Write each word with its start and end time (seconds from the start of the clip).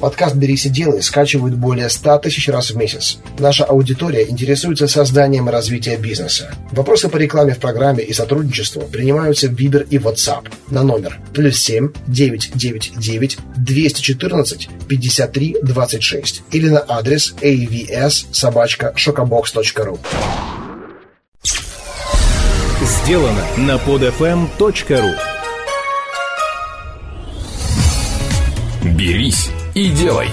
Подкаст 0.00 0.36
«Берись 0.36 0.66
и 0.66 0.68
делай» 0.68 1.02
скачивают 1.02 1.56
более 1.56 1.88
100 1.88 2.18
тысяч 2.18 2.48
раз 2.48 2.70
в 2.70 2.76
месяц. 2.76 3.18
Наша 3.38 3.64
аудитория 3.64 4.28
интересуется 4.28 4.86
созданием 4.86 5.48
и 5.48 5.52
развитием 5.52 6.00
бизнеса. 6.00 6.54
Вопросы 6.70 7.08
по 7.08 7.16
рекламе 7.16 7.54
в 7.54 7.58
программе 7.58 8.04
и 8.04 8.12
сотрудничеству 8.12 8.82
принимаются 8.82 9.48
в 9.48 9.54
Viber 9.54 9.86
и 9.88 9.98
WhatsApp 9.98 10.46
на 10.70 10.84
номер 10.84 11.18
плюс 11.34 11.58
7 11.58 11.92
999 12.06 13.38
214 13.56 14.68
53 14.88 15.56
26 15.62 16.42
или 16.52 16.68
на 16.68 16.84
адрес 16.86 17.34
avs 17.40 18.26
собачка 18.30 18.92
шокобокс.ру. 18.94 19.98
Сделано 22.82 23.44
на 23.56 23.76
podfm.ru 23.76 25.14
Берись 28.84 29.50
и 29.78 29.90
делай. 29.90 30.26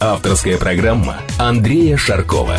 Авторская 0.00 0.58
программа 0.58 1.18
Андрея 1.38 1.96
Шаркова. 1.96 2.56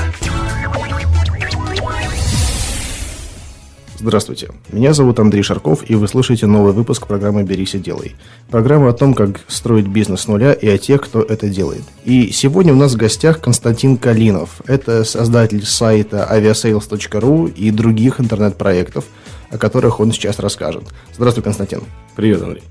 Здравствуйте, 4.00 4.52
меня 4.72 4.94
зовут 4.94 5.20
Андрей 5.20 5.44
Шарков, 5.44 5.90
и 5.90 5.96
вы 5.96 6.08
слушаете 6.08 6.46
новый 6.46 6.72
выпуск 6.72 7.08
программы 7.08 7.44
«Берись 7.44 7.76
и 7.76 7.80
делай». 7.80 8.16
Программа 8.50 8.90
о 8.90 8.94
том, 8.94 9.14
как 9.16 9.42
строить 9.50 9.88
бизнес 9.88 10.22
с 10.22 10.28
нуля 10.28 10.54
и 10.54 10.68
о 10.70 10.78
тех, 10.78 11.02
кто 11.02 11.22
это 11.22 11.50
делает. 11.50 11.84
И 12.06 12.32
сегодня 12.32 12.72
у 12.72 12.78
нас 12.78 12.94
в 12.94 12.98
гостях 12.98 13.42
Константин 13.42 13.98
Калинов. 13.98 14.62
Это 14.66 15.04
создатель 15.04 15.66
сайта 15.66 16.26
aviasales.ru 16.32 17.52
и 17.52 17.72
других 17.72 18.22
интернет-проектов, 18.22 19.04
о 19.50 19.58
которых 19.58 20.00
он 20.00 20.14
сейчас 20.14 20.40
расскажет. 20.40 20.84
Здравствуй, 21.14 21.44
Константин. 21.44 21.82
Привет, 22.16 22.44
Андрей. 22.44 22.64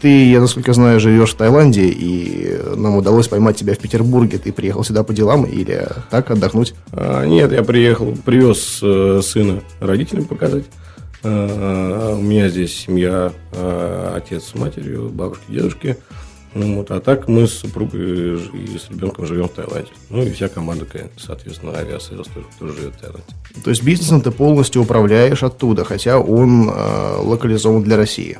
Ты, 0.00 0.30
я 0.30 0.40
насколько 0.40 0.72
знаю, 0.72 1.00
живешь 1.00 1.32
в 1.32 1.36
Таиланде, 1.36 1.88
и 1.88 2.56
нам 2.76 2.96
удалось 2.96 3.26
поймать 3.26 3.56
тебя 3.56 3.74
в 3.74 3.78
Петербурге. 3.78 4.38
Ты 4.38 4.52
приехал 4.52 4.84
сюда 4.84 5.02
по 5.02 5.12
делам 5.12 5.44
или 5.44 5.88
так, 6.10 6.30
отдохнуть? 6.30 6.74
А, 6.92 7.24
нет, 7.24 7.50
я 7.50 7.64
приехал, 7.64 8.14
привез 8.24 8.78
э, 8.80 9.20
сына 9.24 9.60
родителям 9.80 10.24
показать. 10.24 10.64
А, 11.24 12.14
у 12.16 12.22
меня 12.22 12.48
здесь 12.48 12.78
семья, 12.78 13.32
а, 13.52 14.14
отец 14.16 14.44
с 14.44 14.54
матерью, 14.54 15.08
бабушки, 15.08 15.44
дедушки. 15.48 15.96
Ну, 16.54 16.76
вот, 16.76 16.90
а 16.92 17.00
так 17.00 17.28
мы 17.28 17.46
с 17.46 17.54
супругой 17.54 18.36
и 18.52 18.78
с 18.78 18.88
ребенком 18.90 19.26
живем 19.26 19.48
в 19.48 19.52
Таиланде. 19.52 19.90
Ну 20.10 20.22
и 20.22 20.30
вся 20.30 20.48
команда, 20.48 20.86
соответственно, 21.16 21.76
Aviasales 21.76 22.28
тоже, 22.28 22.46
тоже 22.58 22.72
живет 22.74 22.94
в 22.94 23.00
Таиланде. 23.00 23.26
То 23.64 23.70
есть 23.70 23.82
бизнесом 23.82 24.20
ты 24.20 24.30
полностью 24.30 24.82
управляешь 24.82 25.42
оттуда, 25.42 25.84
хотя 25.84 26.18
он 26.18 26.70
э, 26.70 27.16
локализован 27.20 27.82
для 27.82 27.96
России. 27.96 28.38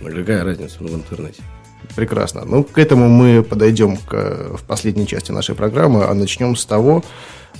Ну, 0.00 0.10
какая 0.10 0.44
разница 0.44 0.78
в 0.80 0.94
интернете? 0.94 1.42
Прекрасно. 1.96 2.44
Ну, 2.44 2.64
к 2.64 2.78
этому 2.78 3.08
мы 3.08 3.42
подойдем 3.42 3.96
к, 3.96 4.56
в 4.56 4.62
последней 4.66 5.06
части 5.06 5.32
нашей 5.32 5.54
программы, 5.54 6.04
а 6.04 6.14
начнем 6.14 6.56
с 6.56 6.64
того, 6.64 7.02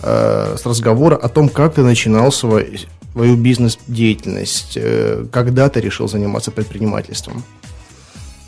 э, 0.02 0.56
с 0.56 0.64
разговора 0.66 1.16
о 1.16 1.28
том, 1.28 1.48
как 1.48 1.74
ты 1.74 1.82
начинал 1.82 2.30
свой, 2.32 2.86
свою 3.12 3.36
бизнес-деятельность, 3.36 4.76
э, 4.76 5.26
когда 5.32 5.68
ты 5.68 5.80
решил 5.80 6.08
заниматься 6.08 6.50
предпринимательством. 6.50 7.42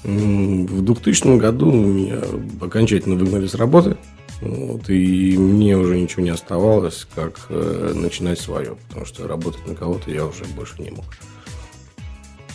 В 0.05 0.83
2000 0.83 1.39
году 1.39 1.71
меня 1.71 2.19
окончательно 2.61 3.15
выгнали 3.17 3.47
с 3.47 3.55
работы. 3.55 3.97
Вот, 4.41 4.91
и 4.91 5.39
мне 5.39 5.77
уже 5.77 5.97
ничего 5.97 6.25
не 6.25 6.31
оставалось, 6.31 7.07
как 7.15 7.47
э, 7.49 7.93
начинать 7.95 8.41
свое, 8.41 8.77
потому 8.89 9.07
что 9.07 9.29
работать 9.29 9.65
на 9.69 9.77
кого-то 9.77 10.11
я 10.11 10.27
уже 10.27 10.45
больше 10.57 10.83
не 10.83 10.91
мог. 10.91 11.05
А 11.05 11.32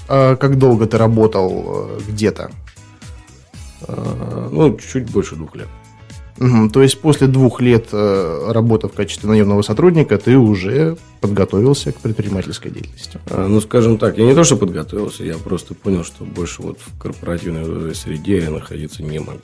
как 0.08 0.58
долго 0.58 0.88
ты 0.88 0.98
работал 0.98 1.64
э, 1.66 2.00
где-то? 2.08 2.52
А, 3.88 4.50
ну, 4.52 4.78
чуть 4.78 5.10
больше 5.12 5.36
двух 5.36 5.56
лет. 5.56 5.68
Угу, 6.40 6.70
то 6.70 6.84
есть 6.84 7.00
после 7.02 7.26
двух 7.28 7.62
лет 7.62 7.88
э, 7.92 8.52
работы 8.52 8.88
в 8.88 8.94
качестве 8.94 9.28
наемного 9.28 9.64
сотрудника 9.64 10.20
ты 10.20 10.38
уже 10.38 10.98
подготовился 11.20 11.92
к 11.92 11.98
предпринимательской 11.98 12.70
деятельности? 12.70 13.20
А, 13.30 13.48
ну, 13.48 13.60
скажем 13.60 13.98
так, 13.98 14.18
я 14.18 14.26
не 14.26 14.36
то, 14.36 14.44
что 14.44 14.56
подготовился, 14.56 15.24
я 15.24 15.36
просто 15.36 15.74
понял, 15.74 16.04
что 16.04 16.26
больше 16.26 16.62
вот 16.62 16.78
в 16.80 17.00
корпоративной 17.00 17.96
среде 17.96 18.44
я 18.44 18.52
находиться 18.52 19.02
не 19.02 19.20
могу. 19.20 19.40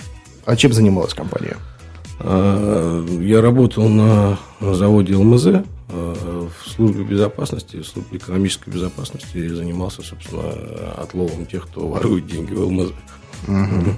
А 0.45 0.55
чем 0.55 0.71
занималась 0.71 1.15
компания? 1.15 1.57
А, 2.19 3.03
я 3.19 3.41
работал 3.41 3.89
на 3.89 4.37
заводе 4.61 5.15
ЛМЗ 5.15 5.47
а, 5.47 5.63
в 5.89 6.69
службе 6.69 7.03
безопасности, 7.03 7.77
в 7.77 7.87
службе 7.87 8.17
экономической 8.17 8.69
безопасности 8.69 9.37
и 9.37 9.47
занимался, 9.47 10.01
собственно, 10.01 10.51
отловом 10.97 11.45
тех, 11.45 11.67
кто 11.67 11.87
ворует 11.87 12.25
деньги 12.27 12.53
в 12.53 12.61
ЛМЗ. 12.65 12.91
Угу. 13.47 13.95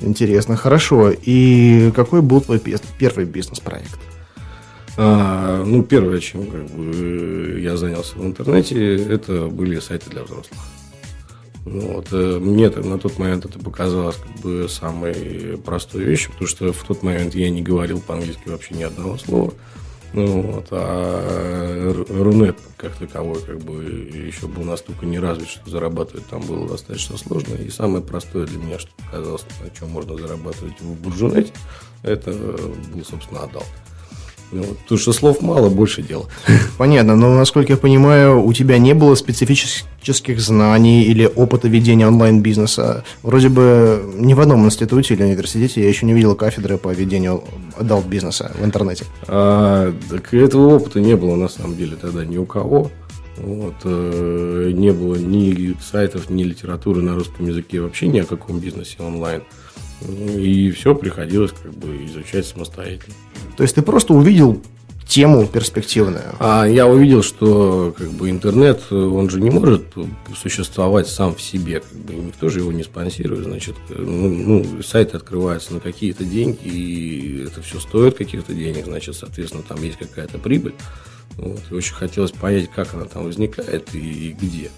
Интересно, 0.00 0.56
хорошо. 0.56 1.10
И 1.10 1.92
какой 1.94 2.22
был 2.22 2.40
твой 2.40 2.60
первый 2.98 3.24
бизнес-проект? 3.24 3.98
А, 4.96 5.64
ну, 5.64 5.82
первое, 5.82 6.20
чем 6.20 6.46
как 6.46 6.66
бы, 6.70 7.58
я 7.60 7.76
занялся 7.76 8.18
в 8.18 8.26
интернете, 8.26 8.96
это 8.96 9.46
были 9.46 9.78
сайты 9.78 10.10
для 10.10 10.22
взрослых. 10.22 10.60
Ну, 11.64 11.94
вот, 11.94 12.08
э, 12.10 12.38
мне 12.40 12.68
на 12.68 12.98
тот 12.98 13.18
момент 13.18 13.44
это 13.44 13.58
показалось 13.58 14.16
как 14.16 14.42
бы 14.42 14.68
самой 14.68 15.58
простой 15.64 16.02
вещью, 16.02 16.32
потому 16.32 16.48
что 16.48 16.72
в 16.72 16.82
тот 16.82 17.02
момент 17.02 17.34
я 17.34 17.48
не 17.50 17.62
говорил 17.62 18.00
по-английски 18.00 18.48
вообще 18.48 18.74
ни 18.74 18.82
одного 18.82 19.16
слова. 19.16 19.54
Ну, 20.14 20.42
вот, 20.42 20.66
а 20.70 21.92
Рунет 22.10 22.58
как 22.76 22.94
таковой 22.96 23.40
как 23.40 23.58
бы 23.60 23.82
еще 23.82 24.46
был 24.46 24.62
настолько 24.62 25.06
не 25.06 25.18
развит, 25.18 25.48
что 25.48 25.70
зарабатывать 25.70 26.26
там 26.26 26.42
было 26.42 26.68
достаточно 26.68 27.16
сложно. 27.16 27.54
И 27.54 27.70
самое 27.70 28.04
простое 28.04 28.46
для 28.46 28.58
меня, 28.58 28.78
что 28.78 28.90
показалось, 28.96 29.44
на 29.62 29.70
чем 29.70 29.90
можно 29.90 30.16
зарабатывать 30.16 30.80
в 30.80 31.02
Буржунете, 31.02 31.52
это 32.02 32.32
был, 32.32 33.04
собственно, 33.04 33.44
Адалт. 33.44 33.66
Ну, 34.52 34.64
потому 34.82 34.98
что 34.98 35.12
слов 35.12 35.40
мало, 35.40 35.70
больше 35.70 36.02
дел. 36.02 36.28
Понятно, 36.78 37.16
но, 37.16 37.34
насколько 37.34 37.72
я 37.72 37.76
понимаю, 37.78 38.44
у 38.44 38.52
тебя 38.52 38.78
не 38.78 38.94
было 38.94 39.14
специфических 39.14 40.40
знаний 40.40 41.04
или 41.04 41.24
опыта 41.24 41.68
ведения 41.68 42.06
онлайн-бизнеса. 42.06 43.04
Вроде 43.22 43.48
бы 43.48 44.02
ни 44.16 44.34
в 44.34 44.40
одном 44.40 44.66
институте 44.66 45.14
или 45.14 45.22
университете 45.22 45.82
я 45.82 45.88
еще 45.88 46.04
не 46.04 46.12
видел 46.12 46.34
кафедры 46.34 46.76
по 46.76 46.90
ведению 46.90 47.44
адалт-бизнеса 47.78 48.52
в 48.58 48.64
интернете. 48.64 49.06
А, 49.26 49.94
так 50.10 50.34
этого 50.34 50.74
опыта 50.74 51.00
не 51.00 51.16
было, 51.16 51.34
на 51.34 51.48
самом 51.48 51.76
деле, 51.76 51.96
тогда 51.96 52.24
ни 52.24 52.36
у 52.36 52.44
кого. 52.44 52.90
Вот, 53.38 53.74
э, 53.84 54.70
не 54.74 54.90
было 54.90 55.14
ни 55.14 55.74
сайтов, 55.80 56.28
ни 56.28 56.44
литературы 56.44 57.00
на 57.00 57.14
русском 57.14 57.46
языке, 57.46 57.80
вообще 57.80 58.08
ни 58.08 58.18
о 58.18 58.24
каком 58.24 58.58
бизнесе 58.58 58.96
онлайн. 59.00 59.42
И 60.08 60.70
все 60.70 60.94
приходилось 60.94 61.52
как 61.52 61.72
бы 61.74 62.04
изучать 62.06 62.46
самостоятельно. 62.46 63.14
То 63.56 63.62
есть 63.62 63.74
ты 63.74 63.82
просто 63.82 64.14
увидел 64.14 64.62
тему 65.06 65.46
перспективную. 65.46 66.34
А 66.38 66.64
я 66.64 66.86
увидел, 66.86 67.22
что 67.22 67.94
как 67.96 68.10
бы 68.12 68.30
интернет, 68.30 68.90
он 68.90 69.28
же 69.28 69.40
не 69.40 69.50
может 69.50 69.92
существовать 70.34 71.06
сам 71.06 71.34
в 71.34 71.42
себе, 71.42 71.80
как 71.80 71.98
бы 71.98 72.14
никто 72.14 72.48
же 72.48 72.60
его 72.60 72.72
не 72.72 72.82
спонсирует, 72.82 73.44
значит, 73.44 73.76
ну, 73.90 74.28
ну 74.28 74.82
сайт 74.82 75.14
открывается 75.14 75.74
на 75.74 75.80
какие-то 75.80 76.24
деньги, 76.24 76.60
и 76.64 77.44
это 77.46 77.60
все 77.60 77.78
стоит 77.78 78.16
каких-то 78.16 78.54
денег, 78.54 78.86
значит, 78.86 79.14
соответственно, 79.14 79.62
там 79.62 79.82
есть 79.82 79.98
какая-то 79.98 80.38
прибыль. 80.38 80.74
Вот, 81.36 81.60
и 81.70 81.74
очень 81.74 81.94
хотелось 81.94 82.30
понять, 82.30 82.70
как 82.74 82.94
она 82.94 83.04
там 83.04 83.24
возникает 83.24 83.94
и, 83.94 83.98
и 83.98 84.32
где. 84.32 84.70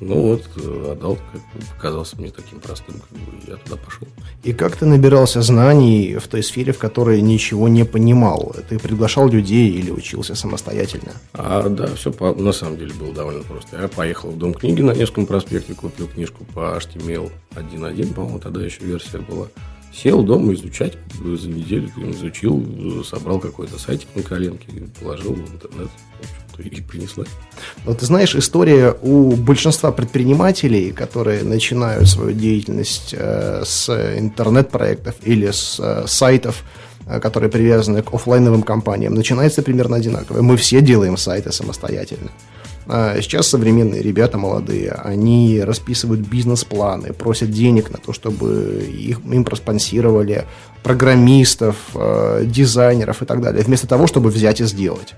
Ну 0.00 0.22
вот, 0.22 0.44
отдал, 0.56 1.18
как 1.32 1.40
бы 1.40 1.66
показался 1.74 2.16
мне 2.18 2.30
таким 2.30 2.60
простым, 2.60 2.96
как 3.00 3.18
бы 3.18 3.32
я 3.48 3.56
туда 3.56 3.76
пошел. 3.76 4.06
И 4.44 4.52
как 4.52 4.76
ты 4.76 4.86
набирался 4.86 5.42
знаний 5.42 6.16
в 6.16 6.28
той 6.28 6.44
сфере, 6.44 6.72
в 6.72 6.78
которой 6.78 7.20
ничего 7.20 7.66
не 7.68 7.84
понимал? 7.84 8.54
Ты 8.68 8.78
приглашал 8.78 9.28
людей 9.28 9.70
или 9.70 9.90
учился 9.90 10.36
самостоятельно? 10.36 11.12
А, 11.32 11.68
да, 11.68 11.88
все 11.96 12.12
по, 12.12 12.32
на 12.32 12.52
самом 12.52 12.78
деле 12.78 12.94
было 12.94 13.12
довольно 13.12 13.42
просто. 13.42 13.80
Я 13.80 13.88
поехал 13.88 14.30
в 14.30 14.38
Дом 14.38 14.54
книги 14.54 14.82
на 14.82 14.92
Невском 14.92 15.26
проспекте, 15.26 15.74
купил 15.74 16.06
книжку 16.06 16.44
по 16.54 16.78
HTML 16.78 17.32
1.1, 17.56 18.14
по-моему, 18.14 18.38
тогда 18.38 18.64
еще 18.64 18.84
версия 18.84 19.18
была. 19.18 19.48
Сел 19.92 20.22
дома 20.22 20.52
изучать, 20.52 20.96
за 21.14 21.48
неделю 21.48 21.90
изучил, 21.96 23.02
собрал 23.04 23.40
какой-то 23.40 23.80
сайтик 23.80 24.08
на 24.14 24.22
коленке, 24.22 24.68
положил 25.00 25.32
в 25.32 25.40
интернет. 25.40 25.88
В 25.88 26.20
общем, 26.20 26.47
и 26.58 26.80
принесла. 26.80 27.24
Но 27.86 27.94
ты 27.94 28.06
знаешь, 28.06 28.34
история 28.34 28.94
у 29.02 29.32
большинства 29.36 29.92
предпринимателей, 29.92 30.90
которые 30.92 31.44
начинают 31.44 32.08
свою 32.08 32.32
деятельность 32.32 33.14
э, 33.16 33.62
с 33.64 33.88
интернет-проектов 34.18 35.14
или 35.22 35.50
с 35.50 35.78
э, 35.80 36.04
сайтов, 36.06 36.64
э, 37.06 37.20
которые 37.20 37.50
привязаны 37.50 38.02
к 38.02 38.12
офлайновым 38.12 38.62
компаниям, 38.62 39.14
начинается 39.14 39.62
примерно 39.62 39.96
одинаково. 39.96 40.42
Мы 40.42 40.56
все 40.56 40.80
делаем 40.80 41.16
сайты 41.16 41.52
самостоятельно. 41.52 42.30
А 42.90 43.20
сейчас 43.20 43.48
современные 43.48 44.02
ребята 44.02 44.38
молодые, 44.38 44.92
они 44.92 45.60
расписывают 45.62 46.22
бизнес-планы, 46.22 47.12
просят 47.12 47.50
денег 47.50 47.90
на 47.90 47.98
то, 47.98 48.14
чтобы 48.14 48.82
их, 48.90 49.20
им 49.30 49.44
проспонсировали 49.44 50.46
программистов, 50.82 51.76
дизайнеров 52.44 53.20
и 53.20 53.26
так 53.26 53.42
далее, 53.42 53.62
вместо 53.62 53.86
того, 53.86 54.06
чтобы 54.06 54.30
взять 54.30 54.62
и 54.62 54.64
сделать. 54.64 55.14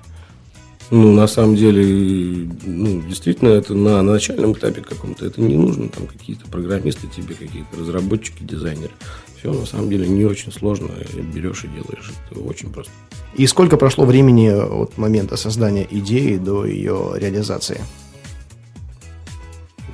Ну, 0.90 1.12
на 1.12 1.28
самом 1.28 1.54
деле, 1.54 2.48
ну, 2.64 3.00
действительно, 3.02 3.50
это 3.50 3.75
на 3.75 4.02
начальном 4.02 4.54
этапе 4.54 4.81
каком-то 4.81 5.25
это 5.25 5.40
не 5.40 5.54
нужно. 5.54 5.88
Там 5.88 6.08
какие-то 6.08 6.48
программисты 6.48 7.06
тебе, 7.06 7.34
какие-то 7.37 7.76
разработчики, 7.78 8.42
дизайнеры. 8.42 8.90
Все 9.38 9.52
на 9.52 9.66
самом 9.66 9.88
деле 9.88 10.08
не 10.08 10.25
очень 10.25 10.50
сложно. 10.50 10.88
Берешь 11.32 11.64
и 11.64 11.69
делаешь. 11.69 12.12
Это 12.31 12.40
очень 12.40 12.70
просто. 12.70 12.92
И 13.37 13.46
сколько 13.46 13.76
прошло 13.76 14.04
времени 14.04 14.48
от 14.48 14.98
момента 14.98 15.37
создания 15.37 15.87
идеи 15.88 16.37
до 16.37 16.66
ее 16.66 17.12
реализации? 17.14 17.81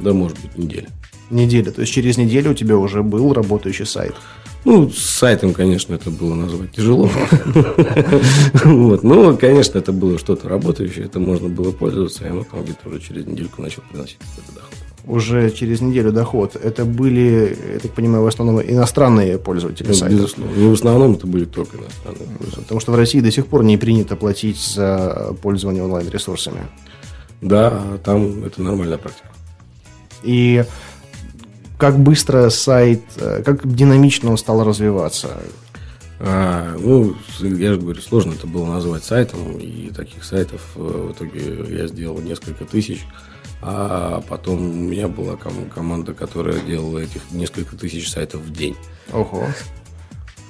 Да, 0.01 0.15
может 0.15 0.39
быть, 0.41 0.57
неделя. 0.57 0.89
Неделя. 1.29 1.73
То 1.73 1.83
есть 1.83 1.93
через 1.93 2.17
неделю 2.17 2.53
у 2.53 2.55
тебя 2.55 2.79
уже 2.79 3.03
был 3.03 3.35
работающий 3.35 3.87
сайт. 3.87 4.15
Ну, 4.67 4.91
с 4.91 4.99
сайтом, 4.99 5.55
конечно, 5.55 5.95
это 5.95 6.11
было 6.11 6.35
назвать 6.35 6.73
тяжело. 6.73 7.09
Вот. 8.65 9.05
Ну, 9.05 9.37
конечно, 9.37 9.79
это 9.79 9.93
было 9.93 10.19
что-то 10.19 10.49
работающее, 10.49 11.05
это 11.05 11.21
можно 11.21 11.49
было 11.49 11.71
пользоваться, 11.71 12.25
и 12.25 12.29
оно 12.29 12.43
там 12.43 12.65
где-то 12.65 12.89
уже 12.89 12.99
через 12.99 13.27
недельку 13.27 13.63
начал 13.63 13.83
приносить 13.89 14.19
какой-то 14.19 14.53
доход. 14.55 14.73
Уже 15.07 15.51
через 15.53 15.81
неделю 15.81 16.11
доход. 16.11 16.57
Это 16.57 16.85
были, 16.85 17.57
я 17.75 17.79
так 17.79 17.93
понимаю, 17.93 18.25
в 18.25 18.27
основном 18.27 18.61
иностранные 18.61 19.39
пользователи 19.39 19.87
Ну, 19.87 19.95
сайта. 19.95 20.17
Безусловно. 20.17 20.57
Не 20.57 20.69
в 20.69 20.73
основном 20.73 21.13
это 21.13 21.29
были 21.29 21.45
только 21.45 21.77
иностранные 21.77 22.27
пользователи. 22.37 22.63
Потому 22.63 22.81
что 22.81 22.91
в 22.91 22.97
России 22.97 23.21
до 23.21 23.31
сих 23.31 23.47
пор 23.47 23.63
не 23.63 23.77
принято 23.77 24.17
платить 24.17 24.59
за 24.59 25.33
пользование 25.43 25.85
онлайн-ресурсами. 25.85 26.63
Да, 27.41 27.81
там 28.05 28.43
это 28.43 28.61
нормальная 28.61 28.99
практика. 28.99 29.29
И 30.25 30.65
как 31.79 31.99
быстро 31.99 32.49
сайт, 32.51 33.03
э, 33.17 33.43
как 33.45 33.67
динамично 33.73 34.31
он 34.31 34.39
стал 34.39 34.65
развиваться. 34.65 35.39
А, 36.19 36.75
ну, 36.79 37.15
я 37.41 37.75
же 37.75 37.81
говорю, 37.81 38.01
сложно 38.01 38.33
это 38.33 38.47
было 38.47 38.65
назвать 38.65 39.05
сайтом, 39.05 39.59
и 39.59 39.91
таких 39.91 40.25
сайтов 40.25 40.63
э, 40.77 40.81
в 40.81 41.13
итоге 41.13 41.77
я 41.77 41.87
сделал 41.89 42.19
несколько 42.21 42.65
тысяч, 42.65 43.05
а 43.61 44.23
потом 44.29 44.63
у 44.63 44.83
меня 44.85 45.09
была 45.09 45.37
ком- 45.37 45.69
команда, 45.75 46.15
которая 46.15 46.59
делала 46.61 46.99
этих 46.99 47.21
несколько 47.33 47.77
тысяч 47.77 48.11
сайтов 48.11 48.41
в 48.41 48.53
день. 48.53 48.77
Ого. 49.13 49.47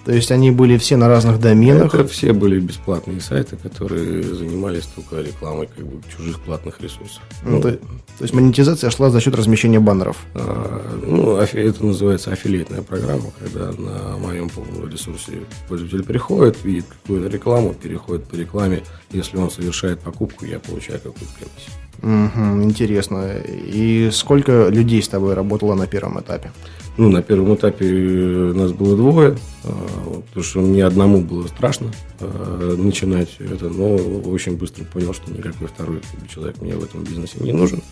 То 0.06 0.12
есть 0.12 0.30
они 0.30 0.52
были 0.52 0.78
все 0.78 0.96
на 0.96 1.08
разных 1.08 1.40
доменах. 1.40 1.92
Это 1.92 2.06
все 2.06 2.32
были 2.32 2.60
бесплатные 2.60 3.20
сайты, 3.20 3.56
которые 3.56 4.22
занимались 4.22 4.84
только 4.86 5.20
рекламой 5.20 5.66
как 5.66 5.84
бы, 5.84 6.00
чужих 6.16 6.38
платных 6.42 6.80
ресурсов. 6.80 7.20
Ну, 7.42 7.60
то, 7.60 7.72
то 7.72 7.80
есть 8.20 8.32
монетизация 8.32 8.90
шла 8.90 9.10
за 9.10 9.20
счет 9.20 9.34
размещения 9.34 9.80
баннеров. 9.80 10.16
А, 10.34 11.00
Ну, 11.04 11.38
это 11.38 11.84
называется 11.84 12.30
аффилиатная 12.30 12.82
программа, 12.82 13.32
когда 13.36 13.72
на 13.72 14.16
моем 14.18 14.48
ресурсе 14.88 15.32
пользователь 15.68 16.04
приходит, 16.04 16.62
видит 16.62 16.86
какую-то 16.86 17.28
рекламу, 17.28 17.74
переходит 17.74 18.26
по 18.26 18.36
рекламе. 18.36 18.84
Если 19.10 19.36
он 19.36 19.50
совершает 19.50 19.98
покупку, 19.98 20.44
я 20.44 20.60
получаю 20.60 21.00
какую-то 21.00 21.34
комиссию. 21.34 21.85
Мгм, 22.02 22.62
интересно. 22.64 23.32
И 23.46 24.10
сколько 24.12 24.68
людей 24.68 25.02
с 25.02 25.08
тобой 25.08 25.34
работало 25.34 25.74
на 25.74 25.86
первом 25.86 26.20
этапе? 26.20 26.52
Ну, 26.96 27.10
на 27.10 27.22
первом 27.22 27.54
этапе 27.54 27.86
э, 27.86 28.52
нас 28.54 28.72
было 28.72 28.96
двое, 28.96 29.36
а, 29.64 30.22
потому 30.28 30.44
что 30.44 30.60
мне 30.60 30.84
одному 30.84 31.20
было 31.20 31.46
страшно 31.46 31.92
а, 32.20 32.74
начинать 32.76 33.36
это, 33.38 33.68
но 33.68 33.96
очень 33.96 34.56
быстро 34.56 34.84
понял, 34.84 35.12
что 35.12 35.30
никакой 35.30 35.66
второй 35.66 36.00
человек 36.32 36.60
мне 36.62 36.74
в 36.74 36.82
этом 36.82 37.04
бизнесе 37.04 37.36
не 37.40 37.52
нужен. 37.52 37.82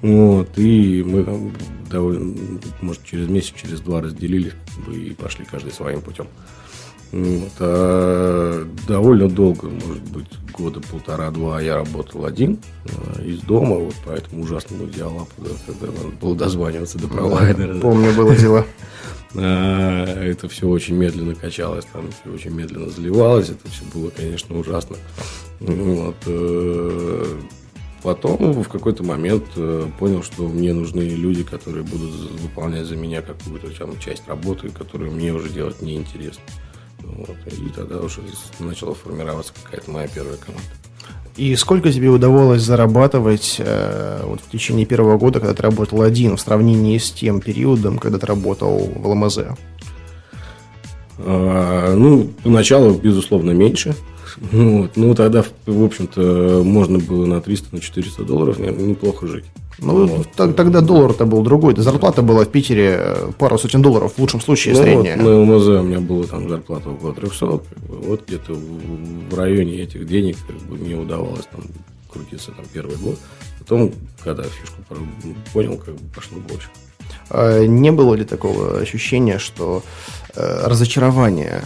Вот, 0.00 0.58
и 0.58 1.04
мы 1.06 1.52
довольно, 1.88 2.34
может, 2.80 3.04
через 3.04 3.28
месяц, 3.28 3.52
через 3.54 3.80
два 3.80 4.00
разделились 4.00 4.54
и 4.92 5.10
пошли 5.10 5.44
каждый 5.48 5.72
своим 5.72 6.00
путем. 6.00 6.26
Вот, 7.12 7.52
а 7.60 8.66
довольно 8.88 9.28
долго, 9.28 9.68
может 9.68 10.02
быть, 10.04 10.26
года 10.52 10.80
полтора-два 10.80 11.60
я 11.60 11.76
работал 11.76 12.24
один 12.24 12.58
а, 12.86 13.22
из 13.22 13.40
дома, 13.40 13.76
вот 13.76 13.94
по 14.04 14.10
этому 14.10 14.42
ужасному 14.44 14.86
диалапу, 14.86 15.32
да, 15.38 15.50
когда 15.66 15.86
надо 15.88 16.16
было 16.20 16.34
дозваниваться 16.34 16.98
до 16.98 17.08
провайдера. 17.08 17.74
да. 17.74 17.80
Помню, 17.80 18.14
было 18.14 18.34
дело. 18.34 18.64
А, 19.34 20.04
Это 20.24 20.48
все 20.48 20.66
очень 20.66 20.94
медленно 20.94 21.34
качалось, 21.34 21.84
там 21.92 22.08
все 22.10 22.32
очень 22.32 22.50
медленно 22.50 22.90
заливалось, 22.90 23.50
это 23.50 23.68
все 23.70 23.84
было, 23.92 24.08
конечно, 24.10 24.58
ужасно. 24.58 24.96
Вот. 25.60 26.16
э, 26.26 27.40
Потом 28.02 28.62
в 28.62 28.68
какой-то 28.68 29.04
момент 29.04 29.44
э, 29.54 29.86
понял, 29.98 30.24
что 30.24 30.48
мне 30.48 30.72
нужны 30.74 31.02
люди, 31.02 31.44
которые 31.44 31.84
будут 31.84 32.10
выполнять 32.40 32.86
за 32.86 32.96
меня 32.96 33.22
какую-то 33.22 33.70
там 33.78 33.96
часть 34.00 34.26
работы, 34.26 34.70
которую 34.70 35.12
мне 35.12 35.32
уже 35.32 35.48
делать 35.50 35.80
неинтересно. 35.82 36.42
Вот. 37.02 37.36
И 37.46 37.68
тогда 37.74 37.98
уже 38.00 38.20
начала 38.58 38.94
формироваться 38.94 39.52
какая-то 39.62 39.90
моя 39.90 40.08
первая 40.08 40.36
команда. 40.36 40.62
И 41.36 41.56
сколько 41.56 41.90
тебе 41.90 42.08
удавалось 42.08 42.62
зарабатывать 42.62 43.56
э, 43.58 44.22
вот 44.24 44.40
в 44.40 44.50
течение 44.50 44.84
первого 44.84 45.16
года, 45.16 45.40
когда 45.40 45.54
ты 45.54 45.62
работал 45.62 46.02
один, 46.02 46.36
в 46.36 46.40
сравнении 46.40 46.98
с 46.98 47.10
тем 47.10 47.40
периодом, 47.40 47.98
когда 47.98 48.18
ты 48.18 48.26
работал 48.26 48.78
в 48.78 49.06
ЛМЗ? 49.06 49.38
А, 51.18 51.94
Ну, 51.96 52.30
поначалу, 52.42 52.94
безусловно, 52.94 53.52
меньше. 53.52 53.94
Вот. 54.50 54.96
Ну, 54.96 55.14
тогда, 55.14 55.44
в 55.66 55.84
общем-то, 55.84 56.62
можно 56.64 56.98
было 56.98 57.26
на 57.26 57.40
300, 57.40 57.74
на 57.74 57.80
400 57.80 58.24
долларов 58.24 58.58
наверное, 58.58 58.86
неплохо 58.86 59.26
жить. 59.26 59.44
Ну, 59.82 60.06
Вот. 60.06 60.28
так- 60.32 60.54
тогда 60.54 60.80
доллар-то 60.80 61.26
был 61.26 61.42
другой. 61.42 61.74
Зарплата 61.76 62.22
была 62.22 62.44
в 62.44 62.48
Питере 62.48 62.96
э, 62.98 63.30
пару 63.38 63.58
сотен 63.58 63.82
долларов, 63.82 64.12
в 64.16 64.18
лучшем 64.20 64.40
случае 64.40 64.74
Ну, 64.74 64.80
вот 64.80 64.86
средняя. 64.86 65.16
на 65.16 65.40
ЛМЗ 65.40 65.66
у 65.68 65.82
меня 65.82 66.00
была 66.00 66.24
там 66.24 66.48
зарплата 66.48 66.88
около 66.90 67.12
300. 67.14 67.46
как 67.58 67.78
бы. 67.88 67.96
Вот 68.08 68.26
где-то 68.26 68.54
в, 68.54 69.34
районе 69.36 69.82
этих 69.82 70.06
денег 70.06 70.36
как 70.46 70.56
бы, 70.68 70.76
мне 70.76 70.94
удавалось 70.94 71.46
там 71.50 71.62
крутиться 72.12 72.52
там 72.52 72.64
первый 72.72 72.96
год. 72.96 73.18
Потом, 73.58 73.92
когда 74.22 74.42
фишку 74.44 74.82
пор- 74.88 74.98
понял, 75.52 75.76
как 75.76 75.94
бы 75.94 76.00
пошло 76.14 76.38
больше. 76.48 76.68
А 77.30 77.64
Не 77.66 77.90
было 77.90 78.14
ли 78.14 78.24
такого 78.24 78.78
ощущения, 78.78 79.38
что 79.38 79.82
э, 80.36 80.66
разочарование, 80.66 81.62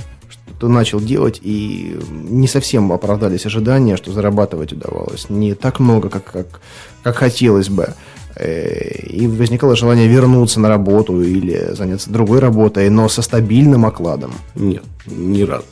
ты 0.58 0.68
начал 0.68 1.00
делать, 1.00 1.40
и 1.42 1.98
не 2.10 2.48
совсем 2.48 2.92
оправдались 2.92 3.46
ожидания, 3.46 3.96
что 3.96 4.12
зарабатывать 4.12 4.72
удавалось 4.72 5.28
не 5.28 5.54
так 5.54 5.80
много, 5.80 6.08
как, 6.08 6.24
как, 6.24 6.60
как 7.02 7.16
хотелось 7.16 7.68
бы. 7.68 7.94
Э, 8.36 9.06
И 9.06 9.26
возникало 9.26 9.76
желание 9.76 10.08
вернуться 10.08 10.60
на 10.60 10.68
работу 10.68 11.22
или 11.22 11.74
заняться 11.74 12.10
другой 12.10 12.38
работой, 12.38 12.88
но 12.90 13.08
со 13.08 13.22
стабильным 13.22 13.84
окладом. 13.86 14.34
Нет, 14.54 14.84
ни 15.06 15.42
разу. 15.42 15.64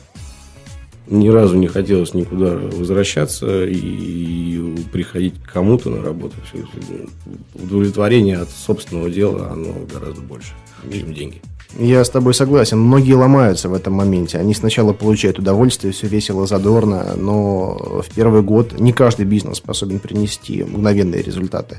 Ни 1.07 1.29
разу 1.29 1.55
не 1.55 1.67
хотелось 1.67 2.15
никуда 2.15 2.55
возвращаться 2.55 3.65
и 3.65 4.75
приходить 4.91 5.35
к 5.43 5.51
кому-то 5.51 5.91
на 5.91 6.01
работу. 6.01 6.35
Удовлетворение 7.53 8.37
от 8.37 8.49
собственного 8.49 9.11
дела, 9.11 9.51
оно 9.51 9.73
гораздо 9.91 10.21
больше, 10.21 10.53
чем 10.91 11.13
деньги. 11.13 11.41
Я 11.77 12.05
с 12.05 12.09
тобой 12.09 12.33
согласен. 12.33 12.79
Многие 12.79 13.13
ломаются 13.13 13.67
в 13.67 13.73
этом 13.73 13.93
моменте. 13.93 14.37
Они 14.37 14.53
сначала 14.53 14.93
получают 14.93 15.39
удовольствие, 15.39 15.91
все 15.91 16.07
весело, 16.07 16.47
задорно, 16.47 17.15
но 17.17 18.01
в 18.01 18.13
первый 18.13 18.41
год 18.41 18.79
не 18.79 18.93
каждый 18.93 19.25
бизнес 19.25 19.57
способен 19.57 19.99
принести 19.99 20.63
мгновенные 20.63 21.21
результаты. 21.21 21.77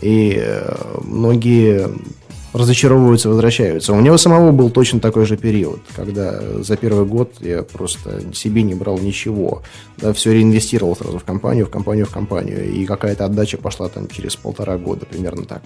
И 0.00 0.34
э, 0.40 0.74
многие 1.02 1.90
разочаровываются, 2.52 3.28
возвращаются. 3.28 3.92
У 3.92 4.00
него 4.00 4.16
самого 4.16 4.52
был 4.52 4.70
точно 4.70 5.00
такой 5.00 5.26
же 5.26 5.36
период, 5.36 5.80
когда 5.94 6.40
за 6.62 6.76
первый 6.76 7.04
год 7.04 7.34
я 7.40 7.62
просто 7.62 8.22
себе 8.32 8.62
не 8.62 8.74
брал 8.74 8.98
ничего. 8.98 9.62
Да, 9.98 10.12
все 10.12 10.32
реинвестировал 10.32 10.96
сразу 10.96 11.18
в 11.18 11.24
компанию, 11.24 11.66
в 11.66 11.70
компанию, 11.70 12.06
в 12.06 12.10
компанию. 12.10 12.70
И 12.70 12.86
какая-то 12.86 13.24
отдача 13.26 13.58
пошла 13.58 13.88
там 13.88 14.08
через 14.08 14.36
полтора 14.36 14.78
года, 14.78 15.04
примерно 15.04 15.44
так. 15.44 15.62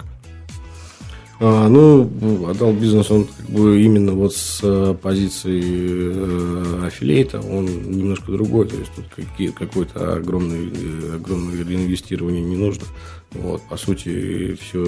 А, 1.44 1.68
ну, 1.68 2.08
отдал 2.48 2.72
бизнес 2.72 3.10
он 3.10 3.24
как 3.24 3.50
бы 3.50 3.82
именно 3.82 4.12
вот 4.12 4.32
с 4.32 4.60
э, 4.62 4.94
позиции 4.94 5.60
э, 5.60 6.86
аффилейта, 6.86 7.40
он 7.40 7.64
немножко 7.64 8.30
другой, 8.30 8.68
то 8.68 8.76
есть 8.76 8.92
тут 8.94 9.06
какое-то 9.52 10.14
огромное, 10.14 10.70
э, 10.72 11.16
огромное 11.16 11.60
инвестирование 11.62 12.42
не 12.44 12.54
нужно. 12.54 12.84
Вот, 13.32 13.60
по 13.62 13.76
сути, 13.76 14.54
все 14.54 14.84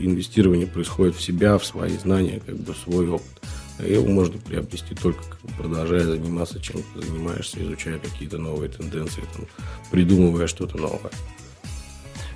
инвестирование 0.00 0.66
происходит 0.66 1.14
в 1.14 1.22
себя, 1.22 1.56
в 1.56 1.64
свои 1.64 1.96
знания, 1.98 2.42
как 2.44 2.56
бы 2.56 2.74
свой 2.74 3.08
опыт. 3.08 3.40
А 3.78 3.86
его 3.86 4.08
можно 4.08 4.38
приобрести 4.38 4.96
только 4.96 5.22
продолжая 5.56 6.02
заниматься 6.02 6.60
чем 6.60 6.80
ты 6.94 7.06
занимаешься, 7.06 7.62
изучая 7.62 8.00
какие-то 8.00 8.38
новые 8.38 8.70
тенденции, 8.70 9.22
там, 9.36 9.46
придумывая 9.92 10.48
что-то 10.48 10.78
новое. 10.78 11.12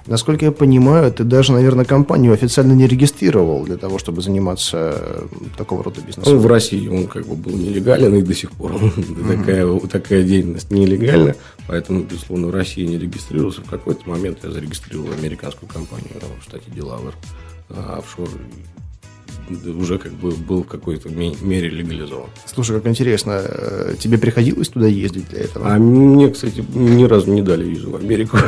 Насколько 0.07 0.47
я 0.47 0.53
понимаю, 0.53 1.13
ты 1.13 1.25
даже, 1.25 1.53
наверное, 1.53 1.85
компанию 1.85 2.33
официально 2.33 2.73
не 2.73 2.87
регистрировал 2.87 3.65
для 3.65 3.77
того, 3.77 3.99
чтобы 3.99 4.21
заниматься 4.23 4.95
э, 4.97 5.27
такого 5.57 5.85
рода 5.85 6.01
Ну, 6.01 6.07
бизнесом. 6.07 6.39
в 6.39 6.47
России 6.47 6.89
он 6.89 7.07
как 7.07 7.27
бы 7.27 7.37
был 7.37 7.53
нелегален, 7.53 8.15
и 8.17 8.23
до 8.23 8.35
сих 8.35 8.51
пор 8.53 8.73
такая, 9.29 9.79
такая 9.81 10.23
деятельность 10.25 10.71
нелегальна. 10.71 11.35
Поэтому, 11.69 12.03
безусловно, 12.03 12.49
в 12.49 12.51
России 12.51 12.85
не 12.85 12.99
регистрировался. 12.99 13.61
В 13.63 13.71
какой-то 13.71 14.09
момент 14.09 14.39
я 14.43 14.51
зарегистрировал 14.51 15.13
американскую 15.13 15.69
компанию 15.73 16.09
в 16.41 16.45
штате 16.45 16.71
Делавер, 16.75 17.15
офшор. 17.69 18.29
Уже 19.67 19.99
как 19.99 20.13
бы 20.13 20.31
был 20.33 20.63
в 20.63 20.67
какой-то 20.67 21.09
мере 21.09 21.69
легализован. 21.69 22.31
Слушай, 22.47 22.77
как 22.77 22.87
интересно, 22.87 23.43
э, 23.45 23.95
тебе 23.99 24.19
приходилось 24.19 24.69
туда 24.69 24.87
ездить 24.87 25.29
для 25.29 25.41
этого? 25.41 25.73
А 25.73 25.79
мне, 25.79 26.31
кстати, 26.31 26.65
ни 26.75 27.05
разу 27.05 27.33
не 27.33 27.43
дали 27.43 27.65
визу 27.65 27.91
в 27.91 27.97
Америку, 27.97 28.39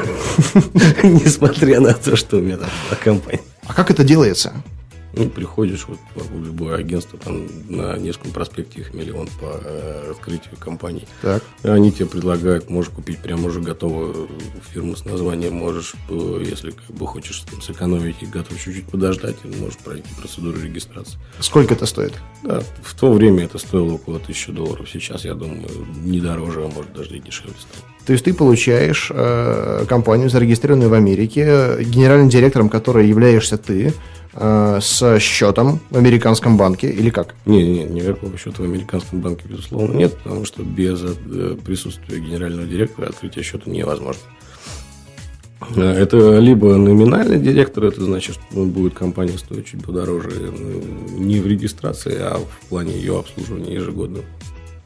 несмотря 1.03 1.81
на 1.81 1.95
то, 1.95 2.17
что 2.17 2.39
у 2.39 2.41
меня 2.41 2.57
там 2.57 2.69
была 2.89 2.99
компания. 3.03 3.43
А 3.67 3.75
как 3.75 3.91
это 3.91 4.05
делается? 4.05 4.53
Ну, 5.17 5.29
приходишь 5.29 5.87
вот 5.87 5.99
в 6.15 6.45
любое 6.45 6.77
агентство, 6.77 7.19
там 7.19 7.47
на 7.69 7.97
Невском 7.97 8.33
проспекте 8.33 8.81
их 8.81 8.95
миллион 8.95 9.29
по 9.41 9.61
э, 9.63 10.11
открытию 10.11 10.57
компаний. 10.59 11.07
Так. 11.23 11.43
Они 11.63 11.93
тебе 11.93 12.07
предлагают, 12.07 12.69
можешь 12.69 12.91
купить 12.91 13.19
прямо 13.19 13.47
уже 13.47 13.61
готовую 13.61 14.29
фирму 14.73 14.97
с 14.97 15.05
названием, 15.05 15.55
можешь, 15.55 15.95
э, 16.09 16.43
если 16.45 16.71
как 16.71 16.97
бы 16.97 17.07
хочешь 17.07 17.41
там, 17.41 17.63
сэкономить 17.63 18.23
и 18.23 18.27
готов 18.27 18.61
чуть-чуть 18.61 18.87
подождать, 18.87 19.37
можешь 19.45 19.79
пройти 19.79 20.09
процедуру 20.19 20.61
регистрации. 20.61 21.19
Сколько 21.39 21.75
это 21.75 21.87
стоит? 21.87 22.15
Да, 22.43 22.63
в 22.83 22.95
то 22.99 23.13
время 23.13 23.45
это 23.45 23.59
стоило 23.59 23.95
около 23.95 24.19
тысячи 24.19 24.51
долларов. 24.51 24.89
Сейчас, 24.91 25.25
я 25.25 25.35
думаю, 25.35 25.69
не 26.03 26.21
дороже, 26.21 26.65
а 26.65 26.69
может 26.69 26.93
даже 26.93 27.17
и 27.17 27.21
дешевле 27.21 27.55
стало. 27.59 27.94
То 28.07 28.13
есть 28.13 28.25
ты 28.25 28.35
получаешь 28.35 29.11
э, 29.15 29.85
компанию, 29.89 30.29
зарегистрированную 30.29 30.91
в 30.91 30.95
Америке, 30.95 31.79
генеральным 31.81 32.29
директором 32.29 32.69
которой 32.69 33.09
являешься 33.09 33.57
ты, 33.57 33.95
э, 34.35 34.79
с 34.83 35.19
счетом 35.21 35.81
в 35.91 35.97
американском 35.97 36.57
банке 36.57 36.91
или 36.91 37.11
как? 37.11 37.35
Не, 37.47 37.67
не, 37.67 37.85
никакого 37.85 38.37
счета 38.37 38.63
в 38.63 38.65
американском 38.65 39.21
банке, 39.21 39.45
безусловно, 39.49 39.97
нет, 39.97 40.15
потому 40.23 40.45
что 40.45 40.63
без 40.63 41.03
э, 41.03 41.57
присутствия 41.65 42.21
генерального 42.21 42.67
директора 42.67 43.07
открытие 43.07 43.43
счета 43.43 43.71
невозможно. 43.71 44.23
Э, 45.77 45.93
Это 45.93 46.39
либо 46.39 46.77
номинальный 46.77 47.39
директор, 47.39 47.85
это 47.85 48.05
значит, 48.05 48.37
что 48.37 48.65
будет 48.65 48.95
компания 48.95 49.39
стоить 49.39 49.67
чуть 49.67 49.85
подороже 49.85 50.31
ну, 50.31 51.19
не 51.19 51.41
в 51.41 51.47
регистрации, 51.47 52.17
а 52.19 52.39
в 52.39 52.69
плане 52.69 52.95
ее 52.95 53.19
обслуживания 53.19 53.75
ежегодно. 53.75 54.21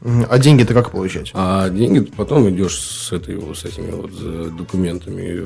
А 0.01 0.37
деньги-то 0.39 0.73
как 0.73 0.91
получать? 0.91 1.31
А 1.33 1.69
деньги 1.69 1.99
потом 1.99 2.49
идешь 2.49 2.77
с, 2.79 3.11
этой, 3.11 3.37
с 3.55 3.65
этими 3.65 3.91
вот 3.91 4.11
э, 4.21 4.49
документами. 4.57 5.45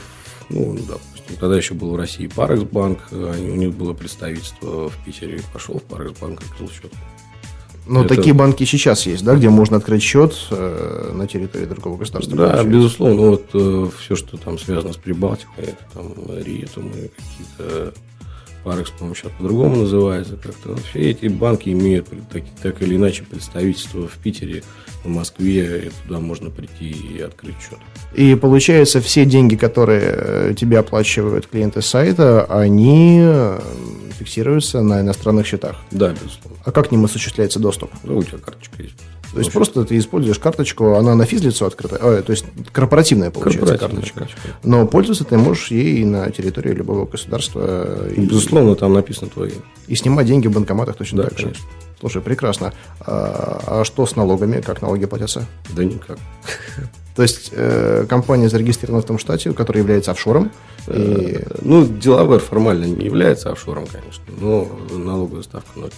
Ну, 0.49 0.73
допустим, 0.75 1.37
тогда 1.39 1.57
еще 1.57 1.73
был 1.73 1.91
в 1.91 1.95
России 1.95 2.27
Парексбанк, 2.27 2.99
они- 3.11 3.49
у 3.49 3.55
них 3.55 3.73
было 3.73 3.93
представительство 3.93 4.89
в 4.89 4.97
Питере. 5.05 5.41
Пошел 5.53 5.79
в 5.79 5.83
Парексбанк, 5.83 6.41
открыл 6.41 6.69
счет. 6.69 6.91
Но 7.87 8.05
это- 8.05 8.15
такие 8.15 8.33
банки 8.33 8.63
сейчас 8.63 9.05
есть, 9.07 9.23
да, 9.25 9.35
где 9.35 9.49
можно 9.49 9.77
открыть 9.77 10.01
счет 10.03 10.33
э, 10.51 11.11
на 11.13 11.27
территории 11.27 11.65
другого 11.65 11.97
государства. 11.97 12.35
Да, 12.37 12.43
получается? 12.43 12.69
безусловно, 12.71 13.21
вот 13.31 13.93
все, 13.99 14.15
что 14.15 14.37
там 14.37 14.57
связано 14.59 14.93
с 14.93 14.97
Прибалтикой, 14.97 15.65
это 15.65 15.83
там 15.93 16.13
Риетум 16.43 16.89
и 16.91 17.09
какие-то 17.09 17.93
Парекс, 18.63 18.91
по-моему, 18.91 19.15
сейчас 19.15 19.31
по-другому 19.37 19.77
называется 19.77 20.37
как-то. 20.41 20.75
Все 20.89 21.11
эти 21.11 21.27
банки 21.27 21.69
имеют 21.69 22.07
так, 22.31 22.43
так 22.61 22.81
или 22.81 22.95
иначе 22.95 23.23
представительство 23.23 24.07
в 24.07 24.13
Питере, 24.17 24.63
в 25.03 25.09
Москве, 25.09 25.87
и 25.87 26.07
туда 26.07 26.19
можно 26.19 26.49
прийти 26.49 26.89
и 26.89 27.19
открыть 27.19 27.55
счет. 27.59 27.79
И 28.13 28.35
получается, 28.35 29.01
все 29.01 29.25
деньги, 29.25 29.55
которые 29.55 30.13
э, 30.15 30.53
тебе 30.57 30.79
оплачивают 30.79 31.47
клиенты 31.47 31.81
сайта, 31.81 32.45
они 32.45 33.21
фиксируются 34.13 34.81
на 34.81 35.01
иностранных 35.01 35.45
счетах. 35.45 35.77
Да, 35.91 36.09
безусловно. 36.09 36.59
А 36.65 36.71
как 36.71 36.89
к 36.89 36.91
ним 36.91 37.05
осуществляется 37.05 37.59
доступ? 37.59 37.91
Ну, 38.03 38.17
у 38.17 38.23
тебя 38.23 38.37
карточка 38.37 38.81
есть. 38.83 38.95
То 39.33 39.39
есть 39.39 39.51
просто 39.51 39.83
ты 39.83 39.97
используешь 39.97 40.37
карточку, 40.37 40.93
она 40.93 41.15
на 41.15 41.25
физлицо 41.25 41.65
открыта, 41.65 41.95
э, 41.99 42.21
то 42.21 42.31
есть 42.31 42.45
корпоративная 42.71 43.31
получается 43.31 43.61
Корпоративная 43.77 44.03
карточка. 44.03 44.19
карточка. 44.19 44.49
Но 44.63 44.85
пользоваться 44.85 45.23
ты 45.23 45.37
можешь 45.39 45.71
ей 45.71 46.01
и 46.01 46.05
на 46.05 46.29
территории 46.29 46.71
любого 46.71 47.07
государства 47.07 47.61
э, 47.65 48.13
и, 48.15 48.21
Безусловно, 48.21 48.75
там 48.75 48.93
написано 48.93 49.31
твои. 49.31 49.53
и 49.87 49.95
снимать 49.95 50.27
деньги 50.27 50.45
в 50.47 50.51
банкоматах 50.51 50.97
точно 50.97 51.23
Да, 51.23 51.29
так 51.29 51.39
же. 51.39 51.45
конечно. 51.45 51.65
Слушай, 51.99 52.21
прекрасно. 52.21 52.73
А, 52.99 53.63
а 53.81 53.83
что 53.85 54.05
с 54.05 54.15
налогами? 54.15 54.61
Как 54.61 54.81
налоги 54.83 55.05
платятся? 55.05 55.47
Да 55.75 55.83
никак. 55.83 56.19
То 57.15 57.21
есть 57.21 57.49
э, 57.51 58.05
компания 58.09 58.49
зарегистрирована 58.49 59.03
в 59.03 59.05
том 59.05 59.19
штате, 59.19 59.53
который 59.53 59.79
является 59.79 60.11
офшором. 60.11 60.51
И, 60.87 61.37
Э, 61.39 61.57
Ну, 61.61 61.85
Делавер 61.85 62.39
формально 62.39 62.85
не 62.85 63.05
является 63.05 63.51
офшором, 63.51 63.85
конечно, 63.85 64.23
но 64.39 64.67
налоговая 64.91 65.43
ставка 65.43 65.79
ноль. 65.79 65.91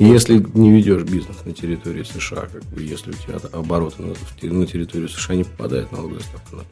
Если 0.00 0.44
не 0.54 0.70
ведешь 0.70 1.02
бизнес 1.02 1.36
на 1.44 1.52
территории 1.52 2.04
США, 2.04 2.46
как 2.52 2.62
бы, 2.64 2.82
если 2.82 3.10
у 3.10 3.14
тебя 3.14 3.38
обороты 3.52 4.02
на, 4.02 4.14
на 4.52 4.66
территорию 4.66 5.08
США 5.08 5.34
не 5.34 5.44
попадает 5.44 5.90
налоговая 5.90 6.20
ставка 6.20 6.56
ноль. 6.56 6.64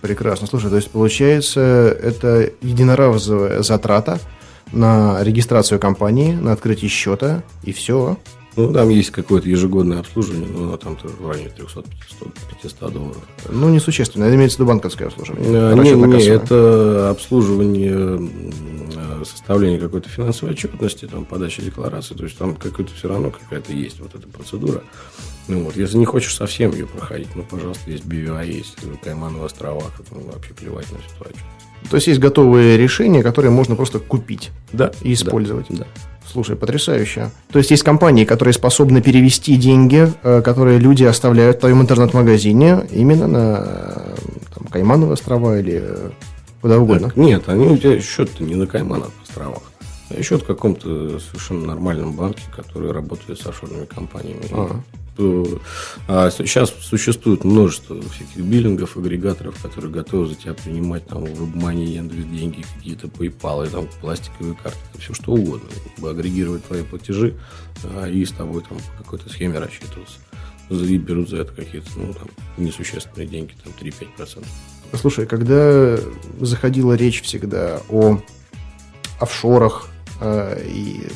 Прекрасно. 0.00 0.46
Слушай, 0.46 0.70
то 0.70 0.76
есть 0.76 0.90
получается, 0.90 1.60
это 1.60 2.50
единоразовая 2.62 3.62
затрата 3.62 4.18
на 4.72 5.22
регистрацию 5.22 5.78
компании, 5.78 6.32
на 6.32 6.52
открытие 6.52 6.88
счета, 6.88 7.42
и 7.62 7.72
все. 7.72 8.18
Ну, 8.56 8.72
там 8.72 8.88
есть 8.88 9.10
какое-то 9.10 9.48
ежегодное 9.48 10.00
обслуживание, 10.00 10.48
но 10.48 10.64
оно 10.64 10.76
там 10.78 10.96
в 10.96 11.28
районе 11.28 11.50
300-500 11.56 12.90
долларов. 12.90 13.22
Ну, 13.50 13.68
несущественно. 13.68 14.24
Это 14.24 14.34
имеется 14.34 14.56
в 14.56 14.60
виду 14.60 14.68
банковское 14.68 15.08
обслуживание. 15.08 15.50
Э, 15.52 15.74
Не, 15.74 15.92
не, 15.92 16.26
это 16.28 17.10
обслуживание, 17.10 18.18
э, 18.96 19.24
составление 19.24 19.78
какой-то 19.78 20.08
финансовой 20.08 20.54
отчетности, 20.54 21.06
там, 21.06 21.26
подача 21.26 21.60
декларации, 21.60 22.14
то 22.14 22.24
есть 22.24 22.38
там 22.38 22.54
какой-то 22.54 22.94
все 22.94 23.08
равно 23.08 23.30
какая-то 23.30 23.72
есть 23.72 24.00
вот 24.00 24.14
эта 24.14 24.26
процедура. 24.26 24.82
Ну, 25.48 25.64
вот, 25.64 25.76
если 25.76 25.98
не 25.98 26.06
хочешь 26.06 26.34
совсем 26.34 26.72
ее 26.72 26.86
проходить, 26.86 27.28
ну, 27.36 27.42
пожалуйста, 27.42 27.90
есть 27.90 28.04
BVI, 28.04 28.46
есть 28.50 28.76
Каймановые 29.04 29.44
острова, 29.44 29.82
там 30.10 30.22
вообще 30.32 30.54
плевать 30.54 30.90
на 30.92 30.98
отчетность. 30.98 31.40
То 31.90 31.96
есть 31.96 32.06
есть 32.08 32.20
готовые 32.20 32.76
решения, 32.78 33.22
которые 33.22 33.50
можно 33.52 33.76
просто 33.76 33.98
купить 34.00 34.50
Да. 34.72 34.90
и 35.02 35.12
использовать. 35.12 35.66
Да. 35.68 35.86
Слушай, 36.36 36.54
потрясающе. 36.56 37.30
То 37.50 37.58
есть 37.58 37.70
есть 37.70 37.82
компании, 37.82 38.26
которые 38.26 38.52
способны 38.52 39.00
перевести 39.00 39.56
деньги, 39.56 40.12
э, 40.22 40.42
которые 40.42 40.78
люди 40.78 41.02
оставляют 41.02 41.56
в 41.56 41.60
твоем 41.60 41.80
интернет-магазине, 41.80 42.86
именно 42.92 43.26
на 43.26 43.64
э, 43.64 44.14
там, 44.54 44.66
Каймановые 44.66 45.14
острова 45.14 45.58
или 45.58 45.80
э, 45.82 46.10
куда 46.60 46.78
угодно. 46.78 47.08
Так, 47.08 47.16
нет, 47.16 47.48
они 47.48 47.68
у 47.68 47.78
тебя 47.78 47.98
счет 48.02 48.38
не 48.38 48.54
на 48.54 48.66
Каймановых 48.66 49.14
островах, 49.26 49.62
а 50.10 50.22
счет 50.22 50.42
в 50.42 50.46
каком-то 50.46 51.18
совершенно 51.20 51.68
нормальном 51.68 52.12
банке, 52.12 52.42
который 52.54 52.92
работает 52.92 53.40
с 53.40 53.46
офшорными 53.46 53.86
компаниями. 53.86 54.44
Ага. 54.52 54.82
А 55.18 56.30
сейчас 56.30 56.72
существует 56.80 57.44
множество 57.44 58.00
всяких 58.02 58.38
биллингов, 58.38 58.96
агрегаторов, 58.96 59.60
которые 59.60 59.90
готовы 59.90 60.28
за 60.28 60.34
тебя 60.34 60.54
принимать 60.54 61.06
там 61.06 61.24
WebMoney, 61.24 61.84
Яндекс 61.84 62.24
деньги, 62.26 62.64
какие-то 62.76 63.06
PayPal, 63.06 63.66
и, 63.66 63.70
там, 63.70 63.88
пластиковые 64.00 64.54
карты, 64.54 64.78
все 64.98 65.14
что 65.14 65.32
угодно. 65.32 65.68
Как 65.96 66.04
агрегировать 66.04 66.64
твои 66.64 66.82
платежи 66.82 67.34
а, 67.84 68.08
и 68.08 68.24
с 68.24 68.32
тобой 68.32 68.62
там 68.68 68.78
по 68.78 69.04
какой-то 69.04 69.28
схеме 69.30 69.58
рассчитываться. 69.58 70.18
И 70.70 70.98
берут 70.98 71.30
за 71.30 71.38
это 71.38 71.52
какие-то 71.52 71.88
ну, 71.96 72.12
там, 72.12 72.28
несущественные 72.56 73.28
деньги, 73.28 73.54
там 73.62 73.72
3-5%. 73.80 74.44
Слушай, 74.94 75.26
когда 75.26 75.98
заходила 76.40 76.94
речь 76.94 77.22
всегда 77.22 77.80
о 77.88 78.20
офшорах 79.20 79.88
э, 80.20 80.64
и 80.68 81.08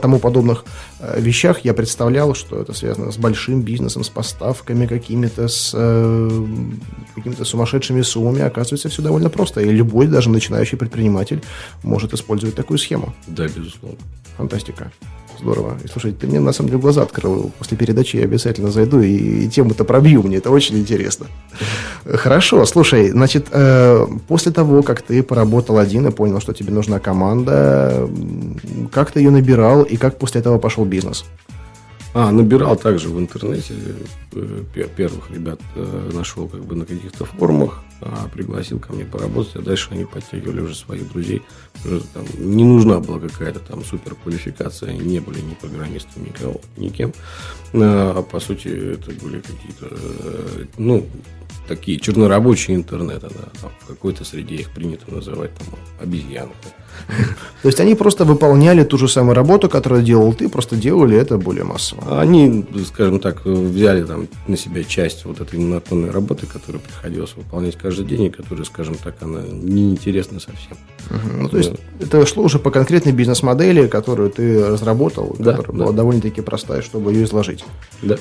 тому 0.00 0.18
подобных 0.18 0.64
э, 1.00 1.20
вещах, 1.20 1.64
я 1.64 1.74
представлял, 1.74 2.34
что 2.34 2.60
это 2.60 2.72
связано 2.72 3.10
с 3.10 3.16
большим 3.16 3.62
бизнесом, 3.62 4.04
с 4.04 4.08
поставками 4.08 4.86
какими-то, 4.86 5.48
с 5.48 5.72
э, 5.74 6.46
какими-то 7.14 7.44
сумасшедшими 7.44 8.02
суммами. 8.02 8.42
Оказывается, 8.42 8.88
все 8.88 9.02
довольно 9.02 9.30
просто. 9.30 9.60
И 9.60 9.70
любой, 9.70 10.06
даже 10.06 10.30
начинающий 10.30 10.78
предприниматель, 10.78 11.42
может 11.82 12.12
использовать 12.14 12.54
такую 12.54 12.78
схему. 12.78 13.14
Да, 13.26 13.44
безусловно. 13.44 13.98
Фантастика. 14.36 14.92
Здорово. 15.40 15.76
И 15.84 15.88
слушай, 15.88 16.12
ты 16.12 16.26
мне 16.26 16.40
на 16.40 16.52
самом 16.52 16.70
деле 16.70 16.80
глаза 16.80 17.02
открыл. 17.02 17.52
После 17.58 17.76
передачи 17.76 18.16
я 18.16 18.24
обязательно 18.24 18.70
зайду 18.70 19.00
и, 19.00 19.44
и 19.44 19.48
тему-то 19.48 19.84
пробью. 19.84 20.22
Мне 20.22 20.38
это 20.38 20.50
очень 20.50 20.78
интересно. 20.78 21.26
Хорошо, 22.04 22.64
слушай, 22.66 23.10
значит, 23.10 23.46
э, 23.50 24.06
после 24.26 24.52
того, 24.52 24.82
как 24.82 25.02
ты 25.02 25.22
поработал 25.22 25.78
один 25.78 26.06
и 26.06 26.10
понял, 26.10 26.40
что 26.40 26.52
тебе 26.52 26.72
нужна 26.72 26.98
команда, 26.98 28.08
как 28.90 29.12
ты 29.12 29.20
ее 29.20 29.30
набирал 29.30 29.82
и 29.82 29.96
как 29.96 30.18
после 30.18 30.40
этого 30.40 30.58
пошел 30.58 30.84
бизнес? 30.84 31.24
А, 32.20 32.32
набирал 32.32 32.74
также 32.74 33.10
в 33.10 33.18
интернете 33.20 33.74
э, 34.32 34.64
пе- 34.74 34.88
первых 34.88 35.30
ребят 35.30 35.60
э, 35.76 36.10
нашел 36.12 36.48
как 36.48 36.64
бы 36.64 36.74
на 36.74 36.84
каких-то 36.84 37.24
форумах, 37.24 37.84
а, 38.00 38.28
пригласил 38.34 38.80
ко 38.80 38.92
мне 38.92 39.04
поработать, 39.04 39.54
а 39.54 39.62
дальше 39.62 39.90
они 39.92 40.04
подтягивали 40.04 40.62
уже 40.62 40.74
своих 40.74 41.08
друзей. 41.12 41.42
Там 41.84 42.24
не 42.40 42.64
нужна 42.64 42.98
была 42.98 43.20
какая-то 43.20 43.60
там 43.60 43.84
супер 43.84 44.16
квалификация, 44.16 44.90
они 44.90 44.98
не 44.98 45.20
были 45.20 45.40
ни 45.40 45.54
программистами, 45.54 46.30
никого, 46.30 46.60
никем. 46.76 47.12
А, 47.72 48.20
по 48.24 48.40
сути, 48.40 48.66
это 48.94 49.12
были 49.24 49.38
какие-то, 49.38 49.86
э, 49.88 50.64
ну, 50.76 51.06
такие 51.68 52.00
чернорабочие 52.00 52.76
интернета, 52.76 53.28
да, 53.28 53.60
там, 53.60 53.70
в 53.80 53.86
какой-то 53.86 54.24
среде 54.24 54.56
их 54.56 54.70
принято 54.70 55.12
называть 55.12 55.50
там, 55.54 55.78
обезьяны. 56.00 56.52
То 57.62 57.68
есть 57.68 57.80
они 57.80 57.94
просто 57.94 58.24
выполняли 58.24 58.84
ту 58.84 58.98
же 58.98 59.08
самую 59.08 59.34
работу, 59.34 59.68
которую 59.68 60.02
делал 60.02 60.32
ты, 60.32 60.48
просто 60.48 60.76
делали 60.76 61.16
это 61.16 61.38
более 61.38 61.64
массово. 61.64 62.20
Они, 62.20 62.64
скажем 62.86 63.20
так, 63.20 63.44
взяли 63.44 64.04
там 64.04 64.28
на 64.46 64.56
себя 64.56 64.82
часть 64.82 65.24
вот 65.24 65.40
этой 65.40 65.58
монотонной 65.58 66.10
работы, 66.10 66.46
которую 66.46 66.80
приходилось 66.82 67.34
выполнять 67.36 67.76
каждый 67.76 68.04
день, 68.04 68.24
и 68.24 68.30
которая, 68.30 68.64
скажем 68.64 68.96
так, 68.96 69.16
она 69.20 69.42
неинтересна 69.42 70.40
совсем. 70.40 70.76
Угу. 71.10 71.42
Ну, 71.42 71.48
то 71.48 71.58
есть 71.58 71.72
это 72.00 72.26
шло 72.26 72.44
уже 72.44 72.58
по 72.58 72.70
конкретной 72.70 73.12
бизнес-модели, 73.12 73.86
которую 73.86 74.30
ты 74.30 74.66
разработал, 74.66 75.36
да, 75.38 75.52
которая 75.52 75.78
да. 75.78 75.84
была 75.84 75.92
довольно-таки 75.92 76.40
простая, 76.40 76.82
чтобы 76.82 77.12
ее 77.12 77.24
изложить. 77.24 77.64
Да. 78.02 78.16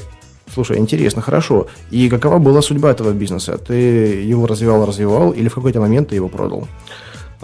Слушай, 0.57 0.79
интересно, 0.79 1.21
хорошо. 1.21 1.67
И 1.91 2.09
какова 2.09 2.39
была 2.39 2.63
судьба 2.63 2.89
этого 2.89 3.11
бизнеса? 3.11 3.59
Ты 3.59 3.75
его 3.75 4.47
развивал, 4.47 4.87
развивал, 4.87 5.29
или 5.29 5.49
в 5.49 5.53
какой-то 5.53 5.79
момент 5.79 6.09
ты 6.09 6.15
его 6.15 6.29
продал? 6.29 6.67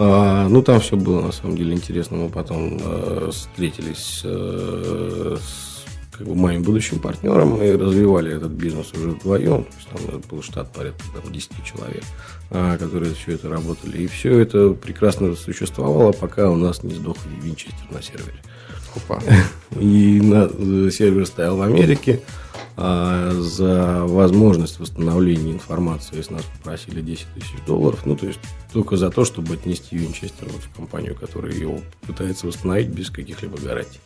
А, 0.00 0.48
ну, 0.48 0.62
там 0.62 0.80
все 0.80 0.96
было 0.96 1.20
на 1.20 1.30
самом 1.30 1.56
деле 1.56 1.74
интересно. 1.74 2.16
Мы 2.16 2.28
потом 2.28 2.76
э, 2.82 3.30
встретились 3.30 4.22
э, 4.24 5.36
с 5.40 5.84
как 6.10 6.26
бы, 6.26 6.34
моим 6.34 6.64
будущим 6.64 6.98
партнером 6.98 7.62
и 7.62 7.70
развивали 7.70 8.34
этот 8.34 8.50
бизнес 8.50 8.92
уже 8.94 9.10
вдвоем. 9.10 9.62
То 9.62 9.70
есть 9.76 10.10
там 10.10 10.20
был 10.28 10.42
штат 10.42 10.72
порядка 10.72 11.04
там, 11.14 11.32
10 11.32 11.50
человек, 11.64 12.02
а, 12.50 12.76
которые 12.78 13.14
все 13.14 13.34
это 13.34 13.48
работали. 13.48 13.98
И 14.02 14.06
все 14.08 14.40
это 14.40 14.70
прекрасно 14.70 15.36
существовало, 15.36 16.10
пока 16.10 16.50
у 16.50 16.56
нас 16.56 16.82
не 16.82 16.94
сдох 16.94 17.16
винчестер 17.40 17.86
на 17.92 18.02
сервере. 18.02 18.42
Опа. 18.96 19.20
И 19.80 20.20
на, 20.20 20.50
э, 20.52 20.90
сервер 20.90 21.26
стоял 21.26 21.56
в 21.56 21.62
Америке. 21.62 22.20
А 22.76 23.30
за 23.30 24.04
возможность 24.04 24.80
восстановления 24.80 25.52
информации 25.52 26.20
с 26.20 26.30
нас 26.30 26.42
попросили 26.42 27.00
10 27.00 27.26
тысяч 27.34 27.54
долларов. 27.66 28.04
Ну, 28.04 28.16
то 28.16 28.26
есть, 28.26 28.40
только 28.72 28.96
за 28.96 29.10
то, 29.10 29.24
чтобы 29.24 29.54
отнести 29.54 29.96
Винчестер 29.96 30.48
вот 30.48 30.62
в 30.62 30.74
компанию, 30.74 31.14
которая 31.14 31.52
его 31.52 31.80
пытается 32.06 32.48
восстановить 32.48 32.88
без 32.88 33.10
каких-либо 33.10 33.58
гарантий. 33.58 34.00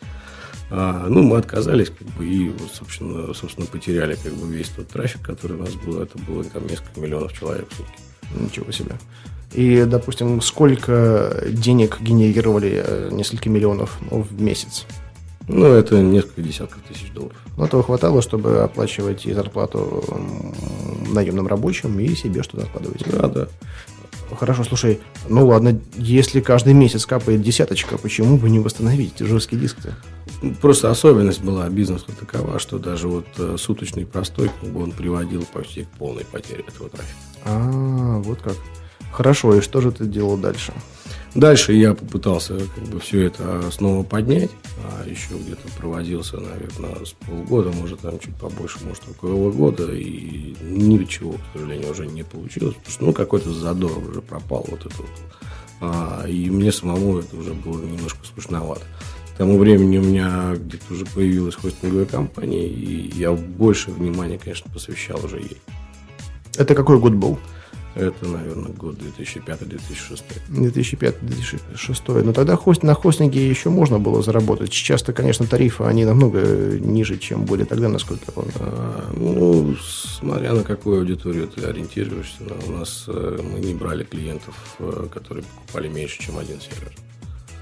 А, 0.70 1.06
ну, 1.08 1.22
мы 1.22 1.38
отказались, 1.38 1.88
как 1.88 2.06
бы, 2.08 2.26
и, 2.26 2.52
собственно, 2.70 3.32
собственно, 3.32 3.66
потеряли 3.66 4.16
как 4.22 4.34
бы, 4.34 4.46
весь 4.52 4.68
тот 4.68 4.88
трафик, 4.88 5.22
который 5.22 5.56
у 5.56 5.60
нас 5.60 5.72
был. 5.74 6.02
Это 6.02 6.18
было 6.18 6.44
там 6.44 6.66
несколько 6.66 7.00
миллионов 7.00 7.32
человек 7.32 7.68
в 7.70 7.74
сутки. 7.74 7.98
Ничего 8.38 8.70
себе. 8.70 8.96
И, 9.54 9.84
допустим, 9.84 10.42
сколько 10.42 11.42
денег 11.48 12.00
генерировали 12.02 12.82
э, 12.84 13.08
несколько 13.10 13.48
миллионов 13.48 13.98
ну, 14.10 14.20
в 14.20 14.40
месяц? 14.40 14.84
Ну, 15.48 15.66
это 15.66 16.00
несколько 16.02 16.42
десятков 16.42 16.82
тысяч 16.82 17.10
долларов. 17.12 17.36
Ну, 17.56 17.64
этого 17.64 17.82
хватало, 17.82 18.20
чтобы 18.20 18.60
оплачивать 18.60 19.26
и 19.26 19.32
зарплату 19.32 20.04
наемным 21.08 21.46
рабочим, 21.46 21.98
и 21.98 22.14
себе 22.14 22.42
что-то 22.42 22.64
откладывать. 22.64 23.02
Да, 23.10 23.28
да. 23.28 23.48
Хорошо, 24.36 24.62
слушай, 24.62 25.00
ну 25.28 25.46
ладно, 25.46 25.80
если 25.96 26.40
каждый 26.40 26.74
месяц 26.74 27.06
капает 27.06 27.40
десяточка, 27.40 27.96
почему 27.96 28.36
бы 28.36 28.50
не 28.50 28.58
восстановить 28.58 29.18
жесткий 29.18 29.56
диск-то? 29.56 29.94
Просто 30.60 30.90
особенность 30.90 31.42
была 31.42 31.68
бизнеса 31.68 32.06
такова, 32.18 32.58
что 32.58 32.78
даже 32.78 33.08
вот 33.08 33.26
э, 33.38 33.56
суточный 33.58 34.04
простой, 34.04 34.50
как 34.60 34.70
бы 34.70 34.82
он 34.82 34.92
приводил 34.92 35.46
почти 35.52 35.84
к 35.84 35.88
полной 35.92 36.24
потере 36.26 36.64
этого 36.68 36.90
трафика. 36.90 37.16
А, 37.44 38.18
вот 38.18 38.42
как. 38.42 38.54
Хорошо, 39.10 39.54
и 39.56 39.60
что 39.60 39.80
же 39.80 39.90
ты 39.90 40.04
делал 40.04 40.36
дальше? 40.36 40.72
Дальше 41.34 41.72
я 41.74 41.94
попытался 41.94 42.58
как 42.58 42.84
бы 42.84 43.00
все 43.00 43.26
это 43.26 43.70
снова 43.70 44.02
поднять, 44.02 44.50
а 44.84 45.06
еще 45.06 45.34
где-то 45.34 45.68
провозился, 45.76 46.38
наверное, 46.38 47.04
с 47.04 47.12
полгода, 47.12 47.70
может, 47.70 48.00
там 48.00 48.18
чуть 48.18 48.34
побольше, 48.36 48.78
может, 48.84 49.02
около 49.08 49.50
года, 49.50 49.92
и 49.92 50.56
ничего, 50.62 51.32
к 51.32 51.40
сожалению, 51.52 51.90
уже 51.90 52.06
не 52.06 52.22
получилось, 52.22 52.74
потому 52.76 52.92
что, 52.92 53.04
ну, 53.04 53.12
какой-то 53.12 53.52
задор 53.52 53.92
уже 53.98 54.22
пропал 54.22 54.64
вот 54.68 54.80
этот. 54.80 55.06
А, 55.80 56.24
и 56.26 56.50
мне 56.50 56.72
самому 56.72 57.18
это 57.18 57.36
уже 57.36 57.52
было 57.52 57.84
немножко 57.84 58.26
скучновато. 58.26 58.82
К 59.34 59.38
тому 59.38 59.58
времени 59.58 59.98
у 59.98 60.02
меня 60.02 60.54
где-то 60.56 60.94
уже 60.94 61.04
появилась 61.06 61.54
хостинговая 61.54 62.06
компания, 62.06 62.66
и 62.66 63.12
я 63.16 63.32
больше 63.32 63.90
внимания, 63.90 64.38
конечно, 64.38 64.70
посвящал 64.72 65.24
уже 65.24 65.36
ей. 65.36 65.58
Это 66.56 66.74
какой 66.74 66.98
год 66.98 67.12
был? 67.12 67.38
Это, 67.98 68.28
наверное, 68.28 68.72
год 68.72 68.96
2005-2006. 68.96 70.22
2005-2006. 70.50 72.22
Но 72.22 72.32
тогда 72.32 72.56
хост, 72.56 72.82
на 72.84 72.94
хостинге 72.94 73.48
еще 73.48 73.70
можно 73.70 73.98
было 73.98 74.22
заработать. 74.22 74.72
Сейчас-то, 74.72 75.12
конечно, 75.12 75.46
тарифы, 75.46 75.84
они 75.84 76.04
намного 76.04 76.40
ниже, 76.78 77.18
чем 77.18 77.44
были 77.44 77.64
тогда, 77.64 77.88
насколько 77.88 78.24
я 78.28 78.32
помню. 78.32 78.52
А, 78.60 79.12
ну, 79.16 79.74
смотря 80.20 80.54
на 80.54 80.62
какую 80.62 81.00
аудиторию 81.00 81.48
ты 81.48 81.64
ориентируешься. 81.64 82.42
У 82.68 82.72
нас 82.72 83.04
э, 83.08 83.40
мы 83.42 83.58
не 83.58 83.74
брали 83.74 84.04
клиентов, 84.04 84.54
э, 84.78 85.08
которые 85.12 85.44
покупали 85.44 85.88
меньше, 85.88 86.20
чем 86.20 86.38
один 86.38 86.60
сервер. 86.60 86.92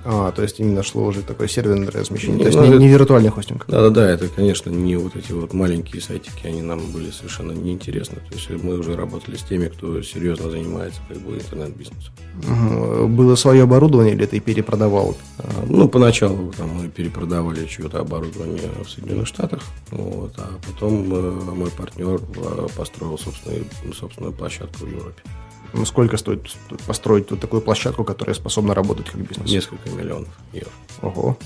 А, 0.08 0.30
то 0.30 0.42
есть 0.42 0.60
именно 0.60 0.84
шло 0.84 1.04
уже 1.04 1.22
такое 1.22 1.48
серверное 1.48 1.90
размещение, 1.90 2.36
не, 2.36 2.42
то 2.44 2.48
есть 2.48 2.58
ну, 2.58 2.66
не, 2.66 2.78
не 2.78 2.88
виртуальный 2.88 3.30
хостинг. 3.30 3.64
Да-да-да, 3.66 4.08
это, 4.08 4.28
конечно, 4.28 4.70
не 4.70 4.94
вот 4.94 5.16
эти 5.16 5.32
вот 5.32 5.52
маленькие 5.52 6.00
сайтики, 6.00 6.46
они 6.46 6.62
нам 6.62 6.92
были 6.92 7.10
совершенно 7.10 7.50
неинтересны. 7.50 8.18
То 8.28 8.34
есть 8.34 8.48
мы 8.62 8.78
уже 8.78 8.94
работали 8.94 9.34
с 9.34 9.42
теми, 9.42 9.66
кто 9.66 10.00
серьезно 10.02 10.48
занимается 10.48 11.00
как 11.08 11.18
бы 11.18 11.34
интернет-бизнесом. 11.34 12.12
Угу. 12.36 13.08
Было 13.08 13.34
свое 13.34 13.64
оборудование 13.64 14.14
или 14.14 14.26
ты 14.26 14.38
перепродавал? 14.38 15.16
А, 15.38 15.64
ну, 15.68 15.88
поначалу 15.88 16.52
там, 16.56 16.68
мы 16.68 16.88
перепродавали 16.88 17.66
чье-то 17.66 17.98
оборудование 17.98 18.70
в 18.84 18.88
Соединенных 18.88 19.26
Штатах, 19.26 19.60
вот, 19.90 20.34
а 20.38 20.50
потом 20.68 21.12
э, 21.12 21.30
мой 21.52 21.70
партнер 21.72 22.20
э, 22.20 22.66
построил 22.76 23.18
собственную, 23.18 23.64
собственную 23.92 24.32
площадку 24.32 24.86
в 24.86 24.88
Европе. 24.88 25.22
Ну, 25.72 25.84
сколько 25.84 26.16
стоит 26.16 26.56
построить 26.86 27.30
вот 27.30 27.40
такую 27.40 27.62
площадку, 27.62 28.04
которая 28.04 28.34
способна 28.34 28.74
работать 28.74 29.06
как 29.10 29.20
бизнес? 29.20 29.50
Несколько 29.50 29.90
миллионов 29.90 30.28
евро. 30.52 30.70
Ого. 31.02 31.36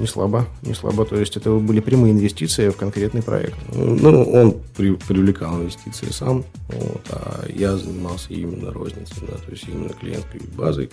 Не 0.00 0.06
слабо, 0.06 0.46
не 0.62 0.74
слабо. 0.74 1.04
То 1.04 1.16
есть 1.16 1.36
это 1.36 1.50
были 1.50 1.80
прямые 1.80 2.12
инвестиции 2.12 2.70
в 2.70 2.76
конкретный 2.76 3.22
проект. 3.22 3.56
Ну, 3.74 4.22
он 4.24 4.56
при, 4.76 4.94
привлекал 4.94 5.60
инвестиции 5.60 6.10
сам, 6.10 6.44
вот, 6.68 7.02
а 7.10 7.44
я 7.48 7.76
занимался 7.76 8.32
именно 8.32 8.72
розницей, 8.72 9.22
да, 9.28 9.34
то 9.34 9.50
есть 9.50 9.64
именно 9.68 9.90
клиентской 9.90 10.40
базой, 10.56 10.90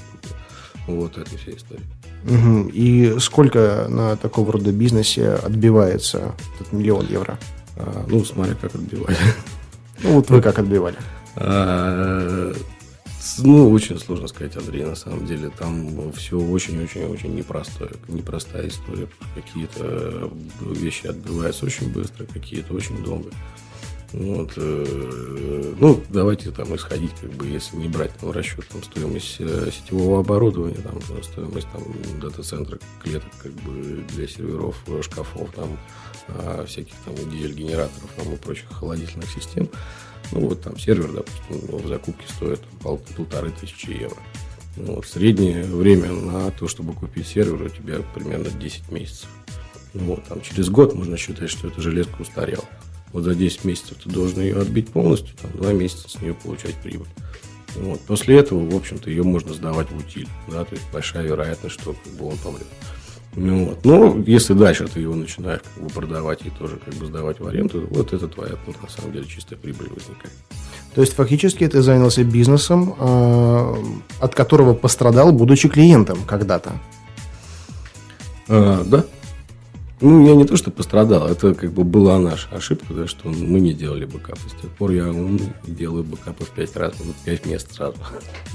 вот 0.87 1.17
этой 1.17 1.37
всей 1.37 1.55
истории. 1.55 1.85
Угу. 2.25 2.69
И 2.73 3.15
сколько 3.19 3.87
на 3.89 4.17
такого 4.17 4.53
рода 4.53 4.71
бизнесе 4.71 5.33
отбивается 5.33 6.35
этот 6.55 6.73
миллион 6.73 7.07
евро? 7.07 7.39
А, 7.77 8.05
ну, 8.07 8.25
смотря 8.25 8.55
как 8.55 8.75
отбивали. 8.75 9.15
Ну, 10.03 10.15
вот 10.15 10.29
вы 10.29 10.41
как 10.41 10.59
отбивали? 10.59 10.97
А, 11.39 12.53
ну, 13.39 13.71
очень 13.71 13.99
сложно 13.99 14.27
сказать, 14.27 14.55
Андрей, 14.57 14.83
на 14.83 14.95
самом 14.95 15.25
деле. 15.25 15.49
Там 15.57 16.11
все 16.13 16.37
очень-очень-очень 16.39 17.35
непростое. 17.35 17.91
Непростая 18.07 18.67
история. 18.67 19.07
Какие-то 19.35 20.31
вещи 20.61 21.07
отбиваются 21.07 21.65
очень 21.65 21.91
быстро, 21.91 22.25
какие-то 22.25 22.73
очень 22.73 23.03
долго. 23.03 23.29
Вот, 24.11 24.53
э, 24.57 25.73
ну, 25.79 26.01
давайте 26.09 26.49
там 26.49 26.75
исходить, 26.75 27.11
как 27.21 27.29
бы, 27.33 27.45
если 27.45 27.77
не 27.77 27.87
брать 27.87 28.11
там, 28.17 28.29
в 28.29 28.31
расчет 28.31 28.67
там, 28.67 28.81
стоимость 28.81 29.35
э, 29.37 29.69
сетевого 29.71 30.21
оборудования, 30.21 30.81
там, 30.81 30.99
стоимость 31.21 31.67
там, 31.71 31.83
дата-центра 32.19 32.79
клеток 33.03 33.29
как 33.37 33.51
бы, 33.51 34.03
для 34.15 34.27
серверов, 34.27 34.83
шкафов, 35.03 35.51
там, 35.55 35.77
э, 36.29 36.65
всяких 36.65 36.95
там 37.05 37.13
DL-генераторов 37.13 38.09
там, 38.17 38.33
и 38.33 38.37
прочих 38.37 38.71
холодительных 38.71 39.29
систем. 39.29 39.69
Ну, 40.31 40.47
вот 40.47 40.61
там 40.61 40.77
сервер, 40.77 41.11
допустим, 41.11 41.77
в 41.77 41.87
закупке 41.87 42.25
стоит 42.27 42.61
пол, 42.81 43.01
полторы 43.15 43.51
тысячи 43.51 43.89
евро. 43.89 44.17
Ну, 44.77 44.95
вот, 44.95 45.07
среднее 45.07 45.63
время 45.63 46.11
на 46.11 46.51
то, 46.51 46.67
чтобы 46.67 46.93
купить 46.93 47.27
сервер, 47.27 47.61
у 47.63 47.69
тебя 47.69 47.99
примерно 48.13 48.49
10 48.49 48.91
месяцев. 48.91 49.27
Ну, 49.93 50.05
вот, 50.05 50.23
там, 50.25 50.41
через 50.41 50.69
год 50.69 50.93
можно 50.93 51.17
считать, 51.17 51.49
что 51.49 51.67
эта 51.67 51.81
железка 51.81 52.21
устарела. 52.21 52.65
Вот 53.11 53.23
за 53.23 53.33
10 53.33 53.65
месяцев 53.65 53.97
ты 54.03 54.09
должен 54.09 54.41
ее 54.41 54.61
отбить 54.61 54.89
полностью, 54.89 55.35
там, 55.41 55.51
2 55.53 55.73
месяца 55.73 56.07
с 56.09 56.21
нее 56.21 56.35
получать 56.35 56.75
прибыль. 56.75 57.07
Вот. 57.75 57.99
После 58.01 58.37
этого, 58.37 58.67
в 58.69 58.75
общем-то, 58.75 59.09
ее 59.09 59.23
можно 59.23 59.53
сдавать 59.53 59.91
в 59.91 59.97
утиль. 59.97 60.27
Да, 60.47 60.63
то 60.63 60.75
есть 60.75 60.85
большая 60.91 61.23
вероятность, 61.23 61.79
что 61.79 61.93
как 61.93 62.13
бы, 62.13 62.27
он 62.27 62.37
помрет. 62.37 62.67
Ну, 63.39 63.65
вот. 63.65 63.85
Но 63.85 64.21
если 64.25 64.53
дальше 64.53 64.87
ты 64.87 64.99
его 64.99 65.15
начинаешь 65.15 65.61
как 65.61 65.83
бы, 65.83 65.89
продавать 65.89 66.39
и 66.45 66.49
тоже 66.49 66.77
как 66.83 66.93
бы 66.95 67.05
сдавать 67.05 67.39
в 67.39 67.47
аренду, 67.47 67.87
вот 67.89 68.11
это 68.13 68.27
твоя, 68.27 68.55
ну, 68.67 68.73
на 68.81 68.89
самом 68.89 69.13
деле, 69.13 69.25
чистая 69.25 69.57
прибыль 69.57 69.87
возникает. 69.87 70.33
То 70.93 71.01
есть 71.01 71.13
фактически 71.13 71.67
ты 71.67 71.81
занялся 71.81 72.23
бизнесом, 72.23 72.95
э, 72.99 73.75
от 74.19 74.35
которого 74.35 74.73
пострадал, 74.73 75.31
будучи 75.31 75.69
клиентом 75.69 76.19
когда-то. 76.25 76.73
А, 78.49 78.83
да, 78.83 79.05
ну, 80.01 80.25
я 80.25 80.35
не 80.35 80.45
то, 80.45 80.55
что 80.55 80.71
пострадал, 80.71 81.27
это 81.27 81.53
как 81.53 81.71
бы 81.71 81.83
была 81.83 82.19
наша 82.19 82.47
ошибка, 82.51 82.93
да, 82.93 83.07
что 83.07 83.29
мы 83.29 83.59
не 83.59 83.73
делали 83.73 84.05
бэкапы. 84.05 84.39
С 84.49 84.61
тех 84.61 84.71
пор 84.71 84.91
я 84.91 85.09
и 85.09 85.71
делаю 85.71 86.03
бэкапы 86.03 86.45
в 86.45 86.49
пять 86.49 86.75
раз, 86.75 86.93
в 86.93 87.25
пять 87.25 87.45
мест 87.45 87.73
сразу. 87.73 87.95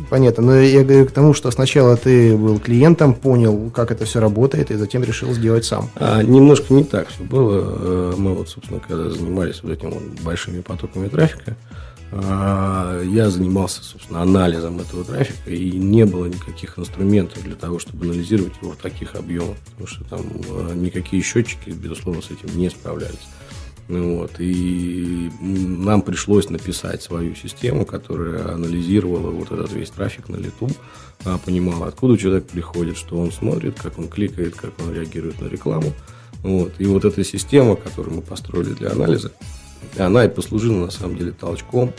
Понятно, 0.09 0.43
но 0.43 0.57
я 0.57 0.83
говорю 0.85 1.07
к 1.07 1.11
тому, 1.11 1.35
что 1.35 1.51
сначала 1.51 1.97
ты 1.97 2.37
был 2.37 2.59
клиентом, 2.59 3.15
понял, 3.15 3.71
как 3.71 3.91
это 3.91 4.05
все 4.05 4.21
работает, 4.21 4.71
и 4.71 4.77
затем 4.77 5.05
решил 5.05 5.33
сделать 5.33 5.65
сам. 5.65 5.91
А, 5.97 6.23
немножко 6.23 6.73
не 6.73 6.85
так 6.85 7.09
все 7.09 7.23
было. 7.23 7.63
Э, 7.63 8.15
мы 8.17 8.35
вот, 8.35 8.49
собственно, 8.49 8.81
когда 8.81 9.11
занимались 9.11 9.63
вот 9.63 9.73
этим 9.73 9.91
вот 9.91 10.03
большими 10.23 10.61
потоками 10.61 11.09
трафика, 11.09 11.57
я 12.23 13.31
занимался, 13.31 13.83
собственно, 13.83 14.23
анализом 14.23 14.79
этого 14.79 15.05
трафика, 15.05 15.51
и 15.51 15.73
не 15.73 16.05
было 16.05 16.27
никаких 16.27 16.79
инструментов 16.79 17.43
для 17.43 17.57
того, 17.57 17.79
чтобы 17.79 18.05
анализировать 18.05 18.55
его 18.63 18.73
в 18.73 18.77
таких 18.77 19.17
объемах, 19.17 19.57
потому 19.65 19.87
что 19.87 20.05
там 20.05 20.21
а, 20.49 20.75
никакие 20.75 21.23
счетчики, 21.23 21.71
безусловно, 21.71 22.23
с 22.23 22.31
этим 22.31 22.57
не 22.57 22.71
справлялись. 22.71 23.27
Ну 23.89 24.19
вот, 24.21 24.37
и 24.39 25.31
нам 25.41 26.01
пришлось 26.03 26.49
написать 26.49 27.03
свою 27.03 27.35
систему, 27.35 27.85
которая 27.85 28.55
анализировала 28.55 29.31
вот 29.31 29.53
этот 29.53 29.73
весь 29.73 29.91
трафик 29.91 30.29
на 30.29 30.37
лету, 30.37 30.71
а, 31.25 31.39
понимала, 31.39 31.89
откуда 31.89 32.17
человек 32.17 32.47
приходит, 32.47 32.97
что 32.97 33.19
он 33.19 33.33
смотрит, 33.33 33.79
как 33.81 33.99
он 33.99 34.09
кликает, 34.09 34.55
как 34.55 34.73
он 34.81 34.95
реагирует 34.95 35.41
на 35.41 35.49
рекламу. 35.49 35.93
Вот. 36.43 36.73
И 36.79 36.87
вот 36.87 37.05
эта 37.05 37.25
система, 37.25 37.77
которую 37.77 38.17
мы 38.17 38.23
построили 38.23 38.75
для 38.75 38.91
анализа, 38.91 39.33
она 39.99 40.25
и 40.25 40.29
послужила 40.29 40.87
на 40.87 40.91
самом 40.91 41.17
деле 41.17 41.33
толчком 41.33 41.93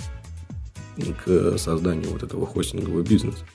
к 1.26 1.58
созданию 1.58 2.10
вот 2.10 2.24
этого 2.24 2.46
хостингового 2.46 3.02
бизнеса. 3.02 3.46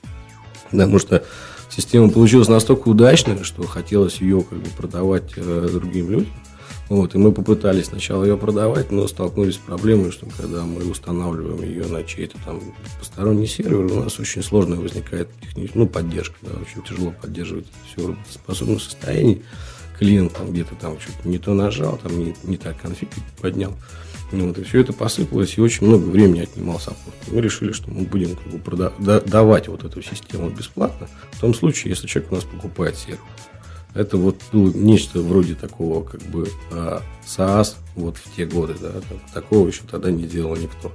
Потому 0.69 0.99
что 0.99 1.23
система 1.69 2.09
получилась 2.09 2.47
настолько 2.47 2.89
удачной, 2.89 3.43
что 3.43 3.63
хотелось 3.63 4.21
ее 4.21 4.41
как 4.41 4.59
бы 4.59 4.69
продавать 4.69 5.33
э, 5.35 5.69
другим 5.71 6.09
людям. 6.11 6.33
Вот, 6.91 7.15
и 7.15 7.17
мы 7.17 7.31
попытались 7.31 7.85
сначала 7.85 8.25
ее 8.25 8.35
продавать, 8.35 8.91
но 8.91 9.07
столкнулись 9.07 9.55
с 9.55 9.59
проблемой, 9.59 10.11
что 10.11 10.25
когда 10.37 10.63
мы 10.63 10.83
устанавливаем 10.91 11.63
ее 11.63 11.85
на 11.85 12.03
чей-то 12.03 12.37
там 12.43 12.61
посторонний 12.99 13.47
сервер, 13.47 13.85
у 13.85 14.03
нас 14.03 14.19
очень 14.19 14.43
сложно 14.43 14.75
возникает 14.75 15.29
техническая, 15.39 15.83
ну, 15.83 15.87
поддержка, 15.87 16.35
да, 16.41 16.49
очень 16.59 16.83
тяжело 16.83 17.13
поддерживать 17.21 17.67
все 17.87 18.07
в 18.07 18.33
способном 18.33 18.81
состоянии. 18.81 19.41
Клиент 19.97 20.33
там 20.33 20.51
где-то 20.51 20.75
там 20.75 20.99
что-то 20.99 21.29
не 21.29 21.37
то 21.37 21.53
нажал, 21.53 21.97
там 21.97 22.17
не, 22.19 22.35
не 22.43 22.57
так 22.57 22.81
конфиг 22.81 23.07
поднял. 23.39 23.73
Ну, 24.31 24.47
вот, 24.47 24.57
и 24.57 24.63
все 24.63 24.79
это 24.79 24.93
посыпалось, 24.93 25.57
и 25.57 25.61
очень 25.61 25.87
много 25.87 26.05
времени 26.05 26.41
отнимал 26.41 26.79
саппорт. 26.79 27.15
Мы 27.27 27.41
решили, 27.41 27.73
что 27.73 27.91
мы 27.91 28.03
будем 28.03 28.35
как 28.35 28.47
бы 28.47 28.57
прода- 28.59 29.27
давать 29.27 29.67
вот 29.67 29.83
эту 29.83 30.01
систему 30.01 30.49
бесплатно, 30.49 31.09
в 31.31 31.39
том 31.41 31.53
случае, 31.53 31.91
если 31.91 32.07
человек 32.07 32.31
у 32.31 32.35
нас 32.35 32.43
покупает 32.45 32.95
сервер. 32.95 33.19
Это 33.93 34.15
вот 34.15 34.37
было 34.53 34.71
нечто 34.71 35.19
вроде 35.19 35.53
такого, 35.53 36.03
как 36.03 36.21
бы 36.21 36.47
а, 36.71 37.01
SaaS 37.25 37.75
вот 37.95 38.15
в 38.17 38.35
те 38.35 38.45
годы, 38.45 38.75
да, 38.79 38.93
такого 39.33 39.67
еще 39.67 39.81
тогда 39.89 40.11
не 40.11 40.23
делал 40.23 40.55
никто. 40.55 40.93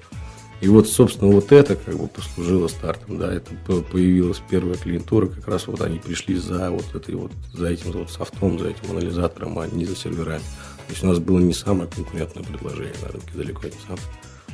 И 0.63 0.69
вот, 0.69 0.89
собственно, 0.89 1.31
вот 1.31 1.53
это 1.53 1.77
как 1.77 1.99
бы 1.99 2.09
послужило 2.09 2.69
стартом, 2.69 3.19
да, 3.19 3.35
это 3.35 3.53
появилась 3.93 4.41
первая 4.49 4.77
клиентура, 4.77 5.27
как 5.27 5.47
раз 5.49 5.67
вот 5.67 5.83
они 5.83 5.99
пришли 5.99 6.37
за 6.37 6.71
вот 6.71 6.95
этой 6.95 7.15
вот, 7.15 7.33
за 7.53 7.69
этим 7.69 7.93
вот 7.93 8.11
софтом, 8.11 8.59
за 8.59 8.71
этим 8.71 8.91
анализатором, 8.91 9.59
а 9.59 9.67
не 9.67 9.85
за 9.85 9.95
серверами. 9.95 10.43
То 10.87 10.93
есть 10.93 11.05
у 11.05 11.07
нас 11.07 11.19
было 11.19 11.39
не 11.39 11.53
самое 11.53 11.89
конкурентное 11.89 12.45
предложение 12.45 12.95
на 13.03 13.09
рынке, 13.09 13.31
далеко 13.35 13.67
не 13.67 13.73
самое. 13.87 14.03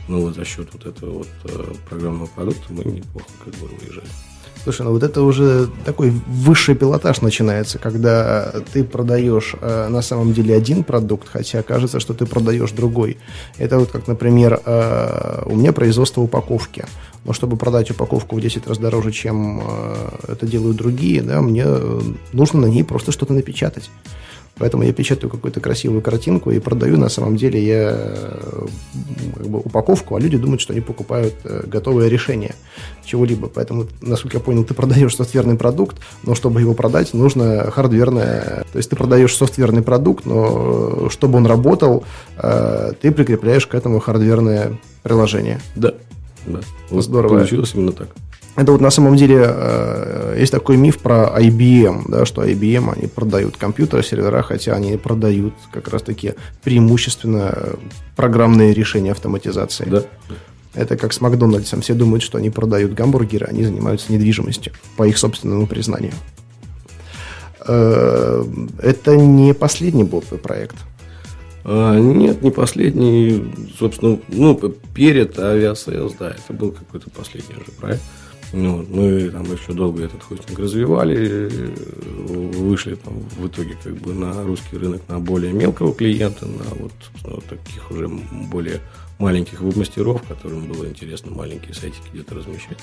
Но 0.08 0.20
вот 0.20 0.34
за 0.34 0.44
счет 0.44 0.68
вот 0.72 0.86
этого 0.86 1.18
вот 1.18 1.28
э, 1.44 1.74
программного 1.88 2.26
продукта 2.26 2.64
мы 2.70 2.84
неплохо 2.84 3.26
как 3.44 3.54
бы 3.54 3.68
выезжали. 3.68 4.08
Слушай, 4.64 4.82
ну 4.82 4.92
вот 4.92 5.02
это 5.02 5.22
уже 5.22 5.68
такой 5.84 6.10
высший 6.10 6.76
пилотаж 6.76 7.20
начинается, 7.20 7.78
когда 7.78 8.52
ты 8.72 8.84
продаешь 8.84 9.56
э, 9.60 9.88
на 9.88 10.02
самом 10.02 10.32
деле 10.32 10.54
один 10.54 10.84
продукт, 10.84 11.28
хотя 11.28 11.62
кажется, 11.62 11.98
что 11.98 12.14
ты 12.14 12.26
продаешь 12.26 12.70
другой. 12.70 13.18
Это 13.58 13.78
вот 13.78 13.90
как, 13.90 14.06
например, 14.06 14.60
э, 14.64 15.42
у 15.46 15.56
меня 15.56 15.72
производство 15.72 16.20
упаковки. 16.20 16.84
Но 17.24 17.32
чтобы 17.32 17.56
продать 17.56 17.90
упаковку 17.90 18.36
в 18.36 18.40
10 18.40 18.66
раз 18.68 18.78
дороже, 18.78 19.10
чем 19.10 19.62
э, 19.64 19.94
это 20.28 20.46
делают 20.46 20.76
другие, 20.76 21.22
да, 21.22 21.40
мне 21.40 21.66
нужно 22.32 22.60
на 22.60 22.66
ней 22.66 22.84
просто 22.84 23.10
что-то 23.10 23.32
напечатать. 23.32 23.90
Поэтому 24.58 24.82
я 24.82 24.92
печатаю 24.92 25.30
какую-то 25.30 25.60
красивую 25.60 26.02
картинку 26.02 26.50
и 26.50 26.58
продаю. 26.58 26.98
На 26.98 27.08
самом 27.08 27.36
деле 27.36 27.64
я 27.64 27.90
как 29.36 29.46
бы, 29.46 29.58
упаковку, 29.58 30.16
а 30.16 30.20
люди 30.20 30.36
думают, 30.36 30.60
что 30.60 30.72
они 30.72 30.82
покупают 30.82 31.34
э, 31.44 31.62
готовое 31.66 32.08
решение 32.08 32.54
чего-либо. 33.04 33.48
Поэтому, 33.48 33.86
насколько 34.00 34.36
я 34.36 34.42
понял, 34.42 34.64
ты 34.64 34.74
продаешь 34.74 35.16
софтверный 35.16 35.56
продукт, 35.56 35.96
но 36.22 36.34
чтобы 36.34 36.60
его 36.60 36.74
продать, 36.74 37.14
нужно 37.14 37.70
хардверное. 37.70 38.64
То 38.72 38.76
есть 38.76 38.90
ты 38.90 38.96
продаешь 38.96 39.34
софтверный 39.34 39.82
продукт, 39.82 40.26
но 40.26 41.08
чтобы 41.08 41.38
он 41.38 41.46
работал, 41.46 42.04
э, 42.36 42.92
ты 43.00 43.10
прикрепляешь 43.10 43.66
к 43.66 43.74
этому 43.74 44.00
хардверное 44.00 44.78
приложение. 45.02 45.60
Да. 45.76 45.94
Да. 46.46 46.60
Вот 46.90 47.04
Здорово. 47.04 47.36
Получилось 47.36 47.72
именно 47.74 47.92
так. 47.92 48.08
Это 48.54 48.72
вот 48.72 48.82
на 48.82 48.90
самом 48.90 49.16
деле 49.16 49.44
э, 49.46 50.36
есть 50.38 50.52
такой 50.52 50.76
миф 50.76 50.98
про 50.98 51.32
IBM, 51.38 52.04
да, 52.08 52.26
что 52.26 52.44
IBM 52.44 52.92
они 52.94 53.06
продают 53.06 53.56
компьютеры, 53.56 54.02
сервера, 54.02 54.42
хотя 54.42 54.74
они 54.74 54.96
продают 54.98 55.54
как 55.72 55.88
раз-таки 55.88 56.34
преимущественно 56.62 57.76
программные 58.14 58.74
решения 58.74 59.12
автоматизации. 59.12 59.86
Да. 59.86 60.02
Это 60.74 60.96
как 60.96 61.14
с 61.14 61.20
Макдональдсом. 61.20 61.80
Все 61.80 61.94
думают, 61.94 62.22
что 62.22 62.38
они 62.38 62.50
продают 62.50 62.92
гамбургеры, 62.92 63.46
они 63.46 63.64
занимаются 63.64 64.12
недвижимостью, 64.12 64.72
по 64.96 65.04
их 65.06 65.16
собственному 65.16 65.66
признанию. 65.66 66.12
Э, 67.66 68.44
это 68.82 69.16
не 69.16 69.54
последний 69.54 70.04
был 70.04 70.20
проект. 70.20 70.76
А, 71.64 71.98
нет, 71.98 72.42
не 72.42 72.50
последний. 72.50 73.50
Собственно, 73.78 74.18
ну, 74.28 74.54
перед 74.94 75.38
Aviasales, 75.38 76.14
да, 76.18 76.30
это 76.30 76.52
был 76.52 76.72
какой-то 76.72 77.08
последний 77.10 77.54
уже 77.54 77.70
проект. 77.72 78.02
Ну, 78.52 78.84
мы 78.88 79.30
там 79.30 79.44
еще 79.44 79.72
долго 79.72 80.04
этот 80.04 80.22
хостинг 80.22 80.58
развивали, 80.58 81.48
вышли 82.28 82.96
там 82.96 83.14
в 83.38 83.46
итоге 83.46 83.76
как 83.82 83.94
бы 83.94 84.12
на 84.12 84.42
русский 84.44 84.76
рынок 84.76 85.02
на 85.08 85.18
более 85.18 85.52
мелкого 85.52 85.94
клиента, 85.94 86.46
на 86.46 86.64
вот, 86.78 86.92
вот 87.22 87.44
таких 87.46 87.90
уже 87.90 88.08
более 88.08 88.80
маленьких 89.18 89.60
веб-мастеров, 89.60 90.22
которым 90.28 90.66
было 90.66 90.86
интересно 90.86 91.30
маленькие 91.32 91.74
сайтики 91.74 92.02
где-то 92.12 92.34
размещать 92.34 92.78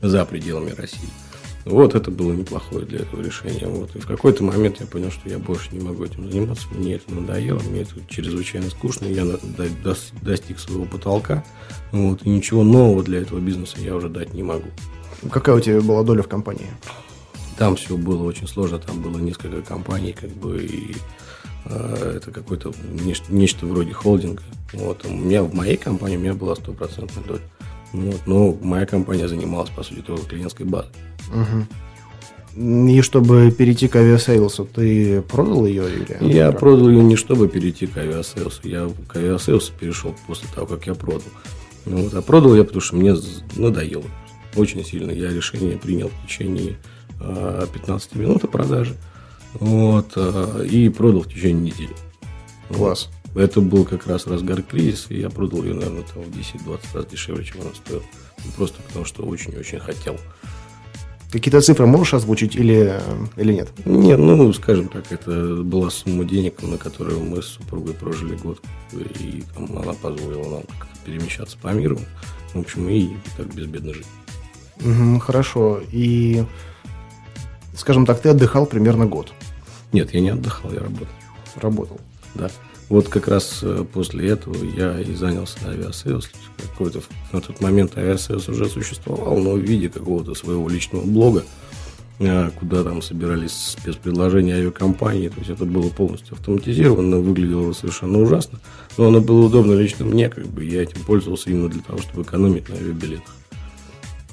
за 0.00 0.24
пределами 0.24 0.70
России. 0.70 1.10
Вот 1.64 1.94
это 1.94 2.10
было 2.10 2.32
неплохое 2.32 2.84
для 2.84 3.00
этого 3.00 3.22
решения. 3.22 3.66
Вот. 3.68 3.94
И 3.94 4.00
в 4.00 4.06
какой-то 4.06 4.42
момент 4.42 4.80
я 4.80 4.86
понял, 4.86 5.12
что 5.12 5.28
я 5.28 5.38
больше 5.38 5.68
не 5.72 5.80
могу 5.80 6.04
этим 6.04 6.28
заниматься. 6.28 6.66
Мне 6.72 6.94
это 6.94 7.14
надоело, 7.14 7.60
мне 7.60 7.82
это 7.82 7.94
чрезвычайно 8.08 8.68
скучно. 8.70 9.06
Я 9.06 9.24
достиг 10.22 10.58
своего 10.58 10.86
потолка. 10.86 11.44
Вот. 11.92 12.22
И 12.24 12.30
ничего 12.30 12.64
нового 12.64 13.04
для 13.04 13.20
этого 13.20 13.38
бизнеса 13.38 13.76
я 13.78 13.94
уже 13.94 14.08
дать 14.08 14.34
не 14.34 14.42
могу. 14.42 14.68
Какая 15.30 15.56
у 15.56 15.60
тебя 15.60 15.80
была 15.80 16.02
доля 16.02 16.22
в 16.22 16.28
компании? 16.28 16.68
Там 17.56 17.76
все 17.76 17.96
было 17.96 18.24
очень 18.24 18.48
сложно, 18.48 18.78
там 18.78 19.00
было 19.00 19.18
несколько 19.18 19.62
компаний, 19.62 20.12
как 20.18 20.30
бы, 20.30 20.64
и 20.64 20.96
э, 21.66 22.14
это 22.16 22.30
какое-то 22.30 22.72
нечто, 23.04 23.32
нечто 23.32 23.66
вроде 23.66 23.92
холдинга. 23.92 24.42
Вот. 24.72 25.04
У 25.04 25.10
меня 25.10 25.42
в 25.42 25.54
моей 25.54 25.76
компании 25.76 26.16
у 26.16 26.20
меня 26.20 26.34
была 26.34 26.56
стопроцентная 26.56 27.24
доля. 27.24 27.42
Вот. 27.92 28.20
Но 28.26 28.56
моя 28.62 28.86
компания 28.86 29.28
занималась, 29.28 29.70
по 29.70 29.82
сути, 29.82 30.00
только 30.00 30.26
клиентской 30.26 30.66
базой. 30.66 30.90
Угу. 31.28 31.66
И 32.56 33.00
чтобы 33.00 33.50
перейти 33.50 33.88
к 33.88 33.96
Aviasales'у, 33.96 34.66
ты 34.66 35.22
продал 35.22 35.64
ее 35.64 35.84
или? 35.88 36.32
Я 36.32 36.52
продал 36.52 36.90
ее 36.90 37.02
не 37.02 37.16
чтобы 37.16 37.48
перейти 37.48 37.86
к 37.86 37.96
Aviasales'у. 37.96 38.60
Я 38.64 38.90
к 39.08 39.16
авиасейлсу 39.16 39.72
перешел 39.78 40.14
после 40.26 40.48
того, 40.54 40.66
как 40.66 40.86
я 40.86 40.94
продал. 40.94 41.22
Ну, 41.86 42.04
вот, 42.04 42.14
а 42.14 42.22
продал 42.22 42.54
я, 42.54 42.64
потому 42.64 42.80
что 42.80 42.96
мне 42.96 43.14
надоело 43.56 44.04
очень 44.56 44.84
сильно. 44.84 45.10
Я 45.10 45.32
решение 45.32 45.76
принял 45.76 46.08
в 46.08 46.26
течение 46.26 46.76
15 47.18 48.10
а, 48.14 48.18
минут 48.18 48.44
о 48.44 48.48
продаже. 48.48 48.96
Вот, 49.54 50.12
а, 50.16 50.62
и 50.62 50.88
продал 50.88 51.22
в 51.22 51.28
течение 51.28 51.72
недели. 51.72 51.94
Класс. 52.68 53.08
Вот. 53.34 53.42
Это 53.42 53.60
был 53.60 53.84
как 53.84 54.06
раз 54.06 54.26
разгар 54.26 54.62
кризиса, 54.62 55.14
и 55.14 55.20
я 55.20 55.30
продал 55.30 55.62
ее, 55.62 55.74
наверное, 55.74 56.02
там, 56.02 56.22
в 56.22 56.28
10-20 56.28 56.80
раз 56.94 57.06
дешевле, 57.06 57.44
чем 57.44 57.62
она 57.62 57.70
стоила. 57.74 58.02
Просто 58.56 58.82
потому, 58.82 59.04
что 59.04 59.24
очень-очень 59.24 59.78
хотел. 59.78 60.18
Какие-то 61.30 61.62
цифры 61.62 61.86
можешь 61.86 62.12
озвучить 62.12 62.56
или, 62.56 63.00
или 63.38 63.54
нет? 63.54 63.70
Нет, 63.86 64.18
ну, 64.18 64.52
скажем 64.52 64.88
так, 64.88 65.10
это 65.10 65.62
была 65.62 65.88
сумма 65.88 66.24
денег, 66.24 66.62
на 66.62 66.76
которую 66.76 67.20
мы 67.20 67.40
с 67.40 67.46
супругой 67.46 67.94
прожили 67.94 68.36
год, 68.36 68.60
и 68.92 69.42
там, 69.54 69.78
она 69.78 69.94
позволила 69.94 70.56
нам 70.56 70.62
перемещаться 71.06 71.56
по 71.56 71.68
миру. 71.68 71.98
В 72.52 72.60
общем, 72.60 72.86
и 72.90 73.08
так 73.38 73.46
безбедно 73.54 73.94
жить. 73.94 74.06
Угу, 74.84 75.20
хорошо. 75.20 75.80
И, 75.92 76.44
скажем 77.76 78.06
так, 78.06 78.20
ты 78.20 78.30
отдыхал 78.30 78.66
примерно 78.66 79.06
год. 79.06 79.32
Нет, 79.92 80.12
я 80.14 80.20
не 80.20 80.30
отдыхал, 80.30 80.72
я 80.72 80.80
работал. 80.80 81.14
Работал. 81.56 82.00
Да. 82.34 82.50
Вот 82.88 83.08
как 83.08 83.28
раз 83.28 83.60
э, 83.62 83.84
после 83.90 84.28
этого 84.28 84.56
я 84.76 85.00
и 85.00 85.14
занялся 85.14 85.58
Aviasales. 85.66 86.28
Какой-то 86.58 87.00
на 87.32 87.40
тот 87.40 87.60
момент 87.60 87.96
Aviasales 87.96 88.48
уже 88.48 88.68
существовал, 88.68 89.38
но 89.38 89.52
в 89.52 89.60
виде 89.60 89.88
какого-то 89.88 90.34
своего 90.34 90.68
личного 90.68 91.04
блога, 91.04 91.44
э, 92.18 92.50
куда 92.58 92.82
там 92.82 93.00
собирались 93.00 93.76
спецпредложения 93.78 94.56
авиакомпании. 94.56 95.28
То 95.28 95.38
есть 95.38 95.50
это 95.50 95.64
было 95.64 95.88
полностью 95.88 96.34
автоматизировано, 96.34 97.18
выглядело 97.18 97.72
совершенно 97.72 98.20
ужасно. 98.20 98.58
Но 98.98 99.08
оно 99.08 99.20
было 99.20 99.46
удобно 99.46 99.72
лично 99.72 100.04
мне, 100.04 100.28
как 100.28 100.46
бы 100.46 100.64
я 100.64 100.82
этим 100.82 101.02
пользовался 101.04 101.50
именно 101.50 101.68
для 101.68 101.82
того, 101.82 101.98
чтобы 101.98 102.22
экономить 102.22 102.68
на 102.68 102.74
авиабилетах. 102.74 103.34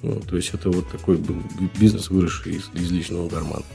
Ну, 0.02 0.22
то 0.22 0.36
есть 0.36 0.54
это 0.54 0.70
вот 0.70 0.90
такой 0.90 1.18
был 1.18 1.36
бизнес, 1.80 2.10
выросший 2.10 2.54
из, 2.54 2.70
из 2.74 2.92
личного 2.92 3.28
кармана. 3.30 3.66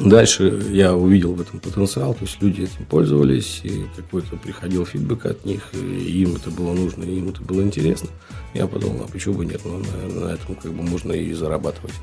Дальше 0.00 0.60
я 0.72 0.94
увидел 0.94 1.34
в 1.34 1.40
этом 1.40 1.60
потенциал, 1.60 2.14
то 2.14 2.22
есть 2.22 2.42
люди 2.42 2.62
этим 2.62 2.84
пользовались, 2.84 3.60
и 3.62 3.84
какой-то 3.94 4.36
приходил 4.36 4.84
фидбэк 4.84 5.26
от 5.26 5.44
них, 5.44 5.70
и 5.72 6.22
им 6.22 6.34
это 6.34 6.50
было 6.50 6.72
нужно, 6.72 7.04
и 7.04 7.18
им 7.18 7.28
это 7.28 7.42
было 7.42 7.62
интересно. 7.62 8.08
Я 8.54 8.66
подумал, 8.66 9.04
а 9.04 9.12
почему 9.12 9.34
бы 9.34 9.46
нет, 9.46 9.60
ну, 9.64 9.78
на, 9.78 10.20
на 10.20 10.32
этом 10.32 10.56
как 10.56 10.72
бы 10.72 10.82
можно 10.82 11.12
и 11.12 11.32
зарабатывать. 11.32 11.94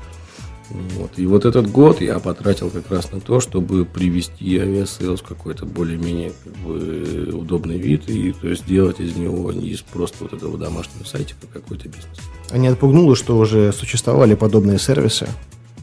Вот. 0.72 1.18
И 1.18 1.26
вот 1.26 1.44
этот 1.44 1.70
год 1.70 2.00
я 2.00 2.18
потратил 2.18 2.70
как 2.70 2.90
раз 2.90 3.12
на 3.12 3.20
то, 3.20 3.40
чтобы 3.40 3.84
привести 3.84 4.58
Aviasales 4.58 5.20
в 5.20 5.24
какой-то 5.24 5.66
более-менее 5.66 6.32
как 6.44 6.52
бы, 6.58 7.30
удобный 7.32 7.78
вид, 7.78 8.08
и 8.08 8.32
то 8.32 8.48
есть 8.48 8.62
сделать 8.62 9.00
из 9.00 9.14
него 9.16 9.52
не 9.52 9.68
из 9.68 9.82
просто 9.82 10.24
вот 10.24 10.32
этого 10.32 10.56
домашнего 10.56 11.04
сайтика 11.04 11.46
какой-то 11.52 11.88
бизнес. 11.88 12.06
А 12.50 12.58
не 12.58 12.68
отпугнуло, 12.68 13.16
что 13.16 13.36
уже 13.36 13.72
существовали 13.72 14.34
подобные 14.34 14.78
сервисы? 14.78 15.28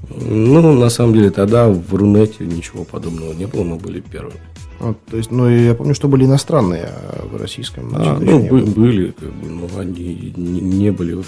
Ну, 0.10 0.74
на 0.74 0.90
самом 0.90 1.14
деле, 1.14 1.30
тогда 1.30 1.70
в 1.70 1.94
Рунете 1.94 2.46
ничего 2.46 2.84
подобного 2.84 3.34
не 3.34 3.46
было, 3.46 3.64
мы 3.64 3.76
были 3.76 4.00
первыми. 4.00 4.40
А, 4.80 4.96
то 5.10 5.18
есть, 5.18 5.30
ну, 5.30 5.48
я 5.50 5.76
помню, 5.76 5.94
что 5.94 6.08
были 6.08 6.24
иностранные 6.24 6.86
а 6.86 7.28
в 7.28 7.36
российском. 7.36 7.92
А, 7.94 8.18
ну, 8.20 8.48
бы, 8.48 8.62
были, 8.62 9.12
как 9.12 9.32
бы, 9.34 9.50
но 9.50 9.68
они 9.78 10.34
не, 10.36 10.62
не 10.62 10.92
были, 10.92 11.14
вот, 11.14 11.26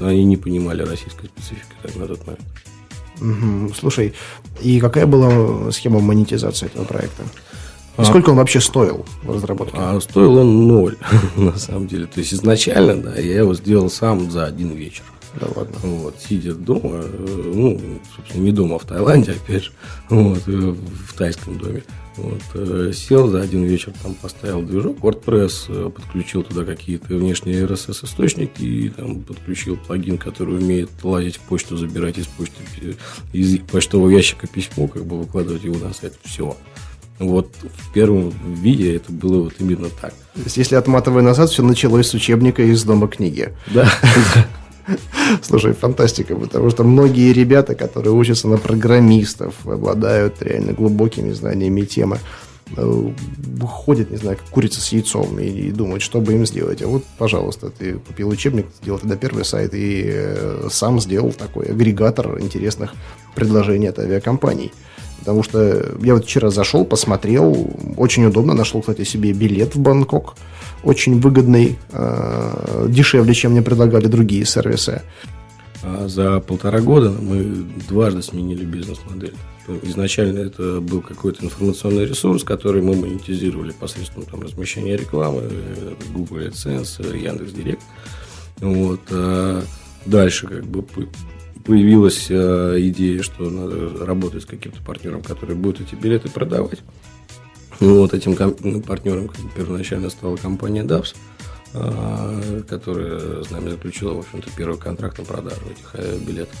они 0.00 0.24
не 0.24 0.36
понимали 0.36 0.82
российской 0.82 1.26
специфики 1.26 1.66
так, 1.82 1.94
на 1.96 2.06
тот 2.06 2.26
момент. 2.26 2.40
Угу. 3.20 3.74
Слушай, 3.78 4.14
и 4.60 4.80
какая 4.80 5.06
была 5.06 5.70
схема 5.72 6.00
монетизации 6.00 6.66
этого 6.66 6.84
проекта? 6.84 7.22
И 7.98 8.02
а, 8.02 8.04
сколько 8.04 8.30
он 8.30 8.36
вообще 8.36 8.60
стоил 8.60 9.04
в 9.22 9.34
разработке? 9.34 9.76
А 9.76 10.00
стоил 10.00 10.36
он 10.36 10.68
ноль, 10.68 10.96
на 11.36 11.58
самом 11.58 11.88
деле. 11.88 12.06
То 12.06 12.20
есть 12.20 12.32
изначально, 12.32 12.96
да, 13.02 13.16
я 13.16 13.38
его 13.38 13.54
сделал 13.54 13.90
сам 13.90 14.30
за 14.30 14.46
один 14.46 14.70
вечер. 14.70 15.04
Да 15.40 15.46
ладно. 15.54 15.76
Вот, 15.82 16.16
сидя 16.20 16.54
дома, 16.54 17.02
э, 17.02 17.52
ну, 17.54 17.80
собственно, 18.16 18.42
не 18.42 18.52
дома, 18.52 18.76
а 18.76 18.78
в 18.78 18.84
Таиланде, 18.84 19.32
опять 19.32 19.64
же, 19.64 19.72
вот, 20.08 20.42
э, 20.46 20.50
в 20.50 21.14
тайском 21.14 21.58
доме. 21.58 21.82
Вот, 22.18 22.42
э, 22.54 22.92
сел 22.92 23.28
за 23.28 23.40
один 23.40 23.64
вечер, 23.64 23.92
там 24.02 24.14
поставил 24.14 24.62
движок 24.62 24.98
WordPress, 24.98 25.90
подключил 25.90 26.42
туда 26.42 26.64
какие-то 26.64 27.14
внешние 27.14 27.64
RSS-источники 27.64 28.62
и 28.62 28.88
там 28.88 29.22
подключил 29.22 29.76
плагин, 29.76 30.18
который 30.18 30.58
умеет 30.58 30.90
лазить 31.02 31.36
в 31.36 31.40
почту, 31.40 31.76
забирать 31.76 32.18
из 32.18 32.26
почты, 32.26 32.56
из 33.32 33.58
почтового 33.60 34.10
ящика 34.10 34.46
письмо, 34.46 34.88
как 34.88 35.04
бы 35.04 35.18
выкладывать 35.18 35.64
его 35.64 35.76
на 35.78 35.94
сайт. 35.94 36.14
Все. 36.24 36.56
Вот 37.18 37.52
в 37.62 37.92
первом 37.92 38.32
виде 38.54 38.96
это 38.96 39.12
было 39.12 39.44
вот 39.44 39.54
именно 39.58 39.88
так. 40.00 40.12
То 40.34 40.42
есть, 40.44 40.56
если 40.56 40.76
отматывая 40.76 41.22
назад, 41.22 41.50
все 41.50 41.62
началось 41.62 42.08
с 42.08 42.14
учебника 42.14 42.62
из 42.62 42.84
дома 42.84 43.08
книги. 43.08 43.54
Да. 43.72 43.88
Слушай, 45.42 45.72
фантастика, 45.72 46.34
потому 46.36 46.70
что 46.70 46.84
многие 46.84 47.32
ребята, 47.32 47.74
которые 47.74 48.12
учатся 48.12 48.48
на 48.48 48.58
программистов, 48.58 49.54
обладают 49.66 50.42
реально 50.42 50.72
глубокими 50.72 51.32
знаниями 51.32 51.82
темы, 51.82 52.18
э, 52.76 53.10
ходят, 53.66 54.10
не 54.10 54.16
знаю, 54.16 54.36
как 54.36 54.48
курица 54.48 54.80
с 54.80 54.92
яйцом 54.92 55.38
и, 55.38 55.46
и 55.46 55.70
думают, 55.70 56.02
что 56.02 56.20
бы 56.20 56.34
им 56.34 56.46
сделать. 56.46 56.82
А 56.82 56.86
вот, 56.86 57.04
пожалуйста, 57.18 57.70
ты 57.70 57.94
купил 57.94 58.28
учебник, 58.28 58.66
сделал 58.82 58.98
тогда 58.98 59.16
первый 59.16 59.44
сайт 59.44 59.74
и 59.74 60.04
э, 60.06 60.68
сам 60.70 61.00
сделал 61.00 61.32
такой 61.32 61.66
агрегатор 61.66 62.40
интересных 62.40 62.94
предложений 63.34 63.88
от 63.88 63.98
авиакомпаний. 63.98 64.72
Потому 65.20 65.42
что 65.42 65.96
я 66.00 66.14
вот 66.14 66.24
вчера 66.24 66.50
зашел, 66.50 66.84
посмотрел, 66.84 67.68
очень 67.96 68.24
удобно, 68.24 68.54
нашел, 68.54 68.80
кстати, 68.80 69.02
себе 69.04 69.32
билет 69.32 69.74
в 69.74 69.80
Бангкок 69.80 70.36
очень 70.82 71.20
выгодный, 71.20 71.78
э, 71.92 72.86
дешевле, 72.88 73.34
чем 73.34 73.52
мне 73.52 73.62
предлагали 73.62 74.06
другие 74.06 74.44
сервисы. 74.44 75.02
А 75.82 76.08
за 76.08 76.40
полтора 76.40 76.80
года 76.80 77.10
мы 77.10 77.66
дважды 77.88 78.22
сменили 78.22 78.64
бизнес-модель. 78.64 79.34
Изначально 79.82 80.38
это 80.38 80.80
был 80.80 81.02
какой-то 81.02 81.44
информационный 81.44 82.06
ресурс, 82.06 82.42
который 82.42 82.80
мы 82.80 82.96
монетизировали 82.96 83.72
посредством 83.72 84.24
там, 84.24 84.40
размещения 84.40 84.96
рекламы, 84.96 85.42
Google 86.14 86.38
AdSense, 86.38 87.16
Яндекс.Директ. 87.16 87.82
Вот. 88.60 89.00
А 89.10 89.62
дальше 90.06 90.46
как 90.46 90.64
бы 90.64 90.84
появилась 91.64 92.28
э, 92.30 92.76
идея, 92.78 93.22
что 93.22 93.50
надо 93.50 94.06
работать 94.06 94.42
с 94.42 94.46
каким-то 94.46 94.82
партнером, 94.82 95.22
который 95.22 95.54
будет 95.54 95.82
эти 95.82 95.94
билеты 95.94 96.30
продавать. 96.30 96.78
Ну, 97.80 98.00
вот 98.00 98.12
этим 98.12 98.36
ну, 98.60 98.80
партнером 98.80 99.30
первоначально 99.56 100.10
стала 100.10 100.36
компания 100.36 100.82
DAPS, 100.82 101.14
а, 101.74 102.62
которая 102.68 103.44
с 103.44 103.50
нами 103.50 103.70
заключила, 103.70 104.14
в 104.14 104.18
общем-то, 104.20 104.50
первый 104.56 104.78
контракт 104.78 105.18
на 105.18 105.24
продажу 105.24 105.60
этих 105.70 105.90
э, 105.94 106.18
билетов. 106.18 106.56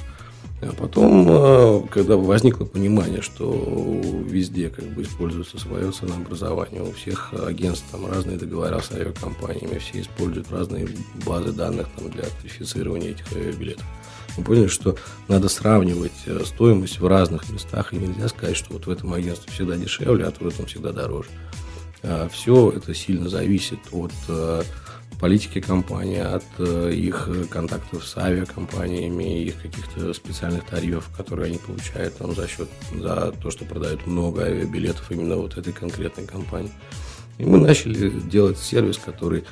А 0.60 0.72
потом, 0.72 1.26
а, 1.28 1.86
когда 1.90 2.16
возникло 2.16 2.64
понимание, 2.66 3.20
что 3.20 4.00
везде 4.28 4.68
как 4.68 4.84
бы 4.86 5.02
используется 5.02 5.58
свое 5.58 5.90
ценообразование, 5.90 6.82
у 6.82 6.92
всех 6.92 7.34
агентств 7.34 7.86
там 7.90 8.06
разные 8.06 8.36
договора 8.36 8.80
с 8.80 8.92
авиакомпаниями, 8.92 9.78
все 9.78 10.02
используют 10.02 10.52
разные 10.52 10.88
базы 11.26 11.52
данных 11.52 11.88
там, 11.96 12.10
для 12.10 12.24
тарифицирования 12.40 13.10
этих 13.10 13.32
авиабилетов 13.32 13.84
мы 14.38 14.44
поняли, 14.44 14.68
что 14.68 14.96
надо 15.26 15.48
сравнивать 15.48 16.12
э, 16.26 16.42
стоимость 16.44 17.00
в 17.00 17.06
разных 17.06 17.50
местах, 17.50 17.92
и 17.92 17.96
нельзя 17.96 18.28
сказать, 18.28 18.56
что 18.56 18.72
вот 18.72 18.86
в 18.86 18.90
этом 18.90 19.12
агентстве 19.12 19.52
всегда 19.52 19.76
дешевле, 19.76 20.26
а 20.26 20.30
в 20.30 20.46
этом 20.46 20.66
всегда 20.66 20.92
дороже. 20.92 21.28
А, 22.02 22.28
Все 22.28 22.70
это 22.70 22.94
сильно 22.94 23.28
зависит 23.28 23.80
от 23.90 24.12
э, 24.28 24.62
политики 25.20 25.60
компании, 25.60 26.20
от 26.20 26.44
э, 26.58 26.92
их 26.94 27.28
контактов 27.50 28.06
с 28.06 28.16
авиакомпаниями, 28.16 29.42
их 29.42 29.60
каких-то 29.60 30.14
специальных 30.14 30.64
тарифов, 30.64 31.10
которые 31.16 31.48
они 31.48 31.58
получают 31.58 32.16
там, 32.16 32.34
за 32.34 32.46
счет 32.46 32.68
за 32.94 33.34
то, 33.42 33.50
что 33.50 33.64
продают 33.64 34.06
много 34.06 34.44
авиабилетов 34.44 35.10
именно 35.10 35.36
вот 35.36 35.58
этой 35.58 35.72
конкретной 35.72 36.26
компании. 36.26 36.72
И 37.38 37.44
мы 37.44 37.58
начали 37.58 38.10
делать 38.10 38.58
сервис, 38.58 38.98
который 38.98 39.44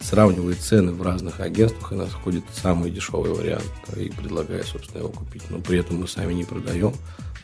сравнивает 0.00 0.60
цены 0.60 0.92
в 0.92 1.02
разных 1.02 1.40
агентствах 1.40 1.92
и 1.92 1.96
находит 1.96 2.44
самый 2.52 2.90
дешевый 2.90 3.32
вариант 3.32 3.70
и 3.96 4.08
предлагает, 4.10 4.66
собственно, 4.66 5.00
его 5.00 5.10
купить. 5.10 5.42
Но 5.50 5.58
при 5.58 5.78
этом 5.78 6.00
мы 6.00 6.08
сами 6.08 6.32
не 6.32 6.44
продаем. 6.44 6.94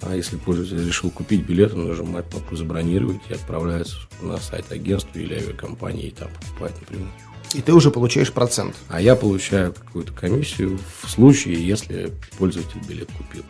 А 0.00 0.14
если 0.14 0.36
пользователь 0.36 0.86
решил 0.86 1.10
купить 1.10 1.46
билет, 1.46 1.72
он 1.72 1.88
нажимает 1.88 2.26
кнопку 2.28 2.56
«Забронировать» 2.56 3.20
и 3.28 3.34
отправляется 3.34 3.96
на 4.20 4.36
сайт 4.38 4.70
агентства 4.70 5.18
или 5.18 5.34
авиакомпании 5.34 6.08
и 6.08 6.10
там 6.10 6.28
покупает 6.40 6.78
напрямую. 6.80 7.10
И 7.54 7.62
ты 7.62 7.72
уже 7.72 7.90
получаешь 7.90 8.32
процент. 8.32 8.74
А 8.88 9.00
я 9.00 9.14
получаю 9.14 9.72
какую-то 9.72 10.12
комиссию 10.12 10.78
в 11.02 11.08
случае, 11.08 11.64
если 11.66 12.12
пользователь 12.36 12.80
билет 12.86 13.08
купил. 13.16 13.44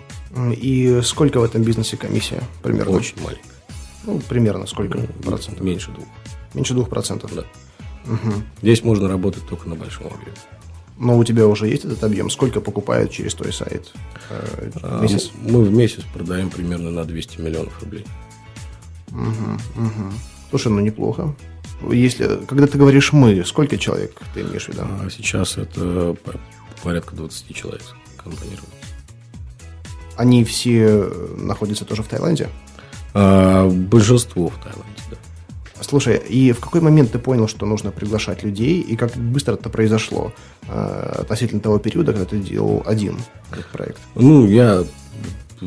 И 0.52 1.00
сколько 1.02 1.40
в 1.40 1.44
этом 1.44 1.62
бизнесе 1.62 1.96
комиссия 1.96 2.42
примерно? 2.62 2.96
Очень 2.96 3.22
маленькая. 3.22 3.50
Ну, 4.04 4.20
примерно 4.28 4.66
сколько 4.66 4.98
ну, 4.98 5.06
процентов? 5.22 5.64
Меньше 5.64 5.90
двух. 5.90 6.06
Меньше 6.52 6.74
двух 6.74 6.90
процентов? 6.90 7.34
Да. 7.34 7.44
Угу. 8.06 8.32
Здесь 8.62 8.82
можно 8.84 9.08
работать 9.08 9.46
только 9.46 9.68
на 9.68 9.74
большом 9.74 10.06
объеме. 10.06 10.36
Но 10.96 11.18
у 11.18 11.24
тебя 11.24 11.46
уже 11.46 11.66
есть 11.66 11.84
этот 11.84 12.02
объем? 12.04 12.30
Сколько 12.30 12.60
покупают 12.60 13.10
через 13.10 13.34
твой 13.34 13.52
сайт 13.52 13.92
э, 14.30 14.70
в 14.74 15.02
месяц? 15.02 15.32
А, 15.34 15.50
мы 15.50 15.64
в 15.64 15.72
месяц 15.72 16.02
продаем 16.12 16.50
примерно 16.50 16.90
на 16.90 17.04
200 17.04 17.40
миллионов 17.40 17.80
рублей. 17.82 18.06
Угу, 19.10 19.86
угу. 19.86 20.12
Слушай, 20.50 20.68
ну 20.68 20.80
неплохо. 20.80 21.34
Если, 21.90 22.44
когда 22.46 22.66
ты 22.66 22.78
говоришь 22.78 23.12
«мы», 23.12 23.44
сколько 23.44 23.76
человек 23.76 24.20
ты 24.32 24.42
имеешь 24.42 24.66
в 24.66 24.68
виду? 24.68 24.82
А 24.84 25.08
сейчас 25.10 25.56
это 25.56 26.16
порядка 26.82 27.16
20 27.16 27.54
человек 27.54 27.82
компании 28.16 28.56
Они 30.16 30.44
все 30.44 31.10
находятся 31.36 31.84
тоже 31.84 32.02
в 32.02 32.08
Таиланде? 32.08 32.48
А, 33.14 33.68
большинство 33.68 34.48
в 34.48 34.56
Таиланде. 34.62 34.93
Слушай, 35.84 36.16
и 36.16 36.52
в 36.52 36.60
какой 36.60 36.80
момент 36.80 37.12
ты 37.12 37.18
понял, 37.18 37.46
что 37.46 37.66
нужно 37.66 37.92
приглашать 37.92 38.42
людей, 38.42 38.80
и 38.80 38.96
как 38.96 39.14
быстро 39.16 39.54
это 39.54 39.68
произошло 39.68 40.32
э, 40.66 41.16
относительно 41.20 41.60
того 41.60 41.78
периода, 41.78 42.12
когда 42.12 42.26
ты 42.26 42.38
делал 42.38 42.82
один 42.86 43.18
этот 43.52 43.66
проект? 43.66 44.00
Ну, 44.14 44.46
я 44.46 44.84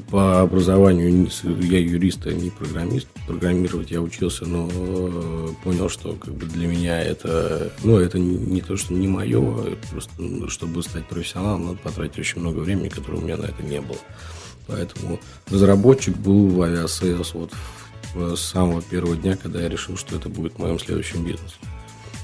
по 0.10 0.41
образованию 0.41 1.30
я 1.62 1.80
юрист, 1.80 2.25
а 2.27 2.34
не 2.34 2.49
программист. 2.49 3.08
Программировать 3.27 3.91
я 3.91 4.01
учился, 4.01 4.45
но 4.45 4.69
э, 4.71 5.47
понял, 5.63 5.89
что 5.89 6.13
как 6.13 6.34
бы 6.34 6.45
для 6.45 6.67
меня 6.67 7.01
это, 7.01 7.71
ну, 7.84 7.97
это 7.97 8.19
не 8.19 8.62
то, 8.62 8.75
что 8.75 8.93
не 8.93 9.08
мое, 9.08 9.41
а 9.41 9.77
просто 9.91 10.12
ну, 10.17 10.49
чтобы 10.49 10.84
стать 10.84 11.06
профессионалом, 11.08 11.65
надо 11.65 11.77
потратить 11.77 12.19
очень 12.19 12.41
много 12.41 12.60
времени, 12.60 12.89
которого 12.89 13.19
у 13.19 13.23
меня 13.23 13.38
на 13.38 13.45
это 13.45 13.63
не 13.63 13.82
было. 13.82 13.97
Поэтому 14.67 15.19
разработчик 15.49 16.17
был 16.17 16.47
в 16.47 16.62
Aviasales 16.62 17.34
вот 17.34 17.53
с 18.36 18.41
самого 18.41 18.82
первого 18.82 19.15
дня, 19.15 19.36
когда 19.36 19.62
я 19.62 19.69
решил, 19.69 19.97
что 19.97 20.15
это 20.15 20.30
будет 20.30 20.60
моим 20.60 20.80
следующим 20.80 21.23
бизнесом. 21.23 21.60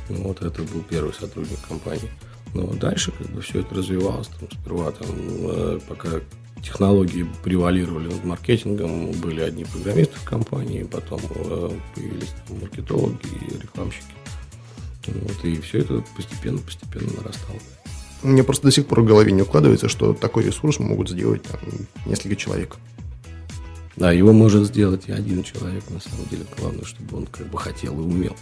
Ну, 0.10 0.24
вот 0.24 0.42
это 0.42 0.62
был 0.64 0.82
первый 0.82 1.14
сотрудник 1.14 1.60
компании. 1.68 2.10
Но 2.54 2.68
дальше 2.74 3.12
как 3.12 3.28
бы 3.28 3.42
все 3.42 3.62
это 3.62 3.76
развивалось. 3.76 4.28
Там, 4.28 4.50
сперва 4.52 4.92
там, 4.92 5.10
э, 5.10 5.80
пока 5.88 6.10
технологии 6.62 7.26
превалировали 7.44 8.08
над 8.08 8.24
маркетингом, 8.24 9.12
были 9.12 9.42
одни 9.42 9.66
программисты 9.66 10.18
в 10.18 10.24
компании, 10.24 10.84
потом 10.84 11.22
э, 11.30 11.70
появились 11.96 12.34
там, 12.48 12.60
маркетологи 12.60 13.28
и 13.50 13.62
рекламщики. 13.62 14.06
Вот, 15.08 15.44
и 15.44 15.60
все 15.60 15.80
это 15.80 16.04
постепенно-постепенно 16.16 17.12
нарастало. 17.18 17.60
Мне 18.22 18.44
просто 18.44 18.68
до 18.68 18.72
сих 18.72 18.86
пор 18.86 19.02
в 19.02 19.06
голове 19.06 19.34
не 19.34 19.42
укладывается, 19.42 19.90
что 19.90 20.14
такой 20.14 20.46
ресурс 20.46 20.80
могут 20.80 21.10
сделать 21.10 21.44
там, 21.44 21.60
несколько 22.06 22.38
человек. 22.38 22.78
Да, 23.96 24.12
его 24.12 24.34
может 24.34 24.66
сделать 24.66 25.04
и 25.08 25.12
один 25.12 25.44
человек, 25.44 25.84
на 25.90 26.00
самом 26.00 26.28
деле. 26.30 26.44
Главное, 26.60 26.86
чтобы 26.86 27.18
он 27.18 27.26
как 27.28 27.48
бы 27.48 27.58
хотел 27.58 27.94
и 28.00 28.04
умел. 28.04 28.36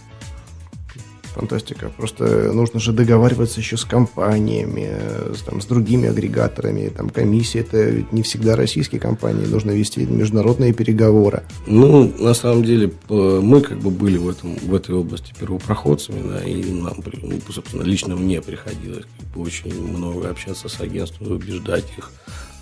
Фантастика. 1.34 1.90
Просто 1.96 2.52
нужно 2.52 2.78
же 2.78 2.92
договариваться 2.92 3.58
еще 3.58 3.78
с 3.78 3.86
компаниями, 3.86 4.90
с, 5.34 5.40
там, 5.40 5.62
с 5.62 5.64
другими 5.64 6.10
агрегаторами. 6.10 6.88
Там 6.88 7.08
комиссии 7.08 7.60
это 7.60 7.82
ведь 7.84 8.12
не 8.12 8.22
всегда 8.22 8.54
российские 8.54 9.00
компании. 9.00 9.46
Нужно 9.46 9.70
вести 9.70 10.04
международные 10.04 10.74
переговоры. 10.74 11.42
Ну, 11.66 12.12
на 12.18 12.34
самом 12.34 12.64
деле, 12.64 12.92
мы 13.08 13.62
как 13.62 13.78
бы 13.78 13.90
были 13.90 14.18
в, 14.18 14.28
этом, 14.28 14.56
в 14.56 14.74
этой 14.74 14.94
области 14.94 15.32
первопроходцами, 15.38 16.22
да, 16.28 16.44
и 16.44 16.70
нам, 16.70 17.02
ну, 17.22 17.40
собственно, 17.50 17.82
лично 17.82 18.14
мне 18.14 18.42
приходилось 18.42 19.06
как 19.18 19.28
бы, 19.28 19.40
очень 19.40 19.72
много 19.82 20.28
общаться 20.28 20.68
с 20.68 20.80
агентством, 20.82 21.32
убеждать 21.32 21.86
их, 21.96 22.10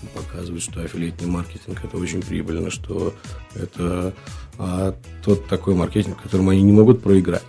показывать, 0.09 0.63
что 0.63 0.83
аффилиатный 0.83 1.29
маркетинг 1.29 1.85
это 1.85 1.97
очень 1.97 2.23
прибыльно, 2.23 2.71
что 2.71 3.15
это 3.55 4.15
а, 4.59 4.95
тот 5.25 5.47
такой 5.47 5.75
маркетинг, 5.75 6.21
которым 6.23 6.49
они 6.49 6.63
не 6.63 6.73
могут 6.73 7.03
проиграть 7.03 7.43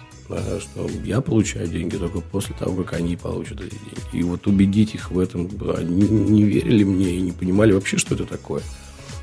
что 0.62 0.88
я 1.04 1.20
получаю 1.20 1.68
деньги 1.68 1.98
только 1.98 2.22
после 2.22 2.56
того, 2.56 2.84
как 2.84 2.94
они 2.94 3.18
получат 3.18 3.60
эти 3.60 3.72
деньги. 3.76 4.02
И 4.14 4.24
вот 4.24 4.48
убедить 4.48 4.96
их 4.96 5.12
в 5.12 5.20
этом, 5.20 5.50
они 5.76 6.08
не 6.08 6.44
верили 6.44 6.84
мне 6.84 7.18
и 7.18 7.22
не 7.22 7.32
понимали 7.32 7.74
вообще, 7.74 7.98
что 7.98 8.16
это 8.16 8.26
такое. 8.26 8.62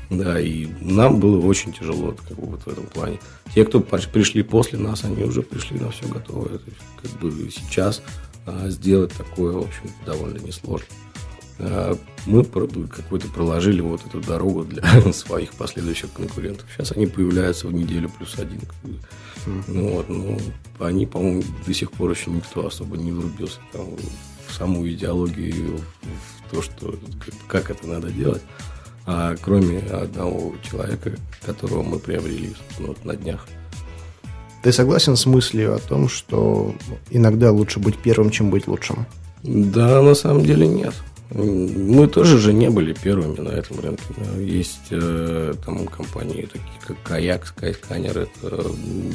Да, 0.09 0.39
и 0.39 0.67
нам 0.81 1.19
было 1.19 1.39
очень 1.45 1.71
тяжело 1.71 2.15
как 2.27 2.37
бы, 2.37 2.47
вот 2.47 2.61
в 2.61 2.67
этом 2.67 2.85
плане. 2.87 3.19
Те, 3.53 3.63
кто 3.63 3.79
пришли 3.79 4.41
после 4.41 4.79
нас, 4.79 5.03
они 5.03 5.23
уже 5.23 5.43
пришли 5.43 5.79
на 5.79 5.91
все 5.91 6.07
готовое. 6.07 6.59
Как 7.01 7.11
бы 7.19 7.31
сейчас 7.51 8.01
а, 8.47 8.69
сделать 8.69 9.13
такое, 9.13 9.53
в 9.53 9.59
общем 9.59 9.91
довольно 10.05 10.39
несложно. 10.39 10.87
А, 11.59 11.97
мы 12.25 12.43
какой-то 12.43 13.27
проложили 13.27 13.81
вот 13.81 14.05
эту 14.05 14.21
дорогу 14.21 14.63
для 14.63 14.83
своих 15.13 15.51
последующих 15.53 16.11
конкурентов. 16.13 16.65
Сейчас 16.75 16.93
они 16.93 17.05
появляются 17.05 17.67
в 17.67 17.73
неделю 17.73 18.09
плюс 18.09 18.37
один. 18.39 18.61
Ну, 19.67 19.89
вот, 19.89 20.09
ну, 20.09 20.39
они, 20.79 21.05
по-моему, 21.05 21.43
до 21.65 21.73
сих 21.73 21.91
пор 21.91 22.11
еще 22.11 22.29
никто 22.29 22.65
особо 22.65 22.97
не 22.97 23.11
врубился 23.11 23.59
там, 23.71 23.87
в 24.47 24.53
саму 24.53 24.87
идеологию, 24.87 25.79
в 26.01 26.51
то, 26.51 26.61
что 26.61 26.95
как, 27.19 27.33
как 27.47 27.71
это 27.71 27.87
надо 27.87 28.09
делать. 28.11 28.41
А 29.05 29.35
кроме 29.41 29.79
одного 29.79 30.53
человека, 30.61 31.13
которого 31.45 31.83
мы 31.83 31.99
приобрели 31.99 32.53
вот, 32.79 33.03
на 33.05 33.15
днях. 33.15 33.47
Ты 34.61 34.71
согласен 34.71 35.15
с 35.15 35.25
мыслью 35.25 35.75
о 35.75 35.79
том, 35.79 36.09
что 36.09 36.75
иногда 37.09 37.51
лучше 37.51 37.79
быть 37.79 37.97
первым, 37.97 38.29
чем 38.29 38.49
быть 38.49 38.67
лучшим? 38.67 39.05
Да, 39.41 40.01
на 40.01 40.15
самом 40.15 40.43
деле 40.43 40.67
нет. 40.67 40.93
Мы 41.31 42.07
тоже 42.07 42.39
же 42.39 42.53
не 42.53 42.69
были 42.69 42.93
первыми 42.93 43.39
на 43.39 43.49
этом 43.49 43.79
рынке. 43.79 44.03
Есть 44.39 44.87
э, 44.89 45.53
там 45.63 45.85
компании 45.85 46.47
такие, 46.51 46.79
как 46.87 46.97
Каяк, 47.03 47.53
Skyscanner, 47.55 48.27
это 48.27 48.63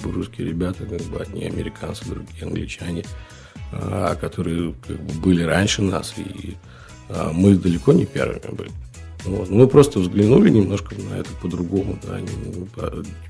русские 0.05 0.49
ребята, 0.49 0.85
как 0.87 1.03
бы 1.03 1.19
одни 1.19 1.45
американцы, 1.45 2.05
другие 2.05 2.45
англичане, 2.45 3.05
э, 3.73 4.17
которые 4.21 4.75
как 4.87 4.97
бы, 4.97 5.13
были 5.15 5.43
раньше 5.43 5.83
нас, 5.83 6.15
и 6.17 6.57
э, 7.09 7.31
мы 7.33 7.57
далеко 7.57 7.93
не 7.93 8.07
первыми 8.07 8.55
были. 8.55 8.71
Вот. 9.25 9.51
Мы 9.51 9.67
просто 9.67 9.99
взглянули 9.99 10.51
немножко 10.51 10.95
на 10.95 11.15
это 11.15 11.31
по-другому, 11.43 11.99
да, 12.07 12.21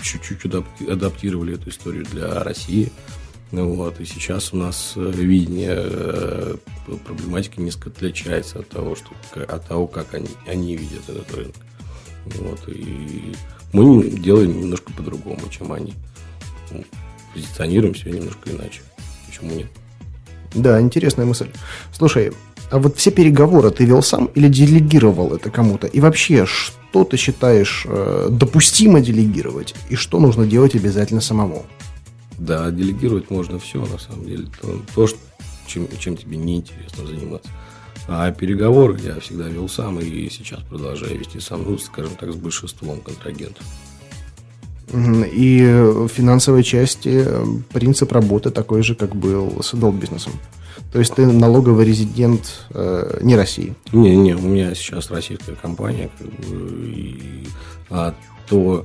чуть-чуть 0.02 0.44
адаптировали 0.44 1.54
эту 1.54 1.70
историю 1.70 2.04
для 2.04 2.42
России. 2.42 2.92
Ну 3.06 3.23
вот, 3.52 4.00
и 4.00 4.04
сейчас 4.04 4.52
у 4.52 4.56
нас 4.56 4.94
э, 4.96 5.10
видение 5.14 5.76
э, 5.76 6.56
проблематики 7.04 7.60
несколько 7.60 7.90
отличается 7.90 8.60
от 8.60 8.68
того, 8.68 8.96
что, 8.96 9.10
от 9.40 9.66
того 9.66 9.86
как 9.86 10.14
они, 10.14 10.28
они 10.46 10.76
видят 10.76 11.08
этот 11.08 11.32
рынок. 11.34 11.56
Вот, 12.26 12.60
и 12.68 13.34
мы 13.72 14.08
делаем 14.08 14.60
немножко 14.60 14.92
по-другому, 14.92 15.40
чем 15.50 15.72
они. 15.72 15.94
Позиционируем 17.32 17.94
себя 17.94 18.12
немножко 18.12 18.50
иначе. 18.50 18.80
Почему 19.26 19.52
нет? 19.54 19.68
Да, 20.54 20.80
интересная 20.80 21.26
мысль. 21.26 21.48
Слушай, 21.92 22.32
а 22.70 22.78
вот 22.78 22.96
все 22.96 23.10
переговоры 23.10 23.70
ты 23.70 23.84
вел 23.84 24.02
сам 24.02 24.26
или 24.34 24.48
делегировал 24.48 25.34
это 25.34 25.50
кому-то? 25.50 25.86
И 25.86 26.00
вообще, 26.00 26.46
что 26.46 27.04
ты 27.04 27.16
считаешь 27.16 27.84
э, 27.86 28.28
допустимо 28.30 29.00
делегировать 29.00 29.74
и 29.90 29.96
что 29.96 30.18
нужно 30.20 30.46
делать 30.46 30.74
обязательно 30.74 31.20
самому? 31.20 31.66
Да, 32.38 32.70
делегировать 32.70 33.30
можно 33.30 33.58
все, 33.58 33.84
на 33.84 33.98
самом 33.98 34.26
деле. 34.26 34.46
То, 34.60 34.80
то 34.94 35.06
что, 35.06 35.18
чем, 35.66 35.88
чем 35.98 36.16
тебе 36.16 36.36
неинтересно 36.36 37.06
заниматься. 37.06 37.50
А 38.06 38.30
переговоры 38.32 38.98
я 39.02 39.18
всегда 39.20 39.48
вел 39.48 39.68
сам 39.68 39.98
и 39.98 40.28
сейчас 40.28 40.60
продолжаю 40.68 41.18
вести 41.18 41.40
сам, 41.40 41.62
ну, 41.64 41.78
скажем 41.78 42.14
так, 42.16 42.32
с 42.32 42.36
большинством 42.36 43.00
контрагентов. 43.00 43.64
И 44.92 45.64
в 45.64 46.08
финансовой 46.08 46.62
части 46.62 47.24
э, 47.26 47.44
принцип 47.72 48.12
работы 48.12 48.50
такой 48.50 48.82
же, 48.82 48.94
как 48.94 49.16
был 49.16 49.62
с 49.62 49.74
adult 49.74 49.98
бизнесом. 49.98 50.32
То 50.92 51.00
есть 51.00 51.14
ты 51.14 51.26
налоговый 51.26 51.84
резидент 51.84 52.66
э, 52.70 53.18
не 53.22 53.34
России? 53.34 53.74
Не, 53.92 54.14
не, 54.14 54.34
у 54.34 54.42
меня 54.42 54.74
сейчас 54.74 55.10
российская 55.10 55.56
компания, 55.56 56.10
как 56.16 56.28
бы, 56.28 56.90
и, 56.92 57.46
а 57.90 58.14
то 58.48 58.84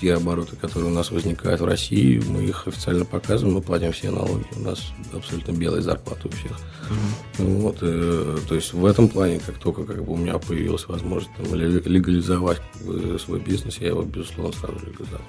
те 0.00 0.14
обороты, 0.14 0.56
которые 0.56 0.90
у 0.90 0.94
нас 0.94 1.10
возникают 1.10 1.60
в 1.60 1.64
России, 1.64 2.22
мы 2.28 2.44
их 2.44 2.66
официально 2.68 3.04
показываем, 3.04 3.56
мы 3.56 3.62
платим 3.62 3.92
все 3.92 4.10
налоги. 4.10 4.44
У 4.56 4.60
нас 4.60 4.92
абсолютно 5.12 5.52
белая 5.52 5.82
зарплата 5.82 6.28
у 6.28 6.30
всех. 6.30 6.52
Mm-hmm. 6.52 7.60
Вот, 7.60 7.78
э, 7.82 8.38
то 8.48 8.54
есть 8.54 8.72
в 8.72 8.84
этом 8.84 9.08
плане, 9.08 9.40
как 9.44 9.58
только 9.58 9.84
как 9.84 10.04
бы, 10.04 10.12
у 10.12 10.16
меня 10.16 10.38
появилась 10.38 10.86
возможность 10.86 11.30
там, 11.36 11.54
легализовать 11.54 12.60
как 12.74 12.86
бы, 12.86 13.18
свой 13.18 13.40
бизнес, 13.40 13.78
я 13.78 13.88
его, 13.88 14.02
безусловно, 14.02 14.52
сразу 14.52 14.78
легализовал. 14.86 15.24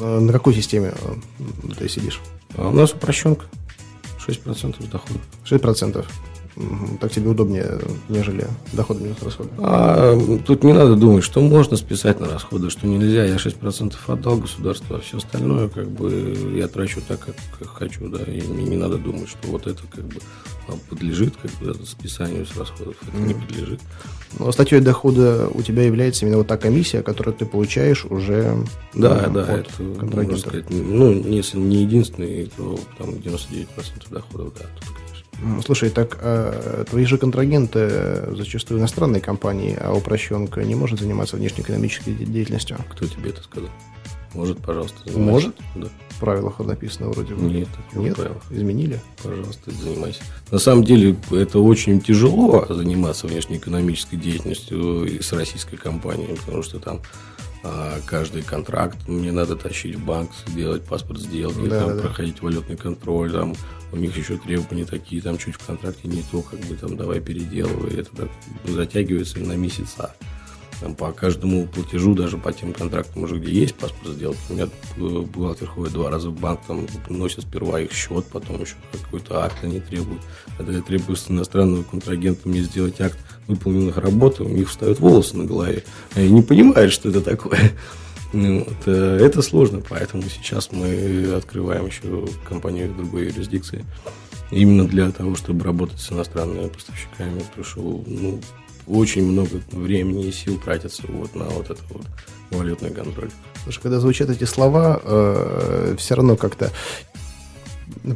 На 0.00 0.32
какой 0.32 0.54
системе 0.54 0.94
э, 1.00 1.14
ты 1.78 1.88
сидишь? 1.88 2.20
А 2.56 2.68
у 2.68 2.72
нас 2.72 2.92
упрощенка. 2.92 3.46
6% 4.26 4.90
дохода. 4.90 5.20
6%. 5.44 6.04
Так 7.00 7.12
тебе 7.12 7.28
удобнее, 7.28 7.78
нежели 8.08 8.46
доходы 8.72 9.04
минус 9.04 9.18
расходы. 9.22 9.50
А, 9.58 10.18
тут 10.46 10.64
не 10.64 10.72
надо 10.72 10.96
думать, 10.96 11.22
что 11.22 11.42
можно 11.42 11.76
списать 11.76 12.18
на 12.18 12.28
расходы, 12.28 12.70
что 12.70 12.86
нельзя. 12.86 13.24
Я 13.24 13.36
6% 13.36 13.94
отдал 14.06 14.38
государству, 14.38 14.96
а 14.96 15.00
все 15.00 15.18
остальное 15.18 15.68
как 15.68 15.90
бы 15.90 16.54
я 16.54 16.66
трачу 16.68 17.02
так, 17.06 17.20
как, 17.20 17.34
как 17.58 17.68
хочу. 17.68 18.08
Да, 18.08 18.22
и 18.22 18.40
мне 18.40 18.64
не 18.64 18.76
надо 18.76 18.96
думать, 18.96 19.28
что 19.28 19.48
вот 19.48 19.66
это 19.66 19.82
как 19.94 20.04
бы 20.04 20.20
подлежит 20.88 21.34
как 21.36 21.50
бы, 21.52 21.74
списанию 21.84 22.46
с 22.46 22.56
расходов. 22.56 22.96
Это 23.02 23.16
mm. 23.16 23.26
не 23.26 23.34
подлежит. 23.34 23.80
Но 24.38 24.50
статьей 24.50 24.80
дохода 24.80 25.48
у 25.52 25.62
тебя 25.62 25.82
является 25.82 26.24
именно 26.24 26.38
вот 26.38 26.46
та 26.46 26.56
комиссия, 26.56 27.02
которую 27.02 27.34
ты 27.34 27.44
получаешь 27.44 28.04
уже 28.06 28.56
да, 28.94 29.28
да, 29.28 29.42
от 29.42 29.48
это, 29.48 29.82
можно 29.82 30.38
сказать, 30.38 30.70
ну, 30.70 31.12
если 31.12 31.58
не 31.58 31.82
единственный, 31.82 32.50
то 32.56 32.78
там 32.98 33.10
99% 33.10 33.66
доходов, 34.10 34.54
да, 34.58 34.66
тут, 34.80 34.94
Слушай, 35.64 35.90
так 35.90 36.18
а 36.20 36.84
твои 36.88 37.04
же 37.04 37.18
контрагенты 37.18 38.34
зачастую 38.34 38.80
иностранные 38.80 39.20
компании, 39.20 39.76
а 39.80 39.92
упрощенка 39.92 40.62
не 40.64 40.74
может 40.74 41.00
заниматься 41.00 41.36
внешнеэкономической 41.36 42.14
деятельностью? 42.14 42.78
Кто 42.90 43.06
тебе 43.06 43.30
это 43.30 43.42
сказал? 43.42 43.70
Может, 44.34 44.58
пожалуйста. 44.58 44.98
Занимайся. 45.06 45.48
Может? 45.48 45.56
Да. 45.76 45.88
В 46.10 46.20
правилах 46.20 46.58
написано 46.58 47.08
вроде 47.08 47.34
бы. 47.34 47.42
Нет, 47.42 47.68
нет. 47.94 48.16
Правилах. 48.16 48.42
Изменили? 48.50 49.00
Пожалуйста, 49.22 49.70
занимайся. 49.70 50.22
На 50.50 50.58
самом 50.58 50.84
деле, 50.84 51.16
это 51.30 51.58
очень 51.58 52.00
тяжело 52.00 52.66
заниматься 52.68 53.26
внешнеэкономической 53.26 54.18
деятельностью 54.18 55.22
с 55.22 55.32
российской 55.32 55.76
компанией, 55.76 56.36
потому 56.44 56.62
что 56.62 56.78
там 56.78 57.00
а 57.68 58.00
каждый 58.06 58.42
контракт 58.42 59.08
мне 59.08 59.32
надо 59.32 59.56
тащить 59.56 59.96
в 59.96 60.04
банк, 60.04 60.30
делать 60.54 60.84
паспорт 60.84 61.20
сделки, 61.20 61.66
да, 61.68 61.80
там, 61.80 61.96
да. 61.96 62.02
проходить 62.02 62.40
валютный 62.40 62.76
контроль, 62.76 63.32
там 63.32 63.54
у 63.92 63.96
них 63.96 64.16
еще 64.16 64.36
требования 64.36 64.84
такие, 64.84 65.20
там 65.20 65.36
чуть 65.36 65.56
в 65.56 65.66
контракте 65.66 66.06
не 66.06 66.22
то, 66.30 66.42
как 66.42 66.60
бы 66.60 66.76
там 66.76 66.96
давай 66.96 67.20
переделывай, 67.20 68.00
это 68.00 68.14
так 68.14 68.28
затягивается 68.64 69.40
на 69.40 69.56
месяца. 69.56 70.14
Там, 70.80 70.94
по 70.94 71.10
каждому 71.10 71.66
платежу, 71.66 72.14
даже 72.14 72.36
по 72.36 72.52
тем 72.52 72.74
контрактам 72.74 73.22
уже, 73.22 73.38
где 73.38 73.50
есть 73.50 73.74
паспорт 73.74 74.14
сделки, 74.14 74.38
у 74.50 74.52
меня 74.52 74.68
бухгалтер 74.96 75.66
ходит 75.66 75.94
два 75.94 76.10
раза 76.10 76.28
в 76.28 76.38
банк, 76.38 76.60
там 76.66 76.86
носит 77.08 77.42
сперва 77.42 77.80
их 77.80 77.92
счет, 77.92 78.26
потом 78.26 78.60
еще 78.60 78.74
какой-то 78.92 79.42
акт 79.42 79.56
они 79.62 79.80
требуют. 79.80 80.20
Когда 80.58 80.74
я 80.74 80.82
требую 80.82 81.16
с 81.16 81.30
иностранного 81.30 81.82
контрагента 81.82 82.48
мне 82.48 82.60
сделать 82.60 83.00
акт 83.00 83.18
выполненных 83.46 83.96
работ, 83.96 84.40
у 84.40 84.48
них 84.48 84.68
встают 84.68 85.00
волосы 85.00 85.36
на 85.36 85.44
голове. 85.44 85.84
Они 86.14 86.30
не 86.30 86.42
понимают, 86.42 86.92
что 86.92 87.08
это 87.08 87.20
такое. 87.20 87.72
Ну, 88.32 88.64
вот, 88.64 88.76
э, 88.86 89.18
это 89.22 89.40
сложно, 89.40 89.80
поэтому 89.88 90.24
сейчас 90.24 90.70
мы 90.72 91.32
открываем 91.36 91.86
еще 91.86 92.26
компанию 92.46 92.92
в 92.92 92.96
другой 92.96 93.26
юрисдикции. 93.26 93.84
Именно 94.50 94.86
для 94.88 95.10
того, 95.12 95.36
чтобы 95.36 95.64
работать 95.64 96.00
с 96.00 96.12
иностранными 96.12 96.68
поставщиками, 96.68 97.38
потому 97.38 97.64
что 97.64 98.04
ну, 98.04 98.40
очень 98.86 99.24
много 99.24 99.60
времени 99.70 100.26
и 100.26 100.32
сил 100.32 100.58
тратится 100.58 101.04
вот 101.08 101.34
на 101.34 101.44
вот 101.44 101.70
это 101.70 101.80
вот 101.88 102.02
валютный 102.50 102.90
контроль. 102.90 103.30
Потому 103.54 103.72
что 103.72 103.82
когда 103.82 104.00
звучат 104.00 104.28
эти 104.28 104.44
слова, 104.44 105.00
э, 105.02 105.94
все 105.96 106.14
равно 106.14 106.36
как-то 106.36 106.72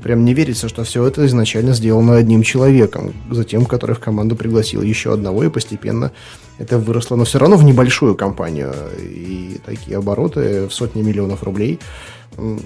прям 0.02 0.24
не 0.24 0.34
верится, 0.34 0.68
что 0.68 0.84
все 0.84 1.06
это 1.06 1.26
изначально 1.26 1.72
сделано 1.72 2.16
одним 2.16 2.42
человеком, 2.42 3.12
затем, 3.30 3.66
который 3.66 3.94
в 3.94 4.00
команду 4.00 4.36
пригласил 4.36 4.82
еще 4.82 5.12
одного, 5.12 5.44
и 5.44 5.50
постепенно 5.50 6.12
это 6.58 6.78
выросло, 6.78 7.16
но 7.16 7.24
все 7.24 7.38
равно 7.38 7.56
в 7.56 7.64
небольшую 7.64 8.14
компанию. 8.14 8.74
И 8.98 9.58
такие 9.64 9.96
обороты 9.96 10.66
в 10.66 10.72
сотни 10.72 11.02
миллионов 11.02 11.42
рублей 11.42 11.78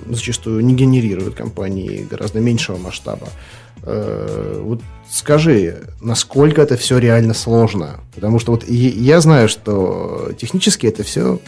зачастую 0.09 0.65
не 0.65 0.75
генерируют 0.75 1.35
компании 1.35 2.07
гораздо 2.09 2.41
меньшего 2.41 2.77
масштаба. 2.77 3.29
Э, 3.83 4.61
вот 4.63 4.81
скажи, 5.11 5.83
насколько 6.01 6.63
это 6.63 6.77
все 6.77 6.99
реально 6.99 7.35
сложно? 7.35 8.01
Потому 8.15 8.39
что 8.39 8.53
вот 8.53 8.65
я 8.69 9.21
знаю, 9.21 9.49
что 9.49 10.31
технически 10.39 10.87
это 10.87 11.03
все 11.03 11.39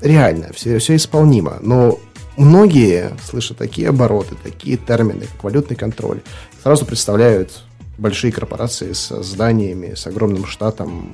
реально, 0.00 0.50
все, 0.54 0.78
все 0.78 0.96
исполнимо, 0.96 1.58
но 1.62 1.98
многие, 2.36 3.16
слыша 3.24 3.54
такие 3.54 3.88
обороты, 3.88 4.34
такие 4.42 4.76
термины, 4.76 5.26
как 5.32 5.44
валютный 5.44 5.76
контроль, 5.76 6.20
сразу 6.62 6.84
представляют 6.84 7.62
большие 7.98 8.32
корпорации 8.32 8.92
с 8.92 9.22
зданиями, 9.22 9.94
с 9.94 10.06
огромным 10.06 10.46
штатом. 10.46 11.10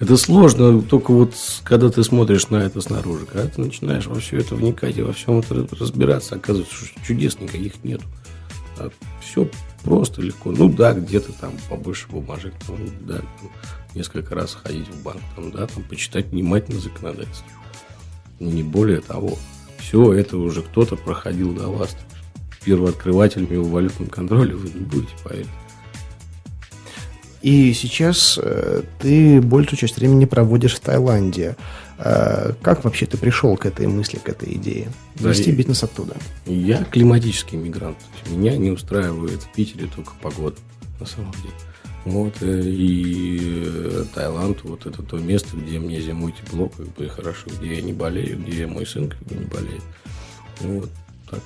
Это 0.00 0.16
сложно, 0.16 0.82
только 0.82 1.12
вот 1.12 1.34
когда 1.62 1.88
ты 1.88 2.02
смотришь 2.02 2.48
на 2.48 2.56
это 2.56 2.80
снаружи, 2.80 3.26
когда 3.26 3.48
ты 3.48 3.60
начинаешь 3.60 4.06
во 4.06 4.18
все 4.20 4.38
это 4.38 4.54
вникать 4.54 4.98
и 4.98 5.02
во 5.02 5.12
всем 5.12 5.38
это 5.38 5.66
разбираться, 5.78 6.34
оказывается, 6.34 6.74
что 6.74 7.04
чудес 7.06 7.38
никаких 7.38 7.84
нет. 7.84 8.00
А 8.76 8.90
все 9.22 9.48
просто 9.84 10.20
легко. 10.20 10.50
Ну 10.50 10.68
да, 10.68 10.94
где-то 10.94 11.32
там 11.32 11.52
побольше 11.68 12.08
бумажек, 12.08 12.54
там, 12.66 12.76
да, 13.02 13.18
там, 13.18 13.50
несколько 13.94 14.34
раз 14.34 14.54
ходить 14.54 14.88
в 14.88 15.02
банк, 15.02 15.20
там, 15.36 15.52
да, 15.52 15.66
там 15.66 15.84
почитать 15.84 16.26
внимательно 16.26 16.80
законодательство. 16.80 17.46
Не 18.40 18.64
более 18.64 19.00
того 19.00 19.38
все 19.84 20.14
это 20.14 20.38
уже 20.38 20.62
кто-то 20.62 20.96
проходил 20.96 21.52
до 21.52 21.68
вас. 21.68 21.96
Первооткрывателями 22.64 23.56
в 23.56 23.68
валютном 23.68 24.08
контроле 24.08 24.54
вы 24.54 24.70
не 24.70 24.80
будете, 24.80 25.12
поверить. 25.22 25.48
И 27.42 27.74
сейчас 27.74 28.40
э, 28.42 28.82
ты 28.98 29.42
большую 29.42 29.78
часть 29.78 29.98
времени 29.98 30.24
проводишь 30.24 30.76
в 30.76 30.80
Таиланде. 30.80 31.56
Э, 31.98 32.54
как 32.62 32.84
вообще 32.84 33.04
ты 33.04 33.18
пришел 33.18 33.54
к 33.58 33.66
этой 33.66 33.86
мысли, 33.86 34.16
к 34.16 34.30
этой 34.30 34.54
идее? 34.54 34.88
Вести 35.16 35.50
да, 35.50 35.58
бизнес 35.58 35.82
оттуда. 35.82 36.16
Я 36.46 36.84
климатический 36.84 37.58
мигрант. 37.58 37.98
Меня 38.30 38.56
не 38.56 38.70
устраивает 38.70 39.42
в 39.42 39.52
Питере 39.52 39.90
только 39.94 40.12
погода, 40.22 40.56
на 40.98 41.04
самом 41.04 41.32
деле. 41.32 41.52
Вот, 42.04 42.34
э, 42.42 42.60
и 42.62 43.62
э, 43.64 44.04
Таиланд, 44.14 44.62
вот 44.64 44.84
это 44.84 45.02
то 45.02 45.16
место, 45.16 45.56
где 45.56 45.78
мне 45.78 46.00
зимой 46.00 46.32
тепло, 46.32 46.68
как 46.68 46.86
бы 46.94 47.08
хорошо, 47.08 47.46
где 47.58 47.76
я 47.76 47.82
не 47.82 47.94
болею, 47.94 48.38
где 48.38 48.66
мой 48.66 48.86
сын 48.86 49.08
как 49.08 49.22
бы 49.22 49.34
не 49.36 49.46
болеет. 49.46 49.82
Ну, 50.60 50.80
вот 50.80 50.90
так. 51.30 51.40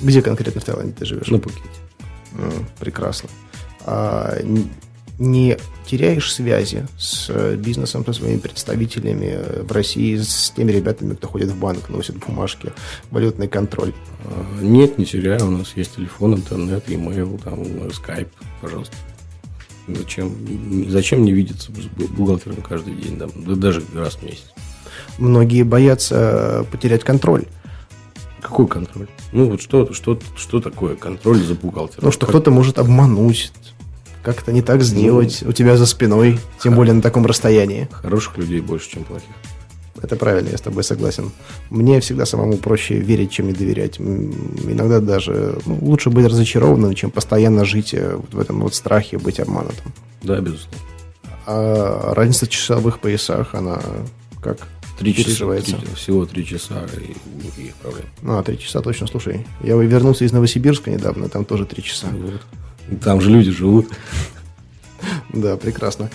Где 0.00 0.20
конкретно 0.20 0.60
в 0.60 0.64
Таиланде 0.64 0.92
ты 0.92 1.06
живешь? 1.06 1.28
На 1.28 1.38
Пукете. 1.38 1.62
Mm, 2.34 2.64
прекрасно. 2.78 3.30
А, 3.86 4.38
не 5.18 5.56
теряешь 5.86 6.32
связи 6.32 6.86
с 6.98 7.30
э, 7.30 7.56
бизнесом, 7.56 8.04
со 8.04 8.12
своими 8.12 8.38
представителями 8.38 9.62
в 9.62 9.72
России, 9.72 10.18
с 10.18 10.52
теми 10.54 10.70
ребятами, 10.70 11.14
кто 11.14 11.28
ходит 11.28 11.48
в 11.48 11.58
банк, 11.58 11.88
носит 11.88 12.16
бумажки, 12.18 12.74
валютный 13.10 13.48
контроль? 13.48 13.94
А, 14.26 14.60
нет, 14.60 14.98
не 14.98 15.06
теряю. 15.06 15.46
У 15.46 15.50
нас 15.50 15.72
есть 15.76 15.96
телефон, 15.96 16.34
интернет, 16.34 16.86
e-mail, 16.90 17.42
там, 17.42 17.90
скайп, 17.92 18.28
пожалуйста. 18.60 18.94
Зачем, 19.88 20.32
зачем 20.88 21.20
мне 21.20 21.32
видеться 21.32 21.70
с 21.72 22.10
бухгалтером 22.10 22.56
каждый 22.56 22.94
день, 22.94 23.18
да, 23.18 23.26
да 23.34 23.54
даже 23.54 23.82
раз 23.94 24.16
в 24.16 24.22
месяц? 24.22 24.44
Многие 25.18 25.62
боятся 25.62 26.66
потерять 26.70 27.04
контроль. 27.04 27.44
Какой 28.40 28.68
контроль? 28.68 29.08
Ну 29.32 29.50
вот 29.50 29.60
что, 29.60 29.92
что, 29.92 30.18
что 30.36 30.60
такое 30.60 30.94
контроль 30.94 31.42
за 31.42 31.54
бухгалтером? 31.54 32.04
Ну, 32.04 32.12
что 32.12 32.26
как... 32.26 32.30
кто-то 32.30 32.50
может 32.50 32.78
обмануть, 32.78 33.52
как-то 34.22 34.52
не 34.52 34.62
так 34.62 34.82
сделать 34.82 35.40
ну, 35.42 35.50
у 35.50 35.52
тебя 35.52 35.76
за 35.76 35.86
спиной, 35.86 36.38
тем 36.62 36.74
более 36.74 36.94
на 36.94 37.02
таком 37.02 37.26
расстоянии. 37.26 37.88
Хороших 37.90 38.38
людей 38.38 38.60
больше, 38.60 38.90
чем 38.90 39.04
плохих. 39.04 39.28
Это 40.02 40.16
правильно, 40.16 40.50
я 40.50 40.58
с 40.58 40.60
тобой 40.60 40.84
согласен. 40.84 41.30
Мне 41.70 42.00
всегда 42.00 42.26
самому 42.26 42.56
проще 42.56 42.98
верить, 42.98 43.30
чем 43.30 43.46
не 43.48 43.52
доверять. 43.52 43.98
Иногда 43.98 45.00
даже 45.00 45.58
ну, 45.66 45.78
лучше 45.80 46.10
быть 46.10 46.26
разочарованным, 46.26 46.94
чем 46.94 47.10
постоянно 47.10 47.64
жить 47.64 47.94
э, 47.94 48.18
в 48.32 48.38
этом 48.38 48.60
вот 48.60 48.74
страхе 48.74 49.18
быть 49.18 49.40
обманутым. 49.40 49.92
Да, 50.22 50.40
безусловно. 50.40 50.78
А 51.46 52.14
разница 52.14 52.46
в 52.46 52.50
часовых 52.50 53.00
поясах, 53.00 53.54
она 53.54 53.80
как 54.42 54.68
Три 54.98 55.14
часа, 55.14 55.46
три, 55.60 55.76
всего 55.94 56.26
три 56.26 56.44
часа 56.44 56.84
и 56.96 57.14
никаких 57.44 57.74
проблем. 57.76 58.06
А, 58.24 58.42
три 58.42 58.58
часа 58.58 58.80
точно, 58.80 59.06
слушай. 59.06 59.46
Я 59.62 59.76
вернулся 59.76 60.24
из 60.24 60.32
Новосибирска 60.32 60.90
недавно, 60.90 61.28
там 61.28 61.44
тоже 61.44 61.66
три 61.66 61.84
часа. 61.84 62.08
Вот. 62.10 63.00
Там 63.00 63.20
же 63.20 63.30
люди 63.30 63.50
живут. 63.50 63.88
Да, 65.32 65.56
прекрасно. 65.56 66.10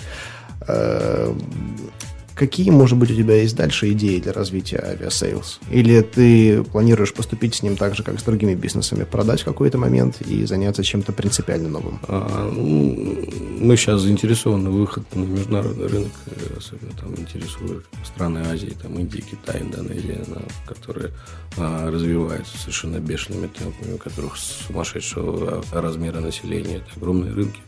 Какие, 2.34 2.70
может 2.70 2.98
быть, 2.98 3.12
у 3.12 3.14
тебя 3.14 3.36
есть 3.36 3.54
дальше 3.54 3.92
идеи 3.92 4.18
для 4.18 4.32
развития 4.32 4.78
Aviasales? 4.78 5.60
Или 5.70 6.00
ты 6.00 6.64
планируешь 6.64 7.14
поступить 7.14 7.54
с 7.54 7.62
ним 7.62 7.76
так 7.76 7.94
же, 7.94 8.02
как 8.02 8.18
с 8.18 8.24
другими 8.24 8.54
бизнесами, 8.54 9.04
продать 9.04 9.42
в 9.42 9.44
какой-то 9.44 9.78
момент 9.78 10.20
и 10.20 10.44
заняться 10.44 10.82
чем-то 10.82 11.12
принципиально 11.12 11.68
новым? 11.68 12.00
А, 12.08 12.50
ну, 12.50 13.28
мы 13.60 13.76
сейчас 13.76 14.00
заинтересованы 14.00 14.70
выход 14.70 15.04
на 15.14 15.22
международный 15.22 15.86
рынок, 15.86 16.12
особенно 16.56 16.92
там 17.00 17.14
интересуют 17.16 17.86
страны 18.04 18.40
Азии, 18.50 18.76
там 18.82 18.98
Индия, 18.98 19.22
Китай, 19.22 19.62
Индонезия, 19.62 20.24
которые 20.66 21.12
а, 21.56 21.88
развиваются 21.88 22.58
совершенно 22.58 22.98
бешеными 22.98 23.46
темпами, 23.46 23.94
у 23.94 23.98
которых 23.98 24.36
сумасшедшего 24.36 25.62
размера 25.72 26.18
населения, 26.18 26.78
это 26.78 26.86
огромные 26.96 27.32
рынки, 27.32 27.60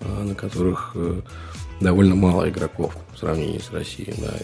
а, 0.00 0.24
на 0.24 0.34
которых 0.34 0.92
э, 0.94 1.20
довольно 1.80 2.14
мало 2.14 2.48
игроков 2.48 2.96
в 3.14 3.18
сравнении 3.18 3.58
с 3.58 3.70
Россией. 3.70 4.14
Да. 4.18 4.34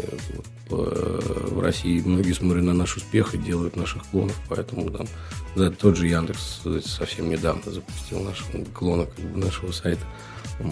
Э, 0.70 1.20
в 1.50 1.60
России 1.60 2.02
многие 2.04 2.32
смотрят 2.32 2.64
на 2.64 2.72
наш 2.72 2.96
успех 2.96 3.34
и 3.34 3.38
делают 3.38 3.76
наших 3.76 4.04
клонов, 4.06 4.38
поэтому 4.48 4.90
там 4.90 5.06
да, 5.54 5.70
тот 5.70 5.96
же 5.96 6.06
Яндекс 6.06 6.62
совсем 6.84 7.28
недавно 7.28 7.70
запустил 7.70 8.20
наш 8.20 8.42
клона 8.72 9.06
как 9.06 9.24
бы, 9.24 9.38
нашего 9.38 9.72
сайта. 9.72 10.02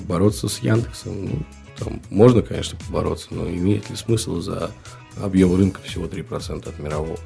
Бороться 0.07 0.49
с 0.49 0.59
Яндексом, 0.61 1.25
ну, 1.25 1.43
там 1.79 2.03
можно, 2.11 2.43
конечно, 2.43 2.79
побороться, 2.79 3.29
но 3.31 3.49
имеет 3.49 3.91
ли 3.91 3.97
смысл 3.97 4.41
за 4.41 4.71
объем 5.23 5.55
рынка 5.55 5.81
всего 5.83 6.07
3% 6.07 6.69
от 6.69 6.79
мирового? 6.79 7.19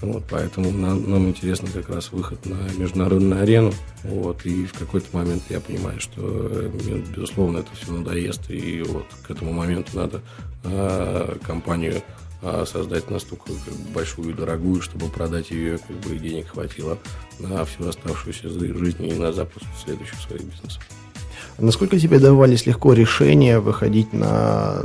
Вот, 0.00 0.24
поэтому 0.30 0.70
нам, 0.70 1.10
нам 1.10 1.28
интересно 1.28 1.68
как 1.72 1.88
раз 1.88 2.12
выход 2.12 2.44
на 2.46 2.56
международную 2.78 3.42
арену. 3.42 3.72
Вот, 4.04 4.46
и 4.46 4.64
в 4.66 4.72
какой-то 4.78 5.16
момент 5.16 5.42
я 5.48 5.60
понимаю, 5.60 6.00
что, 6.00 6.20
мне, 6.20 7.02
безусловно, 7.14 7.58
это 7.58 7.68
все 7.74 7.92
надоест. 7.92 8.50
И 8.50 8.82
вот 8.82 9.06
к 9.26 9.30
этому 9.30 9.52
моменту 9.52 9.96
надо 9.96 10.22
а, 10.64 11.36
компанию 11.44 12.02
а, 12.42 12.64
создать 12.64 13.10
настолько 13.10 13.46
как 13.46 13.74
большую 13.92 14.30
и 14.30 14.34
дорогую, 14.34 14.80
чтобы 14.80 15.08
продать 15.08 15.50
ее, 15.50 15.78
как 15.78 15.96
бы 15.96 16.16
денег 16.16 16.48
хватило 16.48 16.98
на 17.40 17.64
всю 17.64 17.88
оставшуюся 17.88 18.48
жизнь 18.48 19.04
и 19.04 19.12
на 19.14 19.32
запуск 19.32 19.66
следующих 19.84 20.20
своих 20.20 20.42
бизнесов. 20.42 20.82
Насколько 21.58 21.98
тебе 21.98 22.20
давались 22.20 22.66
легко 22.66 22.92
решения 22.92 23.58
выходить 23.58 24.12
на 24.12 24.76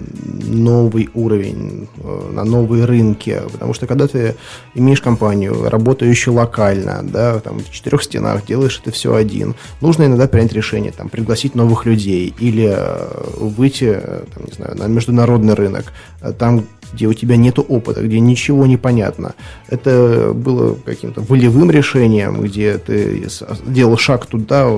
новый 0.43 1.07
уровень, 1.13 1.87
э, 1.97 2.31
на 2.33 2.43
новые 2.43 2.85
рынки? 2.85 3.39
Потому 3.51 3.75
что 3.75 3.85
когда 3.85 4.07
ты 4.07 4.35
имеешь 4.73 4.99
компанию, 4.99 5.69
работающую 5.69 6.33
локально, 6.33 7.01
да, 7.03 7.39
там, 7.41 7.59
в 7.59 7.69
четырех 7.69 8.01
стенах, 8.01 8.47
делаешь 8.47 8.79
это 8.81 8.91
все 8.91 9.13
один, 9.13 9.53
нужно 9.81 10.05
иногда 10.05 10.27
принять 10.27 10.53
решение, 10.53 10.91
там, 10.91 11.09
пригласить 11.09 11.53
новых 11.53 11.85
людей 11.85 12.33
или 12.39 12.73
э, 12.75 13.07
выйти, 13.37 13.99
там, 14.33 14.45
не 14.45 14.53
знаю, 14.53 14.75
на 14.75 14.87
международный 14.87 15.53
рынок, 15.53 15.93
э, 16.21 16.33
там, 16.33 16.65
где 16.91 17.05
у 17.05 17.13
тебя 17.13 17.35
нет 17.37 17.59
опыта, 17.59 18.01
где 18.01 18.19
ничего 18.19 18.65
не 18.65 18.77
понятно. 18.77 19.35
Это 19.67 20.31
было 20.33 20.73
каким-то 20.73 21.21
волевым 21.21 21.69
решением, 21.69 22.41
где 22.41 22.79
ты 22.79 23.27
делал 23.67 23.97
шаг 23.97 24.25
туда, 24.25 24.69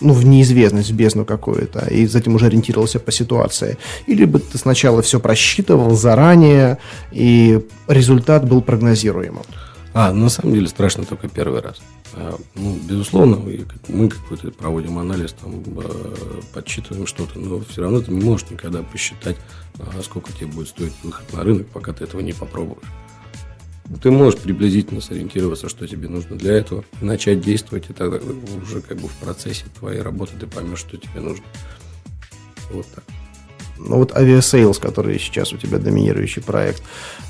ну, 0.00 0.12
в 0.12 0.24
неизвестность, 0.24 0.90
в 0.90 0.94
бездну 0.94 1.24
какую-то, 1.24 1.86
и 1.86 2.06
затем 2.06 2.34
уже 2.34 2.46
ориентировался 2.46 3.00
по 3.00 3.12
ситуации. 3.12 3.78
Или 4.06 4.24
бы 4.24 4.38
ты 4.38 4.58
сначала 4.58 5.02
все 5.02 5.20
просчитывал 5.20 5.94
заранее, 5.96 6.78
и 7.12 7.60
результат 7.88 8.48
был 8.48 8.62
прогнозируемым. 8.62 9.44
А, 9.96 10.12
на 10.12 10.28
самом 10.28 10.54
деле 10.54 10.66
страшно 10.66 11.04
только 11.04 11.28
первый 11.28 11.60
раз. 11.60 11.80
А, 12.14 12.36
ну, 12.56 12.76
безусловно, 12.82 13.40
мы 13.88 14.08
какой-то 14.08 14.50
проводим 14.50 14.98
анализ, 14.98 15.32
там, 15.40 15.62
э, 15.76 16.40
подсчитываем 16.52 17.06
что-то, 17.06 17.38
но 17.38 17.60
все 17.60 17.82
равно 17.82 18.00
ты 18.00 18.10
не 18.10 18.20
можешь 18.20 18.50
никогда 18.50 18.82
посчитать, 18.82 19.36
а, 19.78 20.02
сколько 20.02 20.32
тебе 20.32 20.46
будет 20.46 20.68
стоить 20.68 20.92
выход 21.04 21.32
на 21.32 21.44
рынок, 21.44 21.68
пока 21.68 21.92
ты 21.92 22.04
этого 22.04 22.20
не 22.22 22.32
попробуешь. 22.32 22.88
Ты 24.02 24.10
можешь 24.10 24.40
приблизительно 24.40 25.00
сориентироваться, 25.00 25.68
что 25.68 25.86
тебе 25.86 26.08
нужно 26.08 26.36
для 26.36 26.54
этого, 26.54 26.84
начать 27.00 27.40
действовать, 27.40 27.90
и 27.90 27.92
тогда 27.92 28.18
уже 28.62 28.80
как 28.80 28.98
бы 28.98 29.08
в 29.08 29.12
процессе 29.12 29.64
твоей 29.78 30.00
работы 30.00 30.32
ты 30.40 30.46
поймешь, 30.46 30.78
что 30.78 30.96
тебе 30.96 31.20
нужно. 31.20 31.44
Вот 32.70 32.86
так. 32.94 33.04
Ну 33.78 33.96
вот 33.96 34.16
Aviasales, 34.16 34.78
который 34.78 35.18
сейчас 35.18 35.52
у 35.52 35.58
тебя 35.58 35.78
доминирующий 35.78 36.42
проект, 36.42 36.82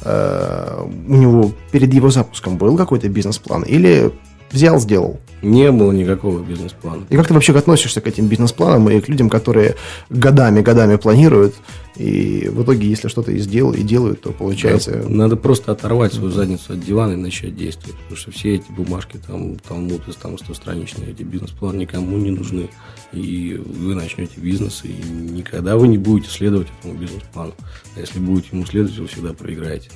э, 0.03 0.83
у 0.85 1.15
него 1.15 1.53
перед 1.73 1.93
его 1.93 2.11
запуском 2.11 2.57
был 2.59 2.77
какой-то 2.77 3.09
бизнес-план? 3.09 3.63
Или 3.63 4.13
взял, 4.55 4.81
сделал. 4.81 5.19
Не 5.43 5.71
было 5.71 5.93
никакого 5.93 6.43
бизнес-плана. 6.43 7.05
И 7.11 7.17
как 7.17 7.29
ты 7.29 7.35
вообще 7.35 7.55
относишься 7.55 8.01
к 8.01 8.07
этим 8.07 8.29
бизнес-планам 8.29 8.89
и 8.89 9.01
к 9.01 9.09
людям, 9.09 9.29
которые 9.29 9.77
годами-годами 10.09 10.97
планируют, 10.97 11.55
и 11.97 12.49
в 12.51 12.63
итоге, 12.63 12.89
если 12.89 13.09
что-то 13.09 13.31
и 13.31 13.39
сделают, 13.39 13.79
и 13.79 13.83
делают, 13.83 14.23
то 14.23 14.31
получается... 14.31 15.03
Да, 15.03 15.09
надо 15.09 15.37
просто 15.37 15.71
оторвать 15.73 16.15
свою 16.15 16.31
задницу 16.31 16.73
от 16.73 16.81
дивана 16.81 17.13
и 17.13 17.17
начать 17.17 17.57
действовать. 17.57 17.97
Потому 17.97 18.17
что 18.17 18.31
все 18.33 18.55
эти 18.57 18.73
бумажки, 18.73 19.19
там, 19.25 19.57
талмуд, 19.57 20.03
там, 20.21 20.39
стостраничные, 20.39 21.11
эти 21.11 21.23
бизнес-планы 21.23 21.79
никому 21.79 22.17
не 22.17 22.31
нужны. 22.31 22.71
И 23.13 23.61
вы 23.65 23.95
начнете 23.95 24.41
бизнес, 24.41 24.83
и 24.85 24.89
никогда 24.89 25.77
вы 25.77 25.87
не 25.89 25.99
будете 25.99 26.31
следовать 26.31 26.69
этому 26.81 26.99
бизнес-плану. 26.99 27.53
А 27.97 28.01
если 28.01 28.19
будете 28.19 28.49
ему 28.53 28.65
следовать, 28.67 28.99
вы 28.99 29.07
всегда 29.07 29.33
проиграете. 29.33 29.91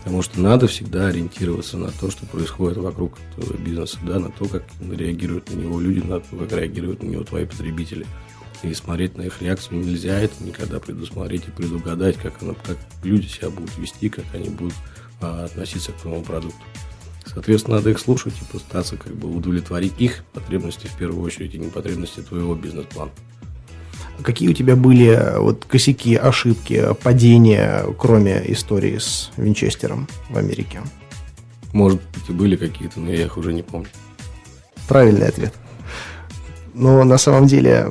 Потому 0.00 0.22
что 0.22 0.40
надо 0.40 0.66
всегда 0.66 1.08
ориентироваться 1.08 1.76
на 1.76 1.90
то, 1.90 2.10
что 2.10 2.24
происходит 2.26 2.78
вокруг 2.78 3.18
этого 3.36 3.56
бизнеса, 3.56 3.98
да, 4.02 4.18
на 4.18 4.30
то, 4.30 4.46
как 4.46 4.64
реагируют 4.80 5.50
на 5.50 5.56
него 5.56 5.78
люди, 5.78 6.00
на 6.00 6.20
то, 6.20 6.36
как 6.36 6.52
реагируют 6.52 7.02
на 7.02 7.08
него 7.08 7.24
твои 7.24 7.44
потребители. 7.44 8.06
И 8.62 8.74
смотреть 8.74 9.16
на 9.16 9.22
их 9.22 9.40
реакцию 9.40 9.80
нельзя 9.80 10.18
это 10.18 10.42
никогда 10.42 10.80
предусмотреть 10.80 11.48
и 11.48 11.50
предугадать, 11.50 12.16
как, 12.16 12.42
она, 12.42 12.54
как 12.54 12.78
люди 13.02 13.26
себя 13.26 13.50
будут 13.50 13.76
вести, 13.78 14.08
как 14.08 14.24
они 14.34 14.50
будут 14.50 14.74
а, 15.20 15.44
относиться 15.44 15.92
к 15.92 15.96
твоему 15.96 16.22
продукту. 16.22 16.60
Соответственно, 17.26 17.76
надо 17.76 17.90
их 17.90 17.98
слушать 17.98 18.34
и 18.40 18.52
пытаться 18.52 18.96
как 18.96 19.14
бы 19.14 19.34
удовлетворить 19.34 19.94
их 19.98 20.24
потребности 20.32 20.86
в 20.86 20.96
первую 20.96 21.22
очередь, 21.22 21.54
и 21.54 21.58
не 21.58 21.68
потребности 21.68 22.20
твоего 22.20 22.54
бизнес-плана. 22.54 23.12
Какие 24.22 24.48
у 24.48 24.52
тебя 24.52 24.76
были 24.76 25.08
э, 25.08 25.38
вот 25.38 25.64
косяки, 25.64 26.14
ошибки, 26.14 26.94
падения, 27.02 27.84
кроме 27.98 28.42
истории 28.52 28.98
с 28.98 29.30
Винчестером 29.36 30.08
в 30.28 30.36
Америке? 30.36 30.80
Может 31.72 32.00
быть, 32.12 32.28
и 32.28 32.32
были 32.32 32.56
какие-то, 32.56 33.00
но 33.00 33.10
я 33.10 33.24
их 33.24 33.36
уже 33.36 33.52
не 33.52 33.62
помню. 33.62 33.88
Правильный 34.88 35.28
ответ. 35.28 35.54
Но 36.74 37.04
на 37.04 37.18
самом 37.18 37.46
деле 37.46 37.88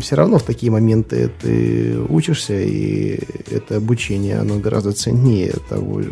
все 0.00 0.16
равно 0.16 0.38
в 0.38 0.42
такие 0.42 0.70
моменты 0.70 1.30
ты 1.40 1.98
учишься, 2.08 2.58
и 2.58 3.20
это 3.50 3.76
обучение, 3.76 4.38
оно 4.38 4.58
гораздо 4.58 4.92
ценнее 4.92 5.54
того, 5.68 6.02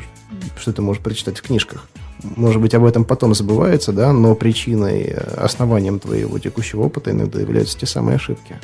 что 0.59 0.73
ты 0.73 0.83
можешь 0.83 1.03
прочитать 1.03 1.39
в 1.39 1.43
книжках 1.43 1.89
может 2.23 2.61
быть, 2.61 2.75
об 2.75 2.85
этом 2.85 3.05
потом 3.05 3.35
забывается, 3.35 3.93
да, 3.93 4.13
но 4.13 4.35
причиной, 4.35 5.03
э, 5.03 5.17
основанием 5.37 5.99
твоего 5.99 6.39
текущего 6.39 6.83
опыта 6.83 7.11
иногда 7.11 7.41
являются 7.41 7.79
те 7.79 7.87
самые 7.87 8.17
ошибки. 8.17 8.57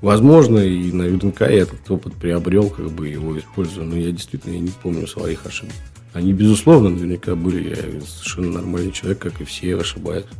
Возможно, 0.00 0.58
и 0.58 0.92
наверняка 0.92 1.48
я 1.48 1.62
этот 1.62 1.90
опыт 1.90 2.14
приобрел, 2.14 2.70
как 2.70 2.90
бы 2.90 3.08
его 3.08 3.38
использую, 3.38 3.86
но 3.86 3.96
я 3.96 4.12
действительно 4.12 4.56
не 4.56 4.70
помню 4.82 5.06
своих 5.06 5.44
ошибок. 5.46 5.74
Они, 6.12 6.32
безусловно, 6.32 6.90
наверняка 6.90 7.36
были. 7.36 7.70
Я 7.70 7.76
совершенно 7.76 8.52
нормальный 8.54 8.92
человек, 8.92 9.20
как 9.20 9.40
и 9.40 9.44
все, 9.44 9.76
ошибаются. 9.76 10.34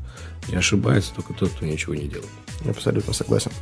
Не 0.48 0.56
ошибается 0.56 1.14
только 1.14 1.32
тот, 1.34 1.50
кто 1.50 1.66
ничего 1.66 1.94
не 1.94 2.08
делает. 2.08 2.28
Абсолютно 2.68 3.12
согласен. 3.12 3.52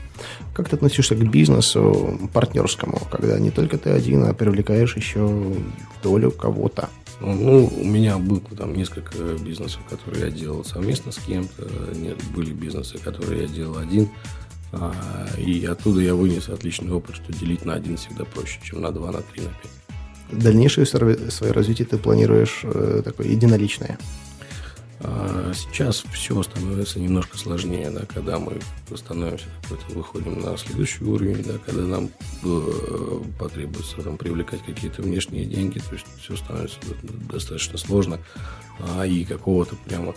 Как 0.55 0.69
ты 0.69 0.77
относишься 0.77 1.15
к 1.15 1.31
бизнесу 1.31 2.19
партнерскому, 2.33 3.01
когда 3.11 3.39
не 3.39 3.51
только 3.51 3.79
ты 3.79 3.91
один, 3.91 4.25
а 4.25 4.33
привлекаешь 4.33 4.97
еще 4.97 5.55
долю 6.03 6.31
кого-то? 6.31 6.89
Ну, 7.21 7.67
у 7.67 7.85
меня 7.85 8.19
было 8.19 8.41
там 8.57 8.75
несколько 8.75 9.17
бизнесов, 9.41 9.81
которые 9.89 10.27
я 10.27 10.31
делал 10.31 10.65
совместно 10.65 11.11
с 11.11 11.19
кем-то. 11.19 11.69
Были 12.35 12.53
бизнесы, 12.53 12.99
которые 12.99 13.43
я 13.43 13.49
делал 13.49 13.79
один. 13.79 14.09
А, 14.73 14.95
и 15.39 15.65
оттуда 15.65 16.01
я 16.01 16.15
вынес 16.15 16.49
отличный 16.49 16.93
опыт, 16.93 17.17
что 17.17 17.33
делить 17.33 17.65
на 17.65 17.75
один 17.75 17.97
всегда 17.97 18.25
проще, 18.25 18.61
чем 18.63 18.83
на 18.83 18.93
два, 18.93 19.11
на 19.11 19.23
три, 19.23 19.43
на 19.43 19.49
пять. 19.49 20.43
Дальнейшее 20.43 20.85
свое 20.85 21.53
развитие 21.53 21.87
ты 21.87 21.97
планируешь 21.97 22.61
э, 22.63 23.01
такое 23.03 23.29
единоличное? 23.29 23.99
А 25.01 25.53
сейчас 25.55 26.05
все 26.13 26.43
становится 26.43 26.99
немножко 26.99 27.39
сложнее, 27.39 27.91
да, 27.91 28.05
когда 28.07 28.39
мы 28.39 28.59
становимся 28.97 29.47
выходим 29.91 30.41
на 30.41 30.57
следующий 30.57 31.05
уровень, 31.05 31.45
да, 31.45 31.55
когда 31.65 31.83
нам 31.83 32.11
э, 32.43 33.21
потребуется 33.39 34.03
там, 34.03 34.17
привлекать 34.17 34.63
какие-то 34.65 35.03
внешние 35.03 35.45
деньги, 35.45 35.79
то 35.79 35.95
есть 35.95 36.07
все 36.21 36.37
становится 36.37 36.79
достаточно 37.31 37.79
сложно, 37.79 38.19
а, 38.81 39.07
и 39.07 39.25
какого-то 39.25 39.77
прямо 39.87 40.15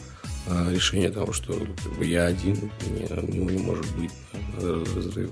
а, 0.48 0.72
решения 0.74 1.10
того, 1.10 1.34
что 1.34 1.54
как 1.54 1.94
бы, 1.98 2.06
я 2.06 2.26
один, 2.26 2.72
не, 2.90 3.38
не, 3.38 3.38
не 3.38 3.58
может 3.62 3.86
быть, 3.96 4.12
надо 4.56 4.84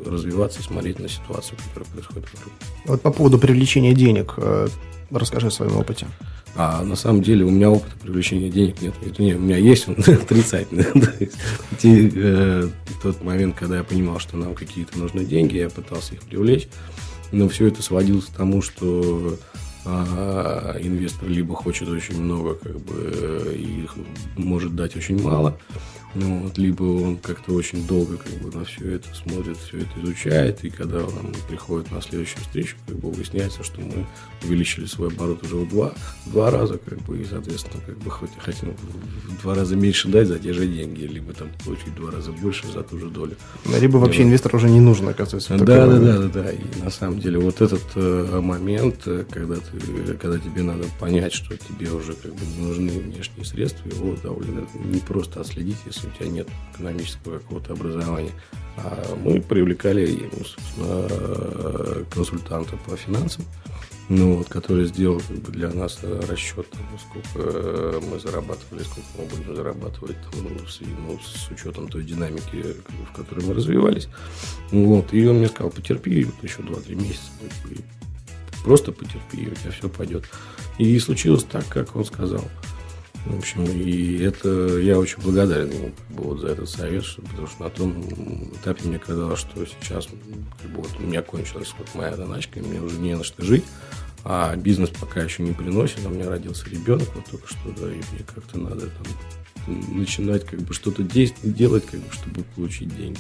развиваться 0.05 0.59
и 0.59 0.63
смотреть 0.63 0.99
на 0.99 1.09
ситуацию, 1.09 1.57
которая 1.67 1.89
происходит 1.91 2.29
вокруг. 2.33 2.53
Вот 2.85 3.01
по 3.01 3.11
поводу 3.11 3.39
привлечения 3.39 3.93
денег, 3.93 4.35
э, 4.37 4.67
расскажи 5.11 5.47
о 5.47 5.51
своем 5.51 5.77
опыте. 5.77 6.07
А 6.55 6.83
на 6.83 6.95
самом 6.95 7.21
деле 7.21 7.45
у 7.45 7.49
меня 7.49 7.69
опыта 7.69 7.95
привлечения 8.01 8.49
денег 8.49 8.81
нет. 8.81 8.93
Это 9.05 9.21
нет, 9.21 9.37
у 9.37 9.41
меня 9.41 9.57
есть 9.57 9.87
он 9.87 9.95
отрицательный. 9.99 10.85
э, 11.83 12.69
тот 13.01 13.23
момент, 13.23 13.55
когда 13.57 13.77
я 13.77 13.83
понимал, 13.83 14.19
что 14.19 14.37
нам 14.37 14.55
какие-то 14.55 14.97
нужны 14.99 15.25
деньги, 15.25 15.57
я 15.57 15.69
пытался 15.69 16.15
их 16.15 16.21
привлечь. 16.21 16.67
Но 17.31 17.47
все 17.47 17.67
это 17.67 17.83
сводилось 17.83 18.25
к 18.25 18.35
тому, 18.35 18.61
что 18.61 19.37
а, 19.85 20.77
инвестор 20.79 21.29
либо 21.29 21.55
хочет 21.55 21.87
очень 21.87 22.21
много, 22.21 22.55
как 22.55 22.77
бы, 22.79 23.53
и 23.55 23.87
может 24.35 24.75
дать 24.75 24.95
очень 24.95 25.21
мало, 25.21 25.57
ну, 26.15 26.39
вот, 26.43 26.57
либо 26.57 26.83
он 26.83 27.17
как-то 27.17 27.53
очень 27.53 27.85
долго 27.85 28.17
как 28.17 28.33
бы, 28.41 28.57
на 28.57 28.65
все 28.65 28.95
это 28.95 29.07
смотрит, 29.13 29.57
все 29.57 29.79
это 29.79 29.89
изучает, 30.03 30.63
и 30.63 30.69
когда 30.69 31.03
он 31.03 31.33
приходит 31.47 31.91
на 31.91 32.01
следующую 32.01 32.41
встречу, 32.41 32.75
как 32.87 32.97
бы 32.97 33.11
выясняется, 33.11 33.63
что 33.63 33.79
мы 33.81 34.05
увеличили 34.43 34.85
свой 34.85 35.09
оборот 35.09 35.43
уже 35.43 35.55
в 35.55 35.69
два, 35.69 35.93
в 36.25 36.31
два 36.31 36.49
раза, 36.51 36.77
как 36.77 36.99
бы, 37.03 37.19
и, 37.19 37.25
соответственно, 37.25 37.83
как 37.85 37.97
бы 37.99 38.09
хоть, 38.09 38.31
хотим 38.39 38.73
в 39.27 39.41
два 39.41 39.55
раза 39.55 39.75
меньше 39.75 40.07
дать 40.07 40.27
за 40.27 40.39
те 40.39 40.53
же 40.53 40.67
деньги, 40.67 41.03
либо 41.03 41.33
там 41.33 41.49
получить 41.63 41.89
в 41.89 41.95
два 41.95 42.11
раза 42.11 42.31
больше 42.31 42.67
за 42.67 42.83
ту 42.83 42.97
же 42.97 43.07
долю. 43.07 43.35
Либо 43.79 43.97
вообще 43.97 44.23
инвестор 44.23 44.55
уже 44.55 44.69
не 44.69 44.79
нужен, 44.79 45.07
оказывается. 45.07 45.57
Да, 45.57 45.85
да, 45.85 45.99
да, 45.99 46.17
да, 46.17 46.27
да. 46.27 46.51
И 46.51 46.61
на 46.81 46.89
самом 46.89 47.19
деле 47.19 47.39
вот 47.39 47.61
этот 47.61 47.83
э, 47.95 48.39
момент, 48.41 49.03
э, 49.05 49.25
когда, 49.29 49.55
ты, 49.55 50.13
когда 50.15 50.39
тебе 50.39 50.63
надо 50.63 50.85
понять, 50.99 51.33
что 51.33 51.55
тебе 51.57 51.91
уже 51.91 52.13
как 52.13 52.33
бы 52.33 52.41
нужны 52.57 52.89
внешние 52.99 53.45
средства, 53.45 53.87
его 53.89 54.15
довольно 54.23 54.67
не 54.85 54.99
просто 54.99 55.41
отследить, 55.41 55.77
если 55.85 55.98
если 55.99 56.07
у 56.07 56.11
тебя 56.11 56.29
нет 56.29 56.47
экономического 56.73 57.39
какого-то 57.39 57.73
образования. 57.73 58.31
А 58.77 59.15
мы 59.23 59.41
привлекали 59.41 60.29
ну, 60.77 62.05
консультанта 62.09 62.77
по 62.77 62.95
финансам, 62.95 63.43
ну, 64.07 64.37
вот, 64.37 64.47
который 64.47 64.85
сделал 64.85 65.19
как 65.19 65.37
бы, 65.37 65.51
для 65.51 65.69
нас 65.69 65.99
расчет, 66.03 66.67
там, 66.69 66.81
сколько 66.99 67.99
мы 68.09 68.19
зарабатывали, 68.19 68.83
сколько 68.83 69.07
мы 69.17 69.25
будем 69.25 69.55
зарабатывать 69.55 70.17
там, 70.21 70.43
ну, 70.43 70.67
с, 70.67 70.79
ну, 70.81 71.19
с 71.19 71.51
учетом 71.51 71.89
той 71.89 72.03
динамики, 72.03 72.75
в 73.11 73.15
которой 73.15 73.45
мы 73.45 73.53
развивались. 73.53 74.07
Вот, 74.71 75.13
и 75.13 75.27
он 75.27 75.37
мне 75.37 75.47
сказал, 75.47 75.71
потерпи 75.71 76.23
вот 76.23 76.35
еще 76.41 76.61
2-3 76.61 76.95
месяца, 76.95 77.31
просто 78.63 78.91
потерпи, 78.91 79.49
у 79.51 79.55
тебя 79.55 79.71
все 79.71 79.89
пойдет. 79.89 80.23
И 80.77 80.97
случилось 80.99 81.43
так, 81.43 81.67
как 81.67 81.95
он 81.95 82.05
сказал. 82.05 82.45
В 83.29 83.37
общем, 83.37 83.63
и 83.63 84.23
это 84.23 84.79
я 84.79 84.97
очень 84.97 85.21
благодарен 85.21 85.69
ему 85.69 85.91
вот 86.09 86.39
за 86.39 86.47
этот 86.47 86.67
совет, 86.67 87.05
потому 87.15 87.47
что 87.47 87.63
на 87.63 87.69
том 87.69 88.01
этапе 88.55 88.87
мне 88.87 88.97
казалось, 88.97 89.39
что 89.39 89.65
сейчас 89.65 90.07
как 90.07 90.71
бы, 90.71 90.81
вот, 90.81 90.89
у 90.97 91.03
меня 91.03 91.21
кончилась 91.21 91.73
вот 91.77 91.87
моя 91.93 92.17
доначка, 92.17 92.59
и 92.59 92.63
мне 92.63 92.81
уже 92.81 92.97
не 92.97 93.15
на 93.15 93.23
что 93.23 93.45
жить, 93.45 93.63
а 94.23 94.55
бизнес 94.55 94.89
пока 94.89 95.21
еще 95.21 95.43
не 95.43 95.53
приносит, 95.53 95.99
а 96.03 96.09
у 96.09 96.11
меня 96.11 96.27
родился 96.27 96.67
ребенок 96.69 97.07
вот 97.15 97.25
только 97.25 97.47
что, 97.47 97.69
да, 97.79 97.91
и 97.91 97.97
мне 97.97 98.25
как-то 98.25 98.59
надо 98.59 98.87
там 98.87 99.95
начинать 99.95 100.45
как 100.45 100.61
бы 100.61 100.73
что-то 100.73 101.03
действовать, 101.03 101.55
делать, 101.55 101.85
как 101.85 101.99
бы, 101.99 102.11
чтобы 102.11 102.43
получить 102.55 102.95
деньги. 102.97 103.19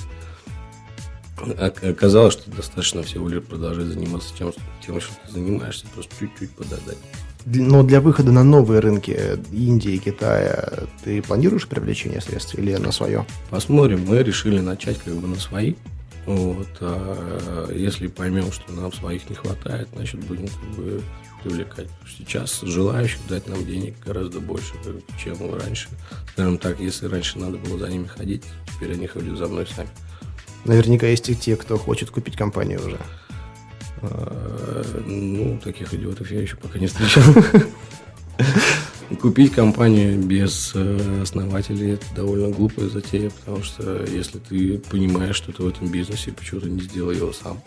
Оказалось, 1.59 2.33
что 2.33 2.49
достаточно 2.49 3.03
всего 3.03 3.29
лишь 3.29 3.43
продолжать 3.43 3.85
заниматься 3.85 4.35
тем, 4.35 4.51
тем, 4.83 4.99
что 4.99 5.13
ты 5.25 5.33
занимаешься, 5.33 5.85
просто 5.93 6.13
чуть-чуть 6.19 6.49
пододать. 6.51 6.97
Но 7.45 7.83
для 7.83 8.01
выхода 8.01 8.31
на 8.31 8.43
новые 8.43 8.79
рынки 8.79 9.17
Индии, 9.51 9.97
Китая, 9.97 10.87
ты 11.03 11.21
планируешь 11.21 11.67
привлечение 11.67 12.21
средств 12.21 12.55
или 12.55 12.75
на 12.75 12.91
свое? 12.91 13.25
Посмотрим. 13.49 14.05
Мы 14.05 14.23
решили 14.23 14.59
начать 14.59 14.99
как 14.99 15.15
бы 15.15 15.27
на 15.27 15.37
свои. 15.37 15.75
Вот. 16.25 16.67
А 16.81 17.71
если 17.71 18.07
поймем, 18.07 18.51
что 18.51 18.71
нам 18.73 18.93
своих 18.93 19.29
не 19.29 19.35
хватает, 19.35 19.87
значит, 19.95 20.19
будем 20.25 20.47
как 20.47 20.69
бы 20.75 21.01
привлекать. 21.43 21.87
Сейчас 22.05 22.61
желающих 22.61 23.19
дать 23.29 23.47
нам 23.47 23.65
денег 23.65 23.95
гораздо 24.05 24.39
больше, 24.39 24.73
чем 25.23 25.37
раньше. 25.55 25.87
Скажем 26.33 26.57
так, 26.57 26.79
если 26.79 27.07
раньше 27.07 27.39
надо 27.39 27.57
было 27.57 27.79
за 27.79 27.87
ними 27.89 28.05
ходить, 28.05 28.43
теперь 28.75 28.93
они 28.93 29.07
ходят 29.07 29.37
за 29.37 29.47
мной 29.47 29.65
сами. 29.65 29.89
Наверняка 30.65 31.07
есть 31.07 31.29
и 31.29 31.35
те, 31.35 31.55
кто 31.55 31.77
хочет 31.77 32.11
купить 32.11 32.35
компанию 32.35 32.85
уже. 32.85 32.99
А, 34.01 35.03
ну, 35.05 35.59
таких 35.63 35.93
идиотов 35.93 36.31
я 36.31 36.41
еще 36.41 36.55
пока 36.55 36.79
не 36.79 36.87
встречал. 36.87 37.23
Купить 39.21 39.53
компанию 39.53 40.19
без 40.19 40.71
э, 40.75 41.21
основателей– 41.23 41.93
это 41.93 42.05
довольно 42.15 42.49
глупая 42.49 42.89
затея, 42.89 43.31
потому 43.31 43.63
что 43.63 44.05
если 44.05 44.37
ты 44.37 44.77
понимаешь, 44.77 45.35
что 45.35 45.51
ты 45.51 45.63
в 45.63 45.67
этом 45.67 45.87
бизнесе, 45.87 46.31
почему 46.31 46.61
ты 46.61 46.69
не 46.69 46.81
сделал 46.81 47.11
его 47.11 47.33
сам? 47.33 47.59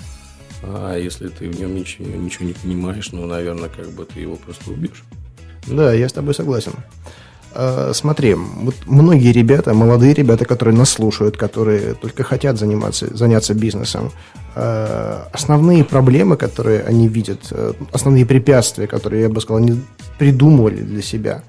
А 0.62 0.97
если 0.97 1.28
ты 1.28 1.51
в 1.51 1.59
нем 1.59 1.74
ничего, 1.74 2.07
ничего 2.07 2.47
не 2.47 2.53
понимаешь, 2.53 3.11
ну, 3.11 3.26
наверное, 3.26 3.68
как 3.68 3.91
бы 3.91 4.05
ты 4.05 4.20
его 4.20 4.37
просто 4.37 4.70
убьешь. 4.70 5.03
Да, 5.66 5.93
я 5.93 6.09
с 6.09 6.12
тобой 6.12 6.35
согласен. 6.35 6.72
Э, 7.55 7.92
смотри, 7.94 8.34
вот 8.34 8.74
многие 8.86 9.32
ребята, 9.32 9.74
молодые 9.74 10.14
ребята, 10.14 10.44
которые 10.44 10.76
нас 10.76 10.90
слушают, 10.90 11.36
которые 11.36 11.94
только 11.94 12.22
хотят 12.22 12.59
заниматься, 12.59 13.14
заняться 13.16 13.55
бизнесом, 13.55 14.11
э, 14.55 15.18
основные 15.32 15.84
проблемы, 15.84 16.36
которые 16.36 16.82
они 16.82 17.09
видят, 17.09 17.48
э, 17.50 17.72
основные 17.92 18.24
препятствия, 18.24 18.86
которые, 18.86 19.22
я 19.22 19.28
бы 19.28 19.40
сказал, 19.40 19.62
они 19.62 19.80
придумывали 20.18 20.82
для 20.82 21.03
себя, 21.03 21.42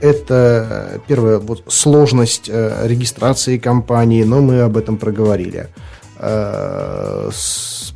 это, 0.00 1.00
первое, 1.06 1.38
вот 1.38 1.64
сложность 1.68 2.48
регистрации 2.48 3.58
компании, 3.58 4.24
но 4.24 4.40
мы 4.40 4.62
об 4.62 4.78
этом 4.78 4.96
проговорили. 4.96 5.68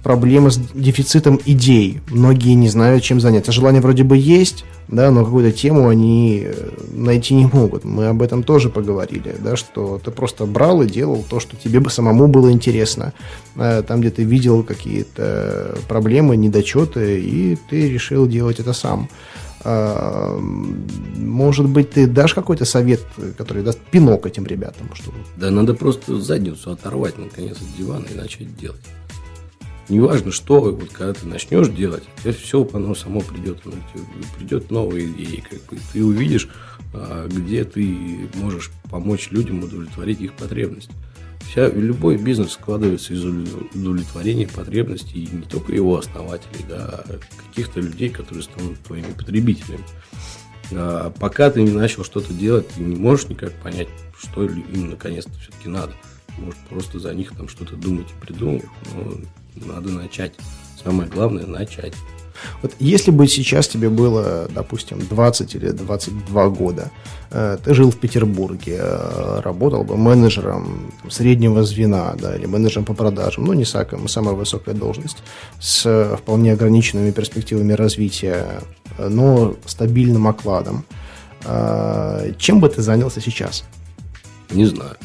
Проблема 0.05 0.51
с 0.51 0.59
дефицитом 0.75 1.41
идей. 1.47 2.03
Многие 2.09 2.53
не 2.53 2.68
знают, 2.68 3.03
чем 3.03 3.20
заняться. 3.20 3.53
Желание 3.53 3.81
вроде 3.81 4.05
бы 4.05 4.18
есть, 4.18 4.66
да, 4.87 5.11
но 5.11 5.25
какую-то 5.25 5.57
тему 5.57 5.89
они 5.89 6.43
э, 6.45 6.70
найти 6.93 7.33
не 7.35 7.47
могут. 7.47 7.85
Мы 7.85 8.09
об 8.09 8.20
этом 8.20 8.43
тоже 8.43 8.68
поговорили, 8.68 9.35
да, 9.43 9.57
что 9.57 9.99
ты 10.05 10.11
просто 10.11 10.45
брал 10.45 10.83
и 10.83 10.87
делал 10.87 11.25
то, 11.27 11.41
что 11.41 11.57
тебе 11.57 11.81
бы 11.81 11.89
самому 11.89 12.29
было 12.29 12.53
интересно. 12.53 13.14
Э, 13.57 13.83
там, 13.83 14.01
где 14.03 14.11
ты 14.11 14.25
видел 14.25 14.62
какие-то 14.62 15.79
проблемы, 15.89 16.37
недочеты, 16.37 17.18
и 17.20 17.57
ты 17.70 17.89
решил 17.89 18.27
делать 18.27 18.61
это 18.61 18.75
сам. 18.75 19.09
А, 19.64 20.38
может 20.38 21.68
быть, 21.68 21.90
ты 21.90 22.06
дашь 22.06 22.34
какой-то 22.34 22.64
совет, 22.64 23.00
который 23.38 23.62
даст 23.62 23.78
пинок 23.78 24.26
этим 24.26 24.46
ребятам? 24.46 24.90
Чтобы... 24.94 25.16
Да 25.36 25.50
надо 25.50 25.74
просто 25.74 26.20
задницу 26.20 26.70
оторвать, 26.70 27.16
наконец, 27.18 27.56
от 27.56 27.76
дивана 27.76 28.04
и 28.12 28.14
начать 28.14 28.54
делать. 28.56 28.82
Неважно, 29.88 30.32
что, 30.32 30.60
вот 30.60 30.90
когда 30.92 31.12
ты 31.12 31.26
начнешь 31.26 31.68
делать, 31.68 32.04
тебе 32.22 32.32
все 32.32 32.66
оно 32.72 32.94
само 32.94 33.20
придет, 33.20 33.60
оно 33.64 33.74
придет 34.38 34.70
новые 34.70 35.06
идеи, 35.08 35.44
как 35.48 35.60
бы 35.66 35.78
ты 35.92 36.04
увидишь, 36.04 36.48
а, 36.94 37.28
где 37.28 37.64
ты 37.64 38.28
можешь 38.34 38.70
помочь 38.90 39.30
людям 39.30 39.62
удовлетворить 39.62 40.20
их 40.20 40.32
потребности. 40.34 40.92
Вся, 41.49 41.68
любой 41.68 42.16
бизнес 42.16 42.53
складывается 42.53 43.14
из 43.14 43.24
удовлетворения 43.24 44.49
потребностей 44.49 45.28
не 45.30 45.42
только 45.42 45.72
его 45.72 45.99
основателей, 45.99 46.64
да, 46.68 47.05
а 47.07 47.18
каких-то 47.49 47.80
людей, 47.80 48.09
которые 48.09 48.42
станут 48.42 48.80
твоими 48.80 49.12
потребителями. 49.12 49.84
А 50.72 51.11
пока 51.11 51.51
ты 51.51 51.62
не 51.62 51.70
начал 51.70 52.05
что-то 52.05 52.32
делать, 52.32 52.68
ты 52.68 52.80
не 52.80 52.97
можешь 52.97 53.28
никак 53.28 53.53
понять, 53.62 53.88
что 54.18 54.45
им 54.45 54.90
наконец-то 54.90 55.32
все-таки 55.38 55.68
надо. 55.68 55.95
Может, 56.38 56.59
просто 56.68 56.99
за 56.99 57.14
них 57.14 57.30
там 57.36 57.49
что-то 57.49 57.76
думать 57.76 58.09
и 58.11 58.26
придумывать. 58.26 58.64
Но 58.95 59.20
надо 59.66 59.90
начать. 59.90 60.34
Самое 60.82 61.09
главное– 61.09 61.47
начать. 61.47 61.95
Вот 62.62 62.72
если 62.78 63.11
бы 63.11 63.26
сейчас 63.28 63.68
тебе 63.68 63.88
было, 63.88 64.49
допустим, 64.55 64.99
20 64.99 65.55
или 65.55 65.68
22 65.70 66.49
года, 66.49 66.90
э, 67.30 67.59
ты 67.62 67.74
жил 67.74 67.90
в 67.90 67.97
Петербурге, 67.97 68.78
э, 68.80 69.40
работал 69.42 69.84
бы 69.84 69.97
менеджером 69.97 70.64
там, 71.03 71.11
среднего 71.11 71.62
звена, 71.64 72.14
да, 72.18 72.36
или 72.36 72.47
менеджером 72.47 72.84
по 72.84 72.95
продажам, 72.95 73.45
ну, 73.45 73.53
не 73.53 73.64
самая, 73.64 74.09
самая 74.09 74.34
высокая 74.34 74.74
должность, 74.74 75.18
с 75.61 76.16
вполне 76.18 76.53
ограниченными 76.53 77.11
перспективами 77.11 77.72
развития, 77.72 78.62
но 78.99 79.55
стабильным 79.66 80.26
окладом, 80.26 80.84
э, 81.45 82.32
чем 82.38 82.61
бы 82.61 82.68
ты 82.68 82.82
занялся 82.82 83.20
сейчас? 83.20 83.64
Не 84.51 84.66
знаю. 84.66 84.97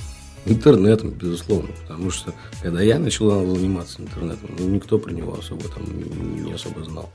Интернетом, 0.45 1.11
безусловно, 1.11 1.69
потому 1.81 2.11
что 2.11 2.33
когда 2.61 2.81
я 2.81 2.97
начал 2.97 3.29
заниматься 3.55 4.01
интернетом, 4.01 4.51
ну, 4.57 4.67
никто 4.69 4.97
про 4.97 5.11
него 5.11 5.37
особо 5.37 5.63
там 5.69 5.83
не 6.43 6.51
особо 6.53 6.83
знал. 6.83 7.09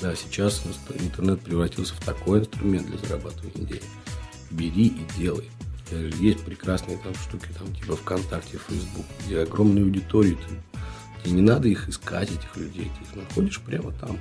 Да, 0.00 0.14
сейчас 0.14 0.62
интернет 0.98 1.40
превратился 1.40 1.94
в 1.94 2.04
такой 2.04 2.40
инструмент 2.40 2.86
для 2.86 2.98
зарабатывания 2.98 3.66
денег. 3.66 3.82
Бери 4.50 4.86
и 4.86 5.06
делай. 5.18 5.50
Есть 6.18 6.44
прекрасные 6.44 6.96
там 6.98 7.14
штуки, 7.14 7.48
там 7.58 7.72
типа 7.74 7.96
ВКонтакте, 7.96 8.58
Фейсбук, 8.68 9.04
где 9.24 9.40
огромные 9.40 9.84
аудитории. 9.84 10.36
Ты, 10.36 11.22
тебе 11.22 11.32
не 11.32 11.42
надо 11.42 11.68
их 11.68 11.88
искать, 11.88 12.30
этих 12.30 12.56
людей. 12.56 12.90
Ты 12.98 13.04
их 13.04 13.24
находишь 13.24 13.60
прямо 13.60 13.92
там. 13.92 14.18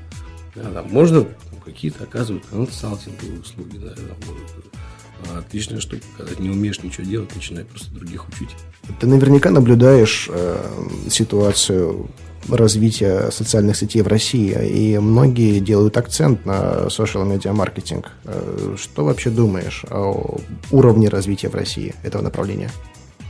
Да, 0.56 0.72
там 0.72 0.90
можно 0.90 1.28
какие-то 1.64 2.04
оказывают 2.04 2.46
консалтинговые 2.48 3.40
услуги, 3.40 3.78
да, 3.78 3.94
там, 3.94 4.18
а 5.28 5.40
отличная 5.40 5.80
штука, 5.80 6.04
когда 6.18 6.34
ты 6.34 6.42
не 6.42 6.50
умеешь 6.50 6.82
ничего 6.82 7.06
делать, 7.06 7.36
начинай 7.36 7.66
просто 7.66 7.92
других 7.92 8.28
учить. 8.30 8.50
Ты 9.00 9.08
наверняка 9.08 9.52
наблюдаешь 9.52 10.28
э, 10.32 10.58
ситуацию 11.10 12.10
развития 12.50 13.30
социальных 13.32 13.76
сетей 13.76 14.02
в 14.02 14.08
России, 14.08 14.56
и 14.68 14.98
многие 14.98 15.60
делают 15.60 15.98
акцент 15.98 16.46
на 16.46 16.88
social 16.88 17.28
media 17.28 17.54
маркетинг. 17.54 18.12
Э, 18.26 18.76
что 18.78 19.06
вообще 19.06 19.30
думаешь 19.30 19.84
о 19.90 20.40
уровне 20.72 21.10
развития 21.10 21.50
в 21.50 21.56
России 21.56 21.96
этого 22.04 22.22
направления? 22.22 22.72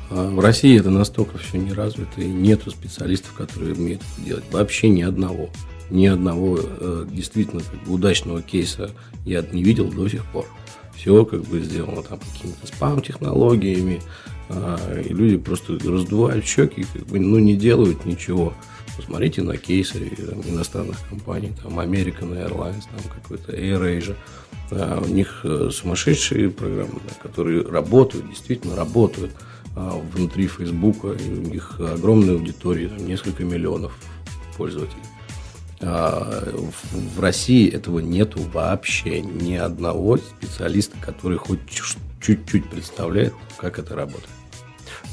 А 0.10 0.30
в 0.30 0.40
России 0.40 0.80
это 0.80 0.90
настолько 0.90 1.38
все 1.38 1.58
не 1.58 1.74
развито, 1.74 2.22
и 2.22 2.26
нету 2.26 2.72
специалистов, 2.72 3.34
которые 3.34 3.76
умеют 3.76 4.02
это 4.02 4.26
делать. 4.26 4.44
Вообще 4.52 4.90
ни 4.90 5.02
одного. 5.02 5.50
Ни 5.90 6.08
одного 6.08 6.60
э, 6.60 7.06
действительно 7.12 7.62
как 7.62 7.84
бы, 7.84 7.94
удачного 7.94 8.42
кейса 8.42 8.92
я 9.26 9.44
не 9.52 9.64
видел 9.64 9.86
до 9.86 10.08
сих 10.08 10.26
пор 10.26 10.46
все 11.00 11.24
как 11.24 11.42
бы 11.44 11.62
сделано 11.62 12.04
там 12.04 12.20
какими-то 12.20 12.68
спам-технологиями, 12.68 14.02
а, 14.50 14.78
и 15.00 15.14
люди 15.14 15.38
просто 15.38 15.74
раздувают 15.74 16.46
щеки, 16.46 16.86
как 16.92 17.06
бы, 17.08 17.20
ну, 17.20 17.40
не 17.40 17.56
делают 17.56 18.06
ничего. 18.06 18.54
Посмотрите 19.00 19.42
на 19.44 19.56
кейсы 19.56 20.10
там, 20.18 20.42
иностранных 20.42 20.98
компаний, 21.08 21.54
там 21.64 21.80
American 21.80 22.34
Airlines, 22.34 22.84
там 22.92 23.00
какой-то 23.10 23.54
AirAsia. 23.54 24.18
А, 24.72 25.02
у 25.02 25.08
них 25.08 25.40
э, 25.46 25.70
сумасшедшие 25.72 26.50
программы, 26.50 27.00
которые 27.24 27.66
работают, 27.66 28.28
действительно 28.28 28.76
работают 28.76 29.32
а, 29.74 29.98
внутри 30.14 30.48
Фейсбука, 30.48 31.14
и 31.14 31.30
у 31.30 31.42
них 31.44 31.80
огромная 31.80 32.34
аудитория, 32.34 32.90
там 32.90 33.08
несколько 33.08 33.46
миллионов 33.46 33.98
пользователей. 34.58 35.02
А, 35.80 36.52
в 36.92 37.22
России 37.22 37.72
этого 37.72 38.00
нету 38.00 38.42
вообще 38.54 39.22
ни 39.22 39.54
одного 39.54 40.18
специалиста, 40.18 40.98
который 41.00 41.38
хоть 41.38 41.62
чуть-чуть 42.20 42.70
представляет, 42.70 43.34
как 43.56 43.80
это 43.80 43.96
работает. 43.96 44.39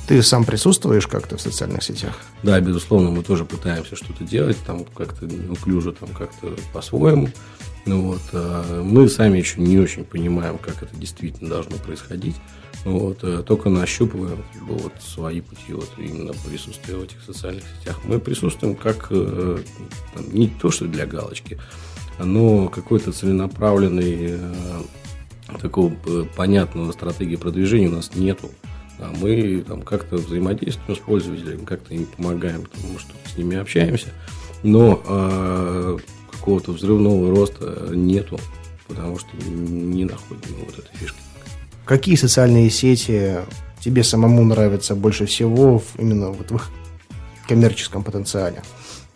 Ты 0.07 0.23
сам 0.23 0.45
присутствуешь 0.45 1.09
как-то 1.09 1.37
в 1.37 1.41
социальных 1.41 1.83
сетях? 1.83 2.21
Да, 2.45 2.61
безусловно, 2.61 3.11
мы 3.11 3.25
тоже 3.25 3.45
пытаемся 3.45 3.97
что-то 3.97 4.23
делать, 4.23 4.57
там 4.65 4.85
как-то 4.85 5.27
неуклюже, 5.27 5.93
там 5.93 6.09
как-то 6.11 6.55
по-своему. 6.73 7.29
Ну 7.87 8.03
вот, 8.03 8.23
а 8.33 8.83
мы 8.83 9.09
сами 9.09 9.39
еще 9.39 9.61
не 9.61 9.79
очень 9.79 10.05
понимаем, 10.05 10.59
как 10.59 10.83
это 10.83 10.95
действительно 10.97 11.51
должно 11.51 11.77
происходить. 11.79 12.37
Вот, 12.85 13.19
э, 13.23 13.43
только 13.45 13.69
нащупываем 13.69 14.45
вот, 14.63 14.93
свои 15.01 15.41
пути 15.41 15.73
вот, 15.73 15.91
именно 15.99 16.33
присутствия 16.49 16.95
в 16.97 17.03
этих 17.03 17.21
социальных 17.23 17.65
сетях. 17.81 17.99
Мы 18.05 18.21
присутствуем 18.21 18.77
как 18.77 19.09
э, 19.11 19.59
там, 20.15 20.33
не 20.33 20.47
то, 20.47 20.71
что 20.71 20.87
для 20.87 21.07
галочки, 21.07 21.59
но 22.21 22.69
какой-то 22.69 23.11
целенаправленный 23.11 24.39
такого 25.61 25.93
понятного 26.37 26.93
стратегии 26.93 27.37
продвижения 27.37 27.89
у 27.89 27.93
нас 27.97 28.15
нету. 28.15 28.53
А 28.99 29.13
мы 29.21 29.63
там 29.67 29.83
как-то 29.83 30.17
взаимодействуем 30.17 30.97
с 30.97 31.03
пользователями, 31.03 31.65
как-то 31.65 31.95
им 31.95 32.07
помогаем, 32.07 32.63
потому 32.63 32.99
что 32.99 33.13
с 33.33 33.37
ними 33.37 33.57
общаемся, 33.57 34.09
но 34.63 35.03
э, 35.07 35.99
какого-то 36.33 36.73
взрывного 36.73 37.31
роста 37.31 37.91
нету, 37.93 38.41
потому 38.89 39.19
что 39.19 39.29
не 39.47 40.05
находим 40.05 40.57
вот 40.65 40.79
этой 40.79 40.97
фишки. 40.97 41.19
Какие 41.85 42.17
социальные 42.17 42.71
сети 42.71 43.37
тебе 43.81 44.03
самому 44.03 44.45
нравятся 44.45 44.95
больше 44.95 45.27
всего 45.27 45.83
именно 45.99 46.31
вот 46.31 46.51
в 46.51 46.55
их 46.55 46.71
коммерческом 47.47 48.03
потенциале? 48.03 48.63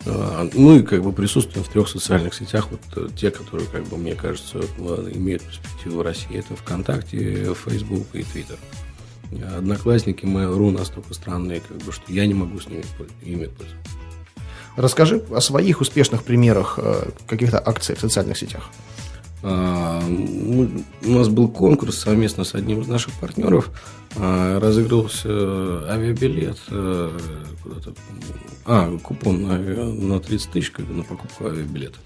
А, 0.05 0.49
ну 0.53 0.77
и 0.77 0.83
как 0.83 1.03
бы 1.03 1.11
присутствуем 1.11 1.63
в 1.65 1.69
трех 1.69 1.87
социальных 1.87 2.33
сетях, 2.33 2.67
вот 2.71 2.81
э, 2.95 3.09
те, 3.15 3.29
которые, 3.29 3.67
как 3.67 3.83
бы, 3.85 3.97
мне 3.97 4.15
кажется, 4.15 4.59
имеют 5.13 5.43
перспективу 5.43 5.99
в 5.99 6.01
России, 6.01 6.37
это 6.37 6.55
ВКонтакте, 6.55 7.53
Facebook 7.53 8.07
и 8.13 8.19
Twitter. 8.19 8.57
Одноклассники 9.57 10.25
Mail.ru 10.25 10.71
настолько 10.71 11.13
странные, 11.13 11.61
как 11.61 11.77
бы, 11.77 11.91
что 11.91 12.11
я 12.11 12.25
не 12.25 12.33
могу 12.33 12.59
с 12.59 12.67
ними 12.67 12.83
ими 13.23 13.45
пользоваться. 13.45 13.75
Расскажи 14.77 15.23
о 15.31 15.41
своих 15.41 15.81
успешных 15.81 16.23
примерах 16.23 16.79
э, 16.81 17.09
каких-то 17.27 17.59
акций 17.59 17.95
в 17.95 17.99
социальных 17.99 18.37
сетях. 18.37 18.69
А, 19.43 20.01
мы, 20.01 20.83
у 21.03 21.11
нас 21.11 21.27
был 21.27 21.47
конкурс 21.47 21.97
совместно 21.97 22.43
с 22.43 22.53
одним 22.53 22.81
из 22.81 22.87
наших 22.87 23.13
партнеров. 23.13 23.71
А, 24.15 24.59
разыгрывался 24.59 25.29
авиабилет 25.89 26.57
э, 26.69 27.17
куда-то. 27.63 27.93
А, 28.65 28.97
купон 28.99 29.41
на, 29.41 29.57
на 29.57 30.19
30 30.19 30.51
тысяч 30.51 30.71
как 30.71 30.85
бы, 30.85 30.93
на 30.93 31.03
покупку 31.03 31.47
авиабилета. 31.47 31.97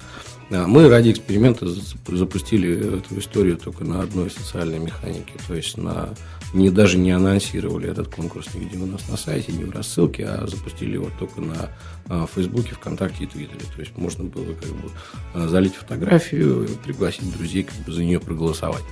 Да, 0.49 0.67
мы 0.67 0.87
ради 0.87 1.11
эксперимента 1.11 1.67
запустили 2.07 2.99
эту 2.99 3.19
историю 3.19 3.57
только 3.57 3.83
на 3.83 4.01
одной 4.01 4.29
социальной 4.29 4.77
механике, 4.77 5.33
то 5.47 5.55
есть 5.55 5.75
на 5.75 6.09
не 6.55 6.69
даже 6.69 6.97
не 6.97 7.11
анонсировали 7.11 7.89
этот 7.89 8.07
конкурс 8.07 8.47
нигде 8.55 8.77
у 8.77 8.85
нас 8.85 9.07
на 9.09 9.17
сайте, 9.17 9.51
не 9.51 9.65
в 9.65 9.71
рассылке, 9.71 10.25
а 10.25 10.47
запустили 10.47 10.93
его 10.93 11.09
только 11.19 11.41
на 11.41 11.69
а, 12.07 12.25
Фейсбуке, 12.33 12.75
ВКонтакте 12.75 13.25
и 13.25 13.27
Твиттере. 13.27 13.65
То 13.75 13.81
есть 13.81 13.97
можно 13.97 14.23
было 14.23 14.53
как 14.53 14.69
бы 14.69 14.89
а, 15.33 15.47
залить 15.49 15.75
фотографию, 15.75 16.67
пригласить 16.83 17.31
друзей, 17.35 17.63
как 17.63 17.75
бы 17.85 17.91
за 17.91 18.03
нее 18.03 18.19
проголосовать. 18.19 18.83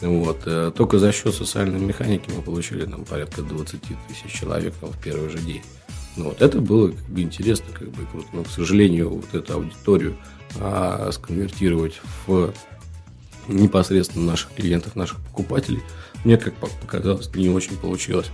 Вот. 0.00 0.42
Э, 0.46 0.72
только 0.74 0.98
за 0.98 1.12
счет 1.12 1.34
социальной 1.34 1.78
механики 1.78 2.28
мы 2.34 2.42
получили 2.42 2.84
там, 2.84 3.04
порядка 3.04 3.42
20 3.42 3.80
тысяч 3.80 4.32
человек 4.32 4.74
там, 4.80 4.90
в 4.90 4.98
первый 5.00 5.30
же 5.30 5.38
день. 5.38 5.62
Ну, 6.16 6.24
вот 6.24 6.42
это 6.42 6.60
было 6.60 6.88
как 6.88 7.06
бы, 7.06 7.22
интересно, 7.22 7.66
как 7.72 7.88
бы 7.90 8.04
круто. 8.10 8.28
Но, 8.32 8.44
к 8.44 8.48
сожалению, 8.48 9.10
вот 9.10 9.34
эту 9.34 9.54
аудиторию 9.54 10.16
а, 10.58 11.10
сконвертировать 11.12 12.00
в 12.26 12.52
непосредственно 13.48 14.26
наших 14.26 14.52
клиентов, 14.54 14.96
наших 14.96 15.20
покупателей, 15.20 15.82
мне, 16.24 16.36
как 16.36 16.54
показалось, 16.54 17.34
не 17.34 17.48
очень 17.48 17.76
получилось. 17.76 18.30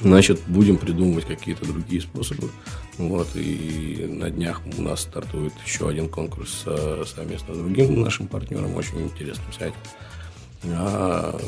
Значит, 0.00 0.40
будем 0.46 0.78
придумывать 0.78 1.26
какие-то 1.26 1.64
другие 1.64 2.00
способы. 2.00 2.50
Вот, 2.98 3.28
и 3.34 4.06
на 4.08 4.30
днях 4.30 4.60
у 4.76 4.82
нас 4.82 5.02
стартует 5.02 5.52
еще 5.64 5.88
один 5.88 6.08
конкурс 6.08 6.62
э, 6.66 7.04
совместно 7.06 7.54
с 7.54 7.58
другим 7.58 8.00
нашим 8.00 8.26
партнером, 8.26 8.74
очень 8.74 9.00
интересным 9.00 9.52
сайтом. 9.52 9.80
А, 10.64 11.38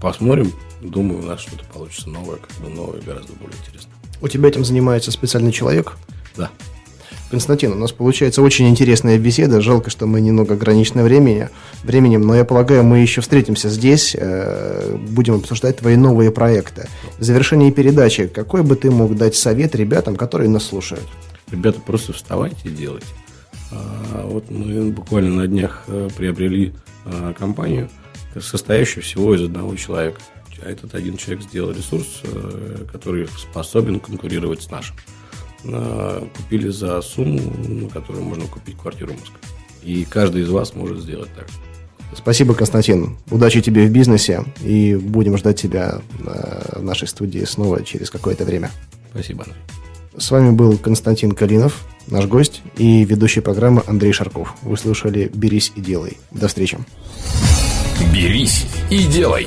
посмотрим. 0.00 0.52
Думаю, 0.80 1.20
у 1.20 1.26
нас 1.26 1.40
что-то 1.40 1.64
получится 1.72 2.10
новое, 2.10 2.36
как 2.36 2.52
бы 2.58 2.68
новое, 2.68 3.00
гораздо 3.00 3.32
более 3.34 3.56
интересное. 3.58 3.92
У 4.20 4.28
тебя 4.28 4.48
этим 4.48 4.64
занимается 4.64 5.10
специальный 5.12 5.52
человек? 5.52 5.96
Да. 6.36 6.50
Константин, 7.34 7.72
у 7.72 7.74
нас 7.74 7.90
получается 7.90 8.42
очень 8.42 8.68
интересная 8.68 9.18
беседа. 9.18 9.60
Жалко, 9.60 9.90
что 9.90 10.06
мы 10.06 10.20
немного 10.20 10.54
ограничены 10.54 11.02
времени, 11.02 11.48
временем, 11.82 12.20
но 12.20 12.36
я 12.36 12.44
полагаю, 12.44 12.84
мы 12.84 12.98
еще 12.98 13.22
встретимся 13.22 13.68
здесь, 13.70 14.14
э, 14.16 14.96
будем 15.08 15.34
обсуждать 15.34 15.78
твои 15.78 15.96
новые 15.96 16.30
проекты. 16.30 16.86
В 17.18 17.24
завершении 17.24 17.72
передачи, 17.72 18.28
какой 18.28 18.62
бы 18.62 18.76
ты 18.76 18.88
мог 18.92 19.16
дать 19.16 19.34
совет 19.34 19.74
ребятам, 19.74 20.14
которые 20.14 20.48
нас 20.48 20.62
слушают? 20.62 21.02
Ребята, 21.50 21.80
просто 21.80 22.12
вставайте 22.12 22.68
и 22.68 22.70
делайте. 22.70 23.08
А, 23.72 24.24
вот 24.28 24.48
мы 24.48 24.92
буквально 24.92 25.34
на 25.34 25.48
днях 25.48 25.82
э, 25.88 26.10
приобрели 26.16 26.72
а, 27.04 27.32
компанию, 27.32 27.90
состоящую 28.40 29.02
всего 29.02 29.34
из 29.34 29.42
одного 29.42 29.74
человека. 29.74 30.20
А 30.62 30.70
этот 30.70 30.94
один 30.94 31.16
человек 31.16 31.42
сделал 31.42 31.72
ресурс, 31.72 32.20
э, 32.22 32.84
который 32.92 33.26
способен 33.36 33.98
конкурировать 33.98 34.62
с 34.62 34.70
нашим. 34.70 34.94
Купили 35.64 36.68
за 36.68 37.00
сумму, 37.02 37.40
на 37.66 37.88
которую 37.88 38.24
можно 38.24 38.46
купить 38.46 38.76
квартиру 38.76 39.12
в 39.12 39.20
Москве. 39.20 39.38
И 39.82 40.04
каждый 40.04 40.42
из 40.42 40.50
вас 40.50 40.74
может 40.74 41.00
сделать 41.00 41.30
так. 41.34 41.46
Спасибо, 42.16 42.54
Константин. 42.54 43.16
Удачи 43.30 43.60
тебе 43.60 43.86
в 43.86 43.90
бизнесе. 43.90 44.44
И 44.62 44.94
будем 44.94 45.36
ждать 45.36 45.60
тебя 45.60 46.00
в 46.18 46.82
нашей 46.82 47.08
студии 47.08 47.44
снова 47.44 47.82
через 47.82 48.10
какое-то 48.10 48.44
время. 48.44 48.70
Спасибо, 49.10 49.44
Андрей. 49.44 49.62
С 50.16 50.30
вами 50.30 50.50
был 50.52 50.78
Константин 50.78 51.32
Калинов, 51.32 51.84
наш 52.06 52.26
гость, 52.26 52.62
и 52.76 53.04
ведущий 53.04 53.40
программы 53.40 53.82
Андрей 53.86 54.12
Шарков. 54.12 54.54
Вы 54.62 54.76
слушали 54.76 55.28
«Берись 55.34 55.72
и 55.74 55.80
делай». 55.80 56.18
До 56.30 56.46
встречи. 56.46 56.78
«Берись 58.12 58.64
и 58.90 59.04
делай». 59.06 59.46